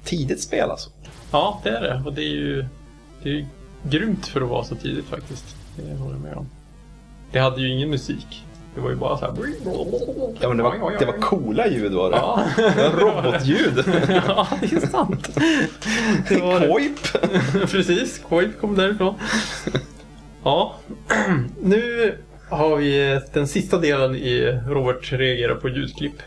tidigt 0.03 0.41
spel 0.41 0.69
alltså. 0.71 0.89
Ja, 1.31 1.61
det 1.63 1.69
är 1.69 1.81
det. 1.81 2.01
Och 2.05 2.13
det 2.13 2.21
är 2.21 2.29
ju, 2.35 2.65
det 3.23 3.29
är 3.29 3.33
ju 3.33 3.45
grymt 3.83 4.27
för 4.27 4.41
att 4.41 4.49
vara 4.49 4.63
så 4.63 4.75
tidigt 4.75 5.05
faktiskt. 5.05 5.55
Det 5.75 5.95
håller 5.97 6.13
jag 6.15 6.21
med 6.21 6.35
om. 6.35 6.49
Det 7.31 7.39
hade 7.39 7.61
ju 7.61 7.69
ingen 7.73 7.89
musik. 7.89 8.43
Det 8.77 8.83
var 8.83 8.89
ju 8.89 8.95
bara 8.95 9.17
så 9.17 9.25
här... 9.25 9.33
Ja, 10.41 10.47
men 10.47 10.57
det 10.57 10.63
var, 10.63 10.95
det 10.99 11.05
var 11.05 11.13
coola 11.13 11.67
ljud 11.67 11.93
var 11.93 12.11
det. 12.11 12.17
Ja, 12.17 12.43
Det 12.57 12.89
var 12.89 12.99
robotljud. 12.99 13.83
ja 14.27 14.47
det 14.61 14.75
är 14.75 14.87
sant. 14.87 15.29
Det 16.29 16.41
var. 16.41 16.67
Koip. 16.67 16.99
Precis, 17.71 18.21
Koip 18.29 18.59
kom 18.61 18.75
därifrån. 18.75 19.15
Ja, 20.43 20.75
nu 21.61 22.13
har 22.49 22.75
vi 22.75 23.21
den 23.33 23.47
sista 23.47 23.77
delen 23.77 24.15
i 24.15 24.59
Robert 24.67 25.11
reagerar 25.11 25.55
på 25.55 25.69
ljudklipp. 25.69 26.21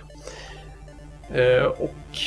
Eh, 1.35 1.65
och 1.65 2.19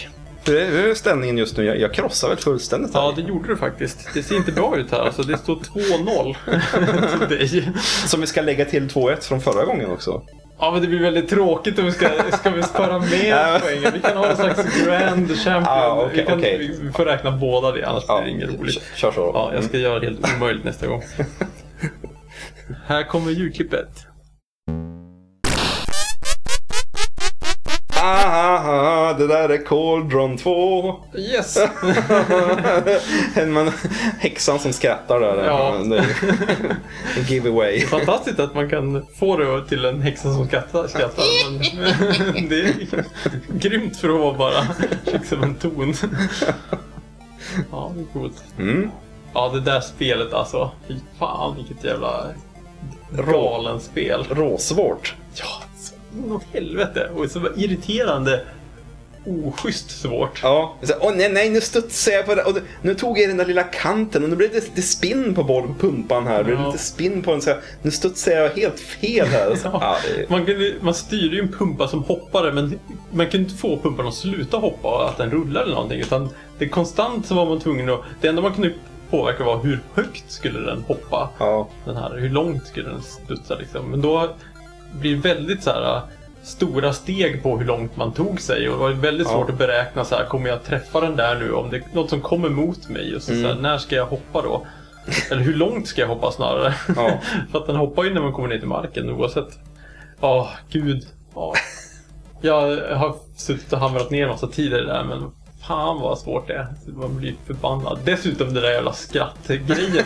Hur 0.45 0.89
är, 0.89 0.93
ställningen 0.93 1.37
just 1.37 1.57
nu? 1.57 1.65
Jag, 1.65 1.79
jag 1.79 1.93
krossar 1.93 2.29
väl 2.29 2.37
fullständigt 2.37 2.93
här. 2.93 3.01
ja, 3.01 3.13
det 3.15 3.21
gjorde 3.21 3.47
du 3.47 3.57
faktiskt. 3.57 4.09
Det 4.13 4.23
ser 4.23 4.35
inte 4.35 4.51
bra 4.51 4.77
ut 4.77 4.91
här. 4.91 4.99
Alltså, 4.99 5.23
det 5.23 5.37
står 5.37 5.55
2-0 5.55 6.35
till 7.27 7.37
dig. 7.37 7.69
Som 8.05 8.21
vi 8.21 8.27
ska 8.27 8.41
lägga 8.41 8.65
till 8.65 8.89
2-1 8.89 9.21
från 9.21 9.41
förra 9.41 9.65
gången 9.65 9.91
också. 9.91 10.23
Ja, 10.59 10.71
men 10.71 10.81
det 10.81 10.87
blir 10.87 10.99
väldigt 10.99 11.29
tråkigt 11.29 11.79
om 11.79 11.85
vi 11.85 11.91
ska, 11.91 12.09
ska 12.31 12.49
vi 12.49 12.63
spara 12.63 12.99
med 12.99 13.61
poängen. 13.61 13.91
Vi 13.93 13.99
kan 13.99 14.17
ha 14.17 14.27
en 14.27 14.35
slags 14.35 14.85
grand 14.85 15.37
champion. 15.37 15.67
Ah, 15.67 16.03
okej, 16.05 16.17
vi, 16.17 16.25
kan, 16.25 16.39
okej. 16.39 16.77
vi 16.81 16.91
får 16.91 17.05
räkna 17.05 17.31
båda 17.31 17.71
det, 17.71 17.83
annars 17.83 18.05
blir 18.05 18.21
det 18.23 18.29
inget 18.29 18.59
roligt. 18.59 18.81
Kör 18.95 19.11
så. 19.11 19.21
Mm. 19.21 19.33
Ja, 19.33 19.51
jag 19.53 19.63
ska 19.63 19.77
göra 19.77 19.99
det 19.99 20.05
helt 20.05 20.35
omöjligt 20.37 20.63
nästa 20.63 20.87
gång. 20.87 21.03
Här 22.87 23.03
kommer 23.03 23.31
ljudklippet. 23.31 23.89
Det 29.17 29.27
där 29.27 29.49
är 29.49 29.65
Cauldron 29.65 30.37
2. 30.37 30.95
Yes! 31.17 31.57
Men 33.47 33.71
häxan 34.19 34.59
som 34.59 34.73
skrattar 34.73 35.19
där. 35.19 35.45
Ja. 35.45 35.77
Det 35.85 35.97
är 35.97 36.05
en 37.17 37.23
giveaway. 37.27 37.81
Fantastiskt 37.81 38.39
att 38.39 38.55
man 38.55 38.69
kan 38.69 39.05
få 39.15 39.37
det 39.37 39.67
till 39.67 39.85
en 39.85 40.01
häxa 40.01 40.33
som 40.33 40.47
skrattar. 40.47 40.87
skrattar 40.87 41.23
men 42.33 42.49
det 42.49 42.59
är 42.59 42.73
grymt 43.59 43.97
för 43.97 44.09
att 44.09 44.19
vara 44.19 44.33
bara 44.33 44.67
liksom 45.05 45.43
en 45.43 45.55
ton. 45.55 45.93
Ja, 47.71 47.91
det 47.95 48.01
är 48.01 48.05
coolt. 48.13 48.43
Mm. 48.59 48.91
Ja, 49.33 49.49
det 49.49 49.59
där 49.59 49.81
spelet 49.81 50.33
alltså. 50.33 50.71
Fy 50.87 50.95
fan 51.19 51.55
vilket 51.55 51.83
jävla 51.83 52.25
galen 53.11 53.79
spel. 53.79 54.25
Råsvårt. 54.29 55.15
Ja, 55.35 55.63
så 55.77 55.93
inåt 56.17 56.43
helvete. 56.53 57.09
Och 57.15 57.31
så 57.31 57.39
irriterande 57.55 58.45
oschysst 59.25 60.01
svårt. 60.01 60.39
Ja. 60.43 60.75
Så, 60.81 60.93
Åh 61.01 61.13
nej, 61.15 61.29
nej, 61.29 61.49
nu 61.49 61.61
studsar 61.61 62.11
jag 62.11 62.25
på 62.25 62.35
det. 62.35 62.43
Och 62.43 62.57
nu 62.81 62.95
tog 62.95 63.19
jag 63.19 63.29
den 63.29 63.37
där 63.37 63.45
lilla 63.45 63.63
kanten 63.63 64.23
och 64.23 64.29
nu 64.29 64.35
blev 64.35 64.49
det 64.51 64.55
lite 64.63 64.81
spinn 64.81 65.35
på 65.35 65.43
boll, 65.43 65.73
pumpan 65.79 66.27
här. 66.27 66.37
Det 66.37 66.43
blev 66.43 66.59
Ja. 66.59 66.65
lite 66.67 66.83
spinn 66.83 67.21
på 67.21 67.31
den. 67.31 67.41
Så 67.41 67.49
jag, 67.49 67.57
nu 67.81 67.91
studsar 67.91 68.31
jag 68.31 68.49
helt 68.49 68.79
fel 68.79 69.27
här. 69.27 69.55
Så, 69.61 69.69
ja, 69.73 69.97
det, 70.17 70.29
Man, 70.29 70.45
kunde, 70.45 70.73
man 70.81 70.93
styrde 70.93 71.35
ju 71.35 71.41
en 71.41 71.51
pumpa 71.51 71.87
som 71.87 72.03
hoppade 72.03 72.51
men 72.51 72.79
man 73.11 73.27
kunde 73.29 73.47
inte 73.49 73.61
få 73.61 73.77
pumpan 73.79 74.07
att 74.07 74.13
sluta 74.13 74.57
hoppa 74.57 74.87
och 74.87 75.09
att 75.09 75.17
den 75.17 75.31
rullade 75.31 75.65
eller 75.65 75.73
någonting. 75.75 75.99
Utan 75.99 76.29
det 76.57 76.67
konstant 76.69 77.25
så 77.25 77.35
var 77.35 77.45
man 77.45 77.59
tvungen 77.59 77.89
att... 77.89 77.99
Det 78.21 78.27
enda 78.27 78.41
man 78.41 78.53
kunde 78.53 78.73
påverka 79.09 79.43
var 79.43 79.63
hur 79.63 79.79
högt 79.93 80.31
skulle 80.31 80.59
den 80.59 80.83
hoppa. 80.87 81.29
ja. 81.39 81.69
Den 81.85 81.95
här, 81.97 82.17
hur 82.17 82.29
långt 82.29 82.67
skulle 82.67 82.89
den 82.89 83.01
studsa 83.01 83.55
liksom. 83.55 83.91
Men 83.91 84.01
då 84.01 84.29
blir 84.99 85.15
det 85.15 85.21
väldigt 85.21 85.63
så 85.63 85.69
här 85.69 86.01
stora 86.43 86.93
steg 86.93 87.43
på 87.43 87.57
hur 87.57 87.65
långt 87.65 87.97
man 87.97 88.11
tog 88.13 88.41
sig 88.41 88.69
och 88.69 88.77
det 88.77 88.83
var 88.83 88.89
väldigt 89.01 89.27
Ja. 89.27 89.33
svårt 89.33 89.49
att 89.49 89.57
beräkna 89.57 90.05
så 90.05 90.15
här, 90.15 90.25
kommer 90.25 90.49
jag 90.49 90.63
träffa 90.63 91.01
den 91.01 91.15
där 91.15 91.35
nu 91.35 91.53
om 91.53 91.69
det 91.69 91.77
är 91.77 91.83
något 91.93 92.09
som 92.09 92.21
kommer 92.21 92.49
mot 92.49 92.89
mig 92.89 93.15
och 93.15 93.21
så, 93.21 93.31
Mm. 93.31 93.43
så 93.43 93.49
här, 93.53 93.55
när 93.61 93.77
ska 93.77 93.95
jag 93.95 94.05
hoppa 94.05 94.41
då? 94.41 94.65
Eller 95.31 95.41
hur 95.41 95.53
långt 95.53 95.87
ska 95.87 96.01
jag 96.01 96.07
hoppa 96.07 96.31
snarare? 96.31 96.73
Ja. 96.95 97.11
För 97.51 97.59
att 97.59 97.67
den 97.67 97.75
hoppar 97.75 98.03
ju 98.03 98.13
när 98.13 98.21
man 98.21 98.33
kommer 98.33 98.47
ner 98.47 98.59
till 98.59 98.67
marken 98.67 99.09
oavsett. 99.09 99.59
Ja, 100.19 100.49
gud. 100.71 101.03
Ja. 101.35 101.53
Jag 102.41 102.61
har 102.95 103.15
suttit 103.35 103.73
och 103.73 103.79
hamrat 103.79 104.09
ner 104.11 104.23
en 104.23 104.29
massa 104.29 104.47
tid 104.47 104.65
i 104.73 104.75
det 104.75 104.85
där 104.85 105.03
men 105.03 105.31
fan 105.67 105.99
vad 106.01 106.19
svårt 106.19 106.47
det 106.47 106.53
är. 106.53 106.67
Man 106.87 107.17
blir 107.17 107.33
förbannad. 107.47 107.99
Dessutom 108.05 108.53
det 108.53 108.61
där 108.61 108.71
jävla 108.71 108.93
skrattgrejen. 108.93 110.05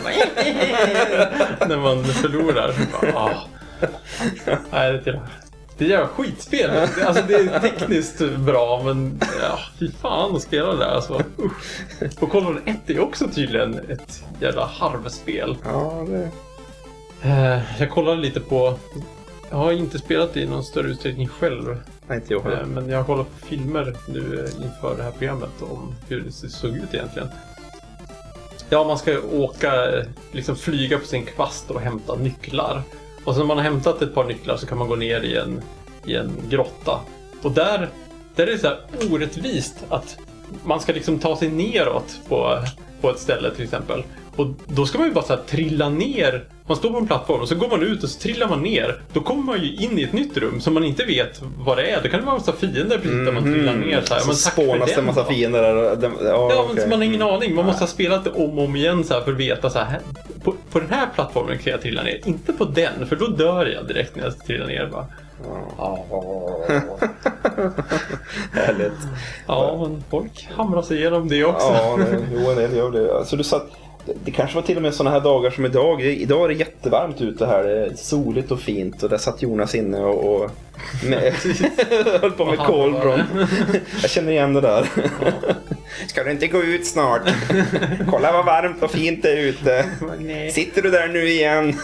när 1.68 1.76
man 1.76 2.04
förlorar. 2.04 2.72
Bara, 2.92 3.14
ah. 3.18 3.30
Nej, 4.70 4.92
det 4.92 4.98
är 4.98 5.02
till- 5.02 5.20
det 5.78 5.84
är 5.84 5.88
jävla 5.88 6.08
skitspel. 6.08 6.70
Alltså 7.06 7.22
det 7.28 7.34
är 7.34 7.60
tekniskt 7.60 8.18
bra 8.38 8.82
men 8.84 9.20
ja, 9.42 9.58
fy 9.78 9.90
fan 9.90 10.36
att 10.36 10.42
spela 10.42 10.72
det 10.72 10.78
där 10.78 10.90
alltså. 10.90 11.22
Usch. 11.38 12.22
Och 12.22 12.34
of 12.34 12.56
1 12.64 12.90
är 12.90 13.00
också 13.00 13.28
tydligen 13.28 13.74
ett 13.90 14.24
jävla 14.40 14.66
harvspel. 14.66 15.56
ja 15.64 16.06
det... 16.08 16.30
Eh, 17.28 17.60
Jag 17.80 17.90
kollade 17.90 18.16
lite 18.20 18.40
på... 18.40 18.74
Jag 19.50 19.56
har 19.56 19.72
inte 19.72 19.98
spelat 19.98 20.34
det 20.34 20.40
i 20.40 20.46
någon 20.46 20.64
större 20.64 20.88
utsträckning 20.88 21.28
själv. 21.28 21.76
Nej, 22.06 22.16
inte 22.18 22.32
jag 22.34 22.46
eh, 22.46 22.50
heller. 22.52 22.64
Men 22.64 22.88
jag 22.88 22.96
har 22.98 23.04
kollat 23.04 23.40
på 23.40 23.46
filmer 23.46 23.96
nu 24.08 24.18
eh, 24.18 24.64
inför 24.66 24.96
det 24.96 25.02
här 25.02 25.10
programmet 25.10 25.62
om 25.70 25.94
hur 26.08 26.20
det 26.20 26.32
såg 26.50 26.76
ut 26.76 26.94
egentligen. 26.94 27.28
Ja, 28.70 28.84
man 28.84 28.98
ska 28.98 29.10
ju 29.10 29.20
åka, 29.20 29.98
eh, 29.98 30.04
liksom 30.32 30.56
flyga 30.56 30.98
på 30.98 31.06
sin 31.06 31.24
kvast 31.26 31.70
och 31.70 31.80
hämta 31.80 32.14
nycklar. 32.14 32.82
Och 33.28 33.34
sen 33.34 33.40
när 33.40 33.46
man 33.46 33.56
har 33.56 33.64
hämtat 33.64 34.02
ett 34.02 34.14
par 34.14 34.24
nycklar 34.24 34.56
så 34.56 34.66
kan 34.66 34.78
man 34.78 34.88
gå 34.88 34.96
ner 34.96 35.20
i 35.20 35.36
en, 35.36 35.62
i 36.04 36.14
en 36.14 36.32
grotta. 36.48 37.00
Och 37.42 37.52
där, 37.52 37.88
där 38.34 38.46
är 38.46 38.50
det 38.50 38.58
så 38.58 38.66
här 38.66 38.78
orättvist 39.10 39.84
att 39.88 40.18
man 40.64 40.80
ska 40.80 40.92
liksom 40.92 41.18
ta 41.18 41.36
sig 41.36 41.50
neråt 41.50 42.20
på, 42.28 42.58
på 43.00 43.10
ett 43.10 43.18
ställe 43.18 43.54
till 43.54 43.64
exempel. 43.64 44.04
Och 44.38 44.46
då 44.66 44.86
ska 44.86 44.98
man 44.98 45.06
ju 45.08 45.14
bara 45.14 45.24
så 45.24 45.36
trilla 45.36 45.88
ner. 45.88 46.44
Man 46.66 46.76
står 46.76 46.90
på 46.90 46.98
en 46.98 47.06
plattform 47.06 47.40
och 47.40 47.48
så 47.48 47.54
går 47.54 47.68
man 47.68 47.82
ut 47.82 48.02
och 48.02 48.08
så 48.08 48.20
trillar 48.20 48.48
man 48.48 48.60
ner. 48.62 49.00
Då 49.12 49.20
kommer 49.20 49.42
man 49.42 49.60
ju 49.62 49.74
in 49.76 49.98
i 49.98 50.02
ett 50.02 50.12
nytt 50.12 50.36
rum 50.36 50.60
som 50.60 50.74
man 50.74 50.84
inte 50.84 51.04
vet 51.04 51.42
vad 51.58 51.76
det 51.76 51.90
är. 51.90 52.02
Då 52.02 52.08
kan 52.08 52.20
det 52.20 52.26
vara 52.26 52.36
en 52.36 52.40
massa 52.40 52.52
fiender 52.52 52.96
precis 52.98 53.10
där 53.26 53.32
man 53.32 53.42
trillar 53.42 53.74
ner. 53.74 54.00
Så, 54.04 54.14
här. 54.14 54.20
Så 54.20 54.26
Men 54.26 54.36
spånas 54.36 54.90
det 54.94 55.00
en 55.00 55.06
massa 55.06 55.24
fiender 55.24 55.62
där. 55.62 55.96
den- 55.96 56.12
Ja, 56.20 56.26
Ja, 56.28 56.48
men 56.48 56.58
okej. 56.70 56.82
så 56.82 56.88
man 56.88 56.98
har 56.98 57.04
ingen 57.06 57.22
aning. 57.22 57.54
Man 57.54 57.66
måste 57.66 57.82
ha 57.82 57.88
spelat 57.88 58.24
det 58.24 58.30
om 58.30 58.58
och 58.58 58.64
om 58.64 58.76
igen 58.76 59.04
så 59.04 59.20
för 59.20 59.32
att 59.32 59.38
veta 59.38 59.70
så 59.70 59.78
här. 59.78 60.00
På, 60.44 60.54
på 60.70 60.80
den 60.80 60.90
här 60.90 61.06
plattformen 61.14 61.58
kan 61.58 61.70
jag 61.70 61.82
trilla 61.82 62.02
ner. 62.02 62.20
Inte 62.24 62.52
på 62.52 62.64
den, 62.64 63.06
för 63.06 63.16
då 63.16 63.26
dör 63.26 63.66
jag 63.66 63.86
direkt 63.88 64.16
när 64.16 64.24
jag 64.24 64.38
trillar 64.46 64.66
ner. 64.66 64.86
Bara. 64.92 65.06
Härligt. 68.52 68.92
Ja, 69.46 69.76
men 69.88 70.04
folk 70.10 70.48
hamrar 70.56 70.82
sig 70.82 70.98
igenom 70.98 71.28
det 71.28 71.44
också. 71.44 71.66
Ja, 71.66 71.96
nej, 71.98 72.20
jo, 72.34 72.50
en 72.50 72.56
del 72.56 72.76
gör 72.76 72.90
det. 72.90 73.18
Alltså, 73.18 73.36
du 73.36 73.44
sa 73.44 73.56
att 73.56 73.70
det, 74.24 74.30
kanske 74.30 74.56
var 74.56 74.62
till 74.62 74.76
och 74.76 74.82
med 74.82 74.94
sådana 74.94 75.10
här 75.10 75.20
dagar 75.20 75.50
som 75.50 75.64
idag. 75.64 76.02
Idag 76.02 76.44
är 76.44 76.48
det 76.48 76.54
jättevarmt 76.54 77.20
ute 77.20 77.46
här. 77.46 77.62
Det 77.62 77.86
är 77.86 77.94
soligt 77.94 78.50
och 78.50 78.60
fint. 78.60 79.02
Och 79.02 79.08
där 79.08 79.18
satt 79.18 79.42
Jonas 79.42 79.74
inne 79.74 79.98
och, 79.98 80.42
och 80.42 80.50
med, 81.04 81.32
höll 82.20 82.32
på 82.32 82.44
med 82.44 82.58
var 82.58 83.24
Jag 84.02 84.10
känner 84.10 84.32
igen 84.32 84.54
det 84.54 84.60
där. 84.60 84.86
Ska 86.08 86.24
du 86.24 86.30
inte 86.30 86.46
gå 86.46 86.62
ut 86.62 86.86
snart? 86.86 87.22
Kolla 88.10 88.32
vad 88.32 88.44
varmt 88.44 88.82
och 88.82 88.90
fint 88.90 89.22
det 89.22 89.32
är 89.32 89.36
ute. 89.36 89.84
Sitter 90.52 90.82
du 90.82 90.90
där 90.90 91.08
nu 91.08 91.28
igen? 91.28 91.74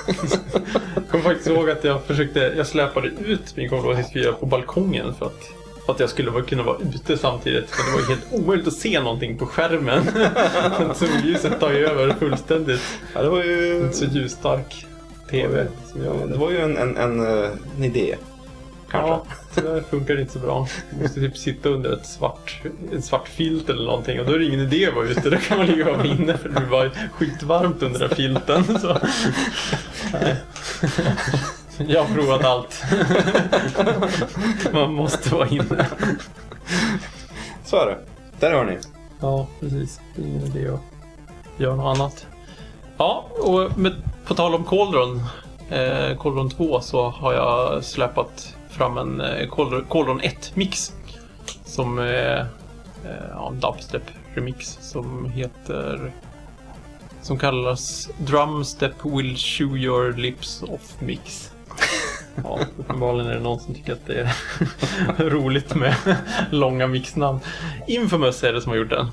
Jag 0.94 1.08
kommer 1.10 1.24
faktiskt 1.24 1.48
ihåg 1.48 1.70
att 1.70 1.84
jag 1.84 2.04
försökte, 2.04 2.52
jag 2.56 2.66
släpade 2.66 3.08
ut 3.08 3.56
min 3.56 3.68
Commodore 3.68 3.96
64 3.96 4.32
på 4.32 4.46
balkongen 4.46 5.14
för 5.14 5.26
att, 5.26 5.63
att 5.92 6.00
jag 6.00 6.10
skulle 6.10 6.42
kunna 6.42 6.62
vara 6.62 6.78
ute 6.94 7.18
samtidigt. 7.18 7.70
För 7.70 7.84
det 7.86 7.92
var 7.92 8.00
ju 8.00 8.06
helt 8.06 8.32
omöjligt 8.32 8.68
att 8.68 8.74
se 8.74 9.00
någonting 9.00 9.38
på 9.38 9.46
skärmen. 9.46 10.04
Solljuset 10.94 11.60
tar 11.60 11.70
ju 11.70 11.86
över 11.86 12.14
fullständigt. 12.14 12.82
Ja, 13.14 13.22
det 13.22 13.28
var 13.28 13.44
ju... 13.44 13.82
En 13.82 13.92
så 13.92 14.04
ljusstark 14.04 14.86
TV 15.30 15.66
som 15.86 16.04
jag 16.04 16.28
Det 16.28 16.36
var 16.36 16.50
ju 16.50 16.60
en, 16.60 16.76
en, 16.76 16.96
en, 16.96 17.20
eh, 17.20 17.50
en 17.76 17.84
idé. 17.84 18.16
Kanske. 18.90 19.10
Ja, 19.10 19.24
tyvärr 19.54 19.80
funkar 19.90 20.14
det 20.14 20.20
inte 20.20 20.32
så 20.32 20.38
bra. 20.38 20.68
Du 20.90 21.02
måste 21.02 21.20
typ 21.20 21.36
sitta 21.36 21.68
under 21.68 21.92
ett 21.92 22.06
svart, 22.06 22.62
en 22.92 23.02
svart 23.02 23.28
filt 23.28 23.70
eller 23.70 23.84
någonting 23.84 24.20
och 24.20 24.26
då 24.26 24.32
är 24.32 24.38
det 24.38 24.44
ingen 24.44 24.60
idé 24.60 24.86
att 24.86 24.94
vara 24.94 25.06
ute. 25.06 25.30
Då 25.30 25.36
kan 25.36 25.58
man 25.58 25.66
ligga 25.66 25.90
och 25.90 25.96
vara 25.96 26.06
inne 26.06 26.36
för 26.36 26.48
det 26.48 26.54
blir 26.60 26.68
bara 26.68 26.90
skitvarmt 27.12 27.82
under 27.82 28.00
den 28.00 28.16
filten. 28.16 28.78
Så. 28.80 28.88
Nej. 30.12 30.36
Jag 31.88 32.04
har 32.04 32.14
provat 32.14 32.44
allt. 32.44 32.84
Man 34.72 34.94
måste 34.94 35.34
vara 35.34 35.48
inne. 35.48 35.86
Så 37.64 37.76
är 37.76 37.86
det. 37.86 37.98
Där 38.40 38.52
har 38.52 38.64
ni. 38.64 38.78
Ja, 39.20 39.46
precis. 39.60 40.00
Det 40.16 40.22
är 40.22 40.26
ingen 40.26 40.42
idé 40.42 40.68
att 40.68 40.80
göra 41.60 41.74
något 41.74 41.96
annat. 41.96 42.26
Ja, 42.96 43.28
och 43.40 43.78
med, 43.78 43.92
på 44.24 44.34
tal 44.34 44.54
om 44.54 44.64
Cauldron, 44.64 45.22
eh, 45.70 46.18
Cauldron 46.18 46.50
2, 46.50 46.80
så 46.80 47.08
har 47.08 47.32
jag 47.32 47.84
släpat 47.84 48.56
fram 48.70 48.98
en 48.98 49.20
eh, 49.20 49.48
Cauldron 49.90 50.20
1-mix. 50.20 50.92
Som 51.64 51.98
är 51.98 52.40
eh, 53.04 53.28
ja, 53.30 53.48
en 53.48 53.60
dubstep-remix 53.60 54.78
som 54.80 55.30
heter... 55.30 56.12
Som 57.22 57.38
kallas 57.38 58.10
Drumstep 58.18 59.04
Will 59.04 59.36
Chew 59.36 59.78
Your 59.78 60.12
Lips 60.12 60.62
Off 60.62 61.00
Mix. 61.00 61.53
Ja, 62.44 62.58
uppenbarligen 62.78 63.30
är 63.30 63.34
det 63.34 63.40
någon 63.40 63.60
som 63.60 63.74
tycker 63.74 63.92
att 63.92 64.06
det 64.06 64.20
är 64.20 64.34
roligt 65.30 65.74
med 65.74 65.94
långa 66.50 66.86
mixnamn. 66.86 67.40
Infamous 67.86 68.44
är 68.44 68.52
det 68.52 68.60
som 68.60 68.70
har 68.70 68.76
gjort 68.76 68.90
den. 68.90 69.06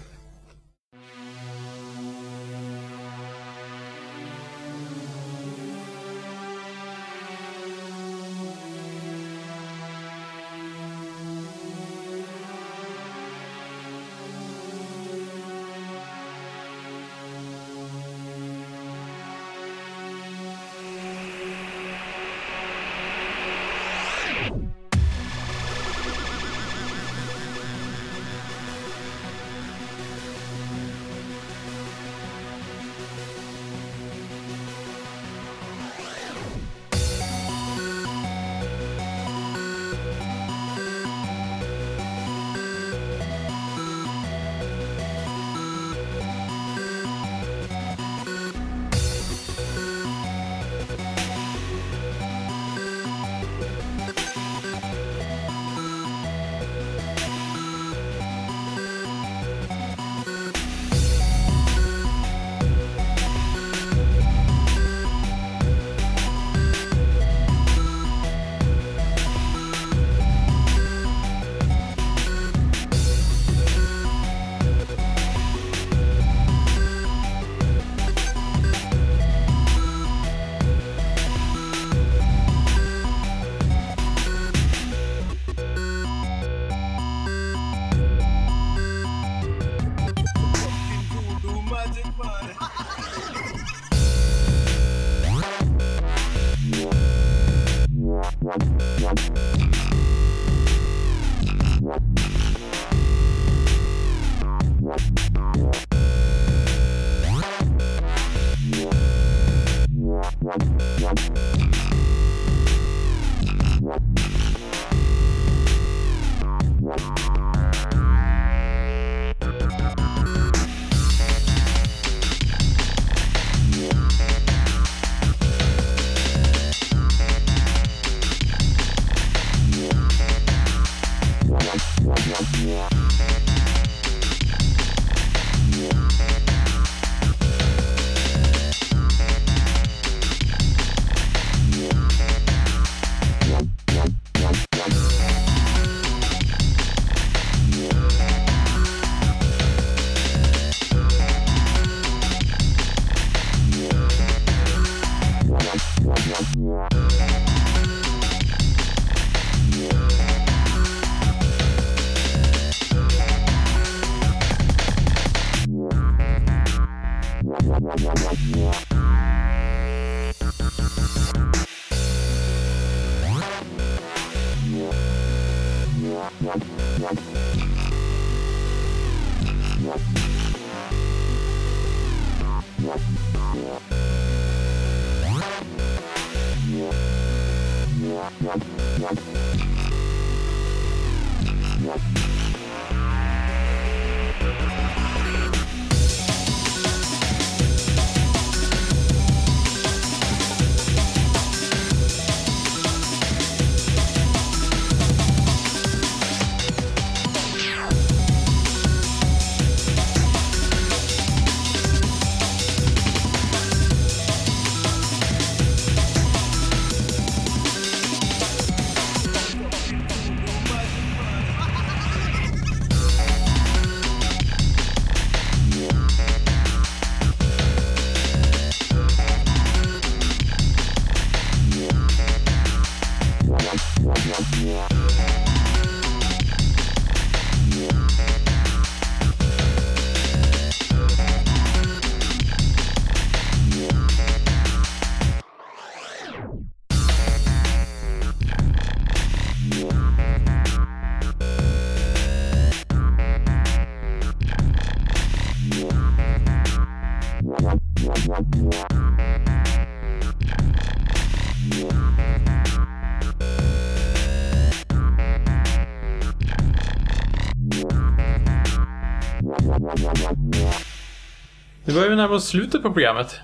Vi 272.12 272.18
närma 272.18 272.36
oss 272.36 272.48
slutet 272.48 272.84
på 272.84 272.94
programmet. 272.94 273.40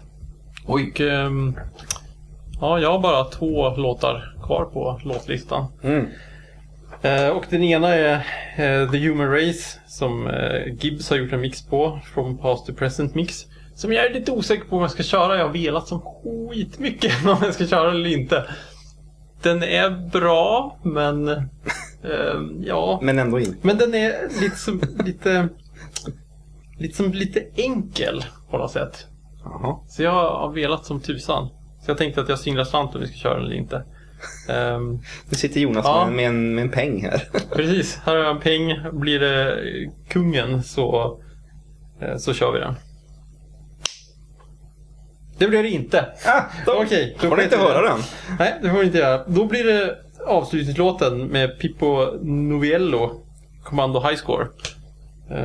Oj. 0.65 0.91
Och, 0.91 1.01
ehm, 1.01 1.59
ja, 2.61 2.79
jag 2.79 2.91
har 2.91 2.99
bara 2.99 3.23
två 3.23 3.75
låtar 3.75 4.35
kvar 4.43 4.65
på 4.65 4.99
låtlistan. 5.03 5.65
Mm. 5.83 6.07
Eh, 7.01 7.29
och 7.29 7.45
den 7.49 7.63
ena 7.63 7.95
är 7.95 8.13
eh, 8.55 8.91
The 8.91 8.97
Human 8.97 9.31
Race 9.31 9.79
som 9.87 10.27
eh, 10.27 10.73
Gibbs 10.79 11.09
har 11.09 11.17
gjort 11.17 11.33
en 11.33 11.41
mix 11.41 11.61
på. 11.61 11.99
From 12.13 12.37
Past 12.37 12.65
to 12.65 12.73
Present 12.73 13.15
Mix. 13.15 13.45
Som 13.75 13.93
jag 13.93 14.05
är 14.05 14.13
lite 14.13 14.31
osäker 14.31 14.65
på 14.65 14.75
om 14.75 14.81
jag 14.81 14.91
ska 14.91 15.03
köra. 15.03 15.37
Jag 15.37 15.45
har 15.45 15.53
velat 15.53 15.87
som 15.87 16.01
skitmycket 16.01 17.13
om 17.25 17.37
jag 17.41 17.53
ska 17.53 17.67
köra 17.67 17.91
eller 17.91 18.09
inte. 18.09 18.45
Den 19.41 19.63
är 19.63 19.89
bra, 20.11 20.77
men... 20.83 21.27
ehm, 22.03 22.63
ja. 22.65 22.99
Men 23.03 23.19
ändå 23.19 23.39
inte. 23.39 23.57
Men 23.61 23.77
den 23.77 23.95
är 23.95 24.41
lite 24.41 24.55
som, 24.55 24.81
lite, 25.05 25.49
lite 26.77 26.95
som 26.97 27.11
lite 27.13 27.43
enkel 27.55 28.25
på 28.51 28.57
något 28.57 28.71
sätt. 28.71 29.05
Jaha. 29.43 29.77
Så 29.87 30.03
jag 30.03 30.11
har 30.11 30.51
velat 30.53 30.85
som 30.85 30.99
tusan. 31.01 31.47
Så 31.85 31.91
jag 31.91 31.97
tänkte 31.97 32.21
att 32.21 32.29
jag 32.29 32.39
singlar 32.39 32.63
slant 32.63 32.95
om 32.95 33.01
vi 33.01 33.07
ska 33.07 33.15
köra 33.17 33.33
den 33.35 33.43
eller 33.45 33.55
inte. 33.55 33.83
Ehm, 34.49 34.91
Nu 35.29 35.35
sitter 35.37 35.59
Jonas 35.59 35.85
Ja. 35.85 36.05
med, 36.05 36.15
med, 36.15 36.25
en, 36.27 36.55
med 36.55 36.61
en 36.61 36.71
peng 36.71 37.01
här. 37.03 37.21
precis, 37.55 37.99
här 38.05 38.15
har 38.15 38.23
jag 38.23 38.35
en 38.35 38.41
peng. 38.41 38.73
Blir 38.99 39.19
det 39.19 39.57
kungen 40.09 40.63
så, 40.63 41.19
eh, 42.01 42.17
så 42.17 42.33
kör 42.33 42.51
vi 42.51 42.59
den. 42.59 42.75
Det 45.37 45.47
blir 45.47 45.63
det 45.63 45.69
inte. 45.69 46.05
Ah, 46.25 46.41
då 46.65 46.73
Okej, 46.83 47.17
då 47.21 47.29
får 47.29 47.37
ni 47.37 47.43
inte 47.43 47.57
höra 47.57 47.81
det. 47.81 47.87
den. 47.89 47.99
Nej, 48.39 48.59
det 48.61 48.69
får 48.69 48.77
vi 48.79 48.85
inte 48.85 48.97
göra. 48.97 49.23
Då 49.27 49.45
blir 49.45 49.63
det 49.63 49.97
avslutningslåten 50.27 51.27
med 51.27 51.59
Pippo 51.59 52.05
Novello, 52.23 53.21
Commando 53.63 53.99
High 53.99 54.15
Score. 54.15 54.43
Eh, 54.43 54.49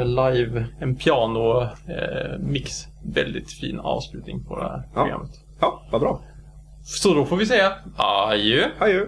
live, 0.05 0.67
en 0.81 0.97
piano 0.97 1.63
eh, 1.63 2.39
mix. 2.39 2.87
Väldigt 3.05 3.53
fin 3.53 3.81
avslutning 3.81 4.45
på 4.45 4.57
det 4.59 4.63
här 4.65 4.83
Ja. 4.95 5.03
programmet. 5.03 5.31
Ja, 5.61 5.83
vad 5.91 6.01
bra. 6.01 6.21
Så 6.85 7.15
då 7.15 7.25
får 7.25 7.37
vi 7.37 7.47
säga 7.47 7.73
adjö. 7.97 8.65
Adjö. 8.79 9.07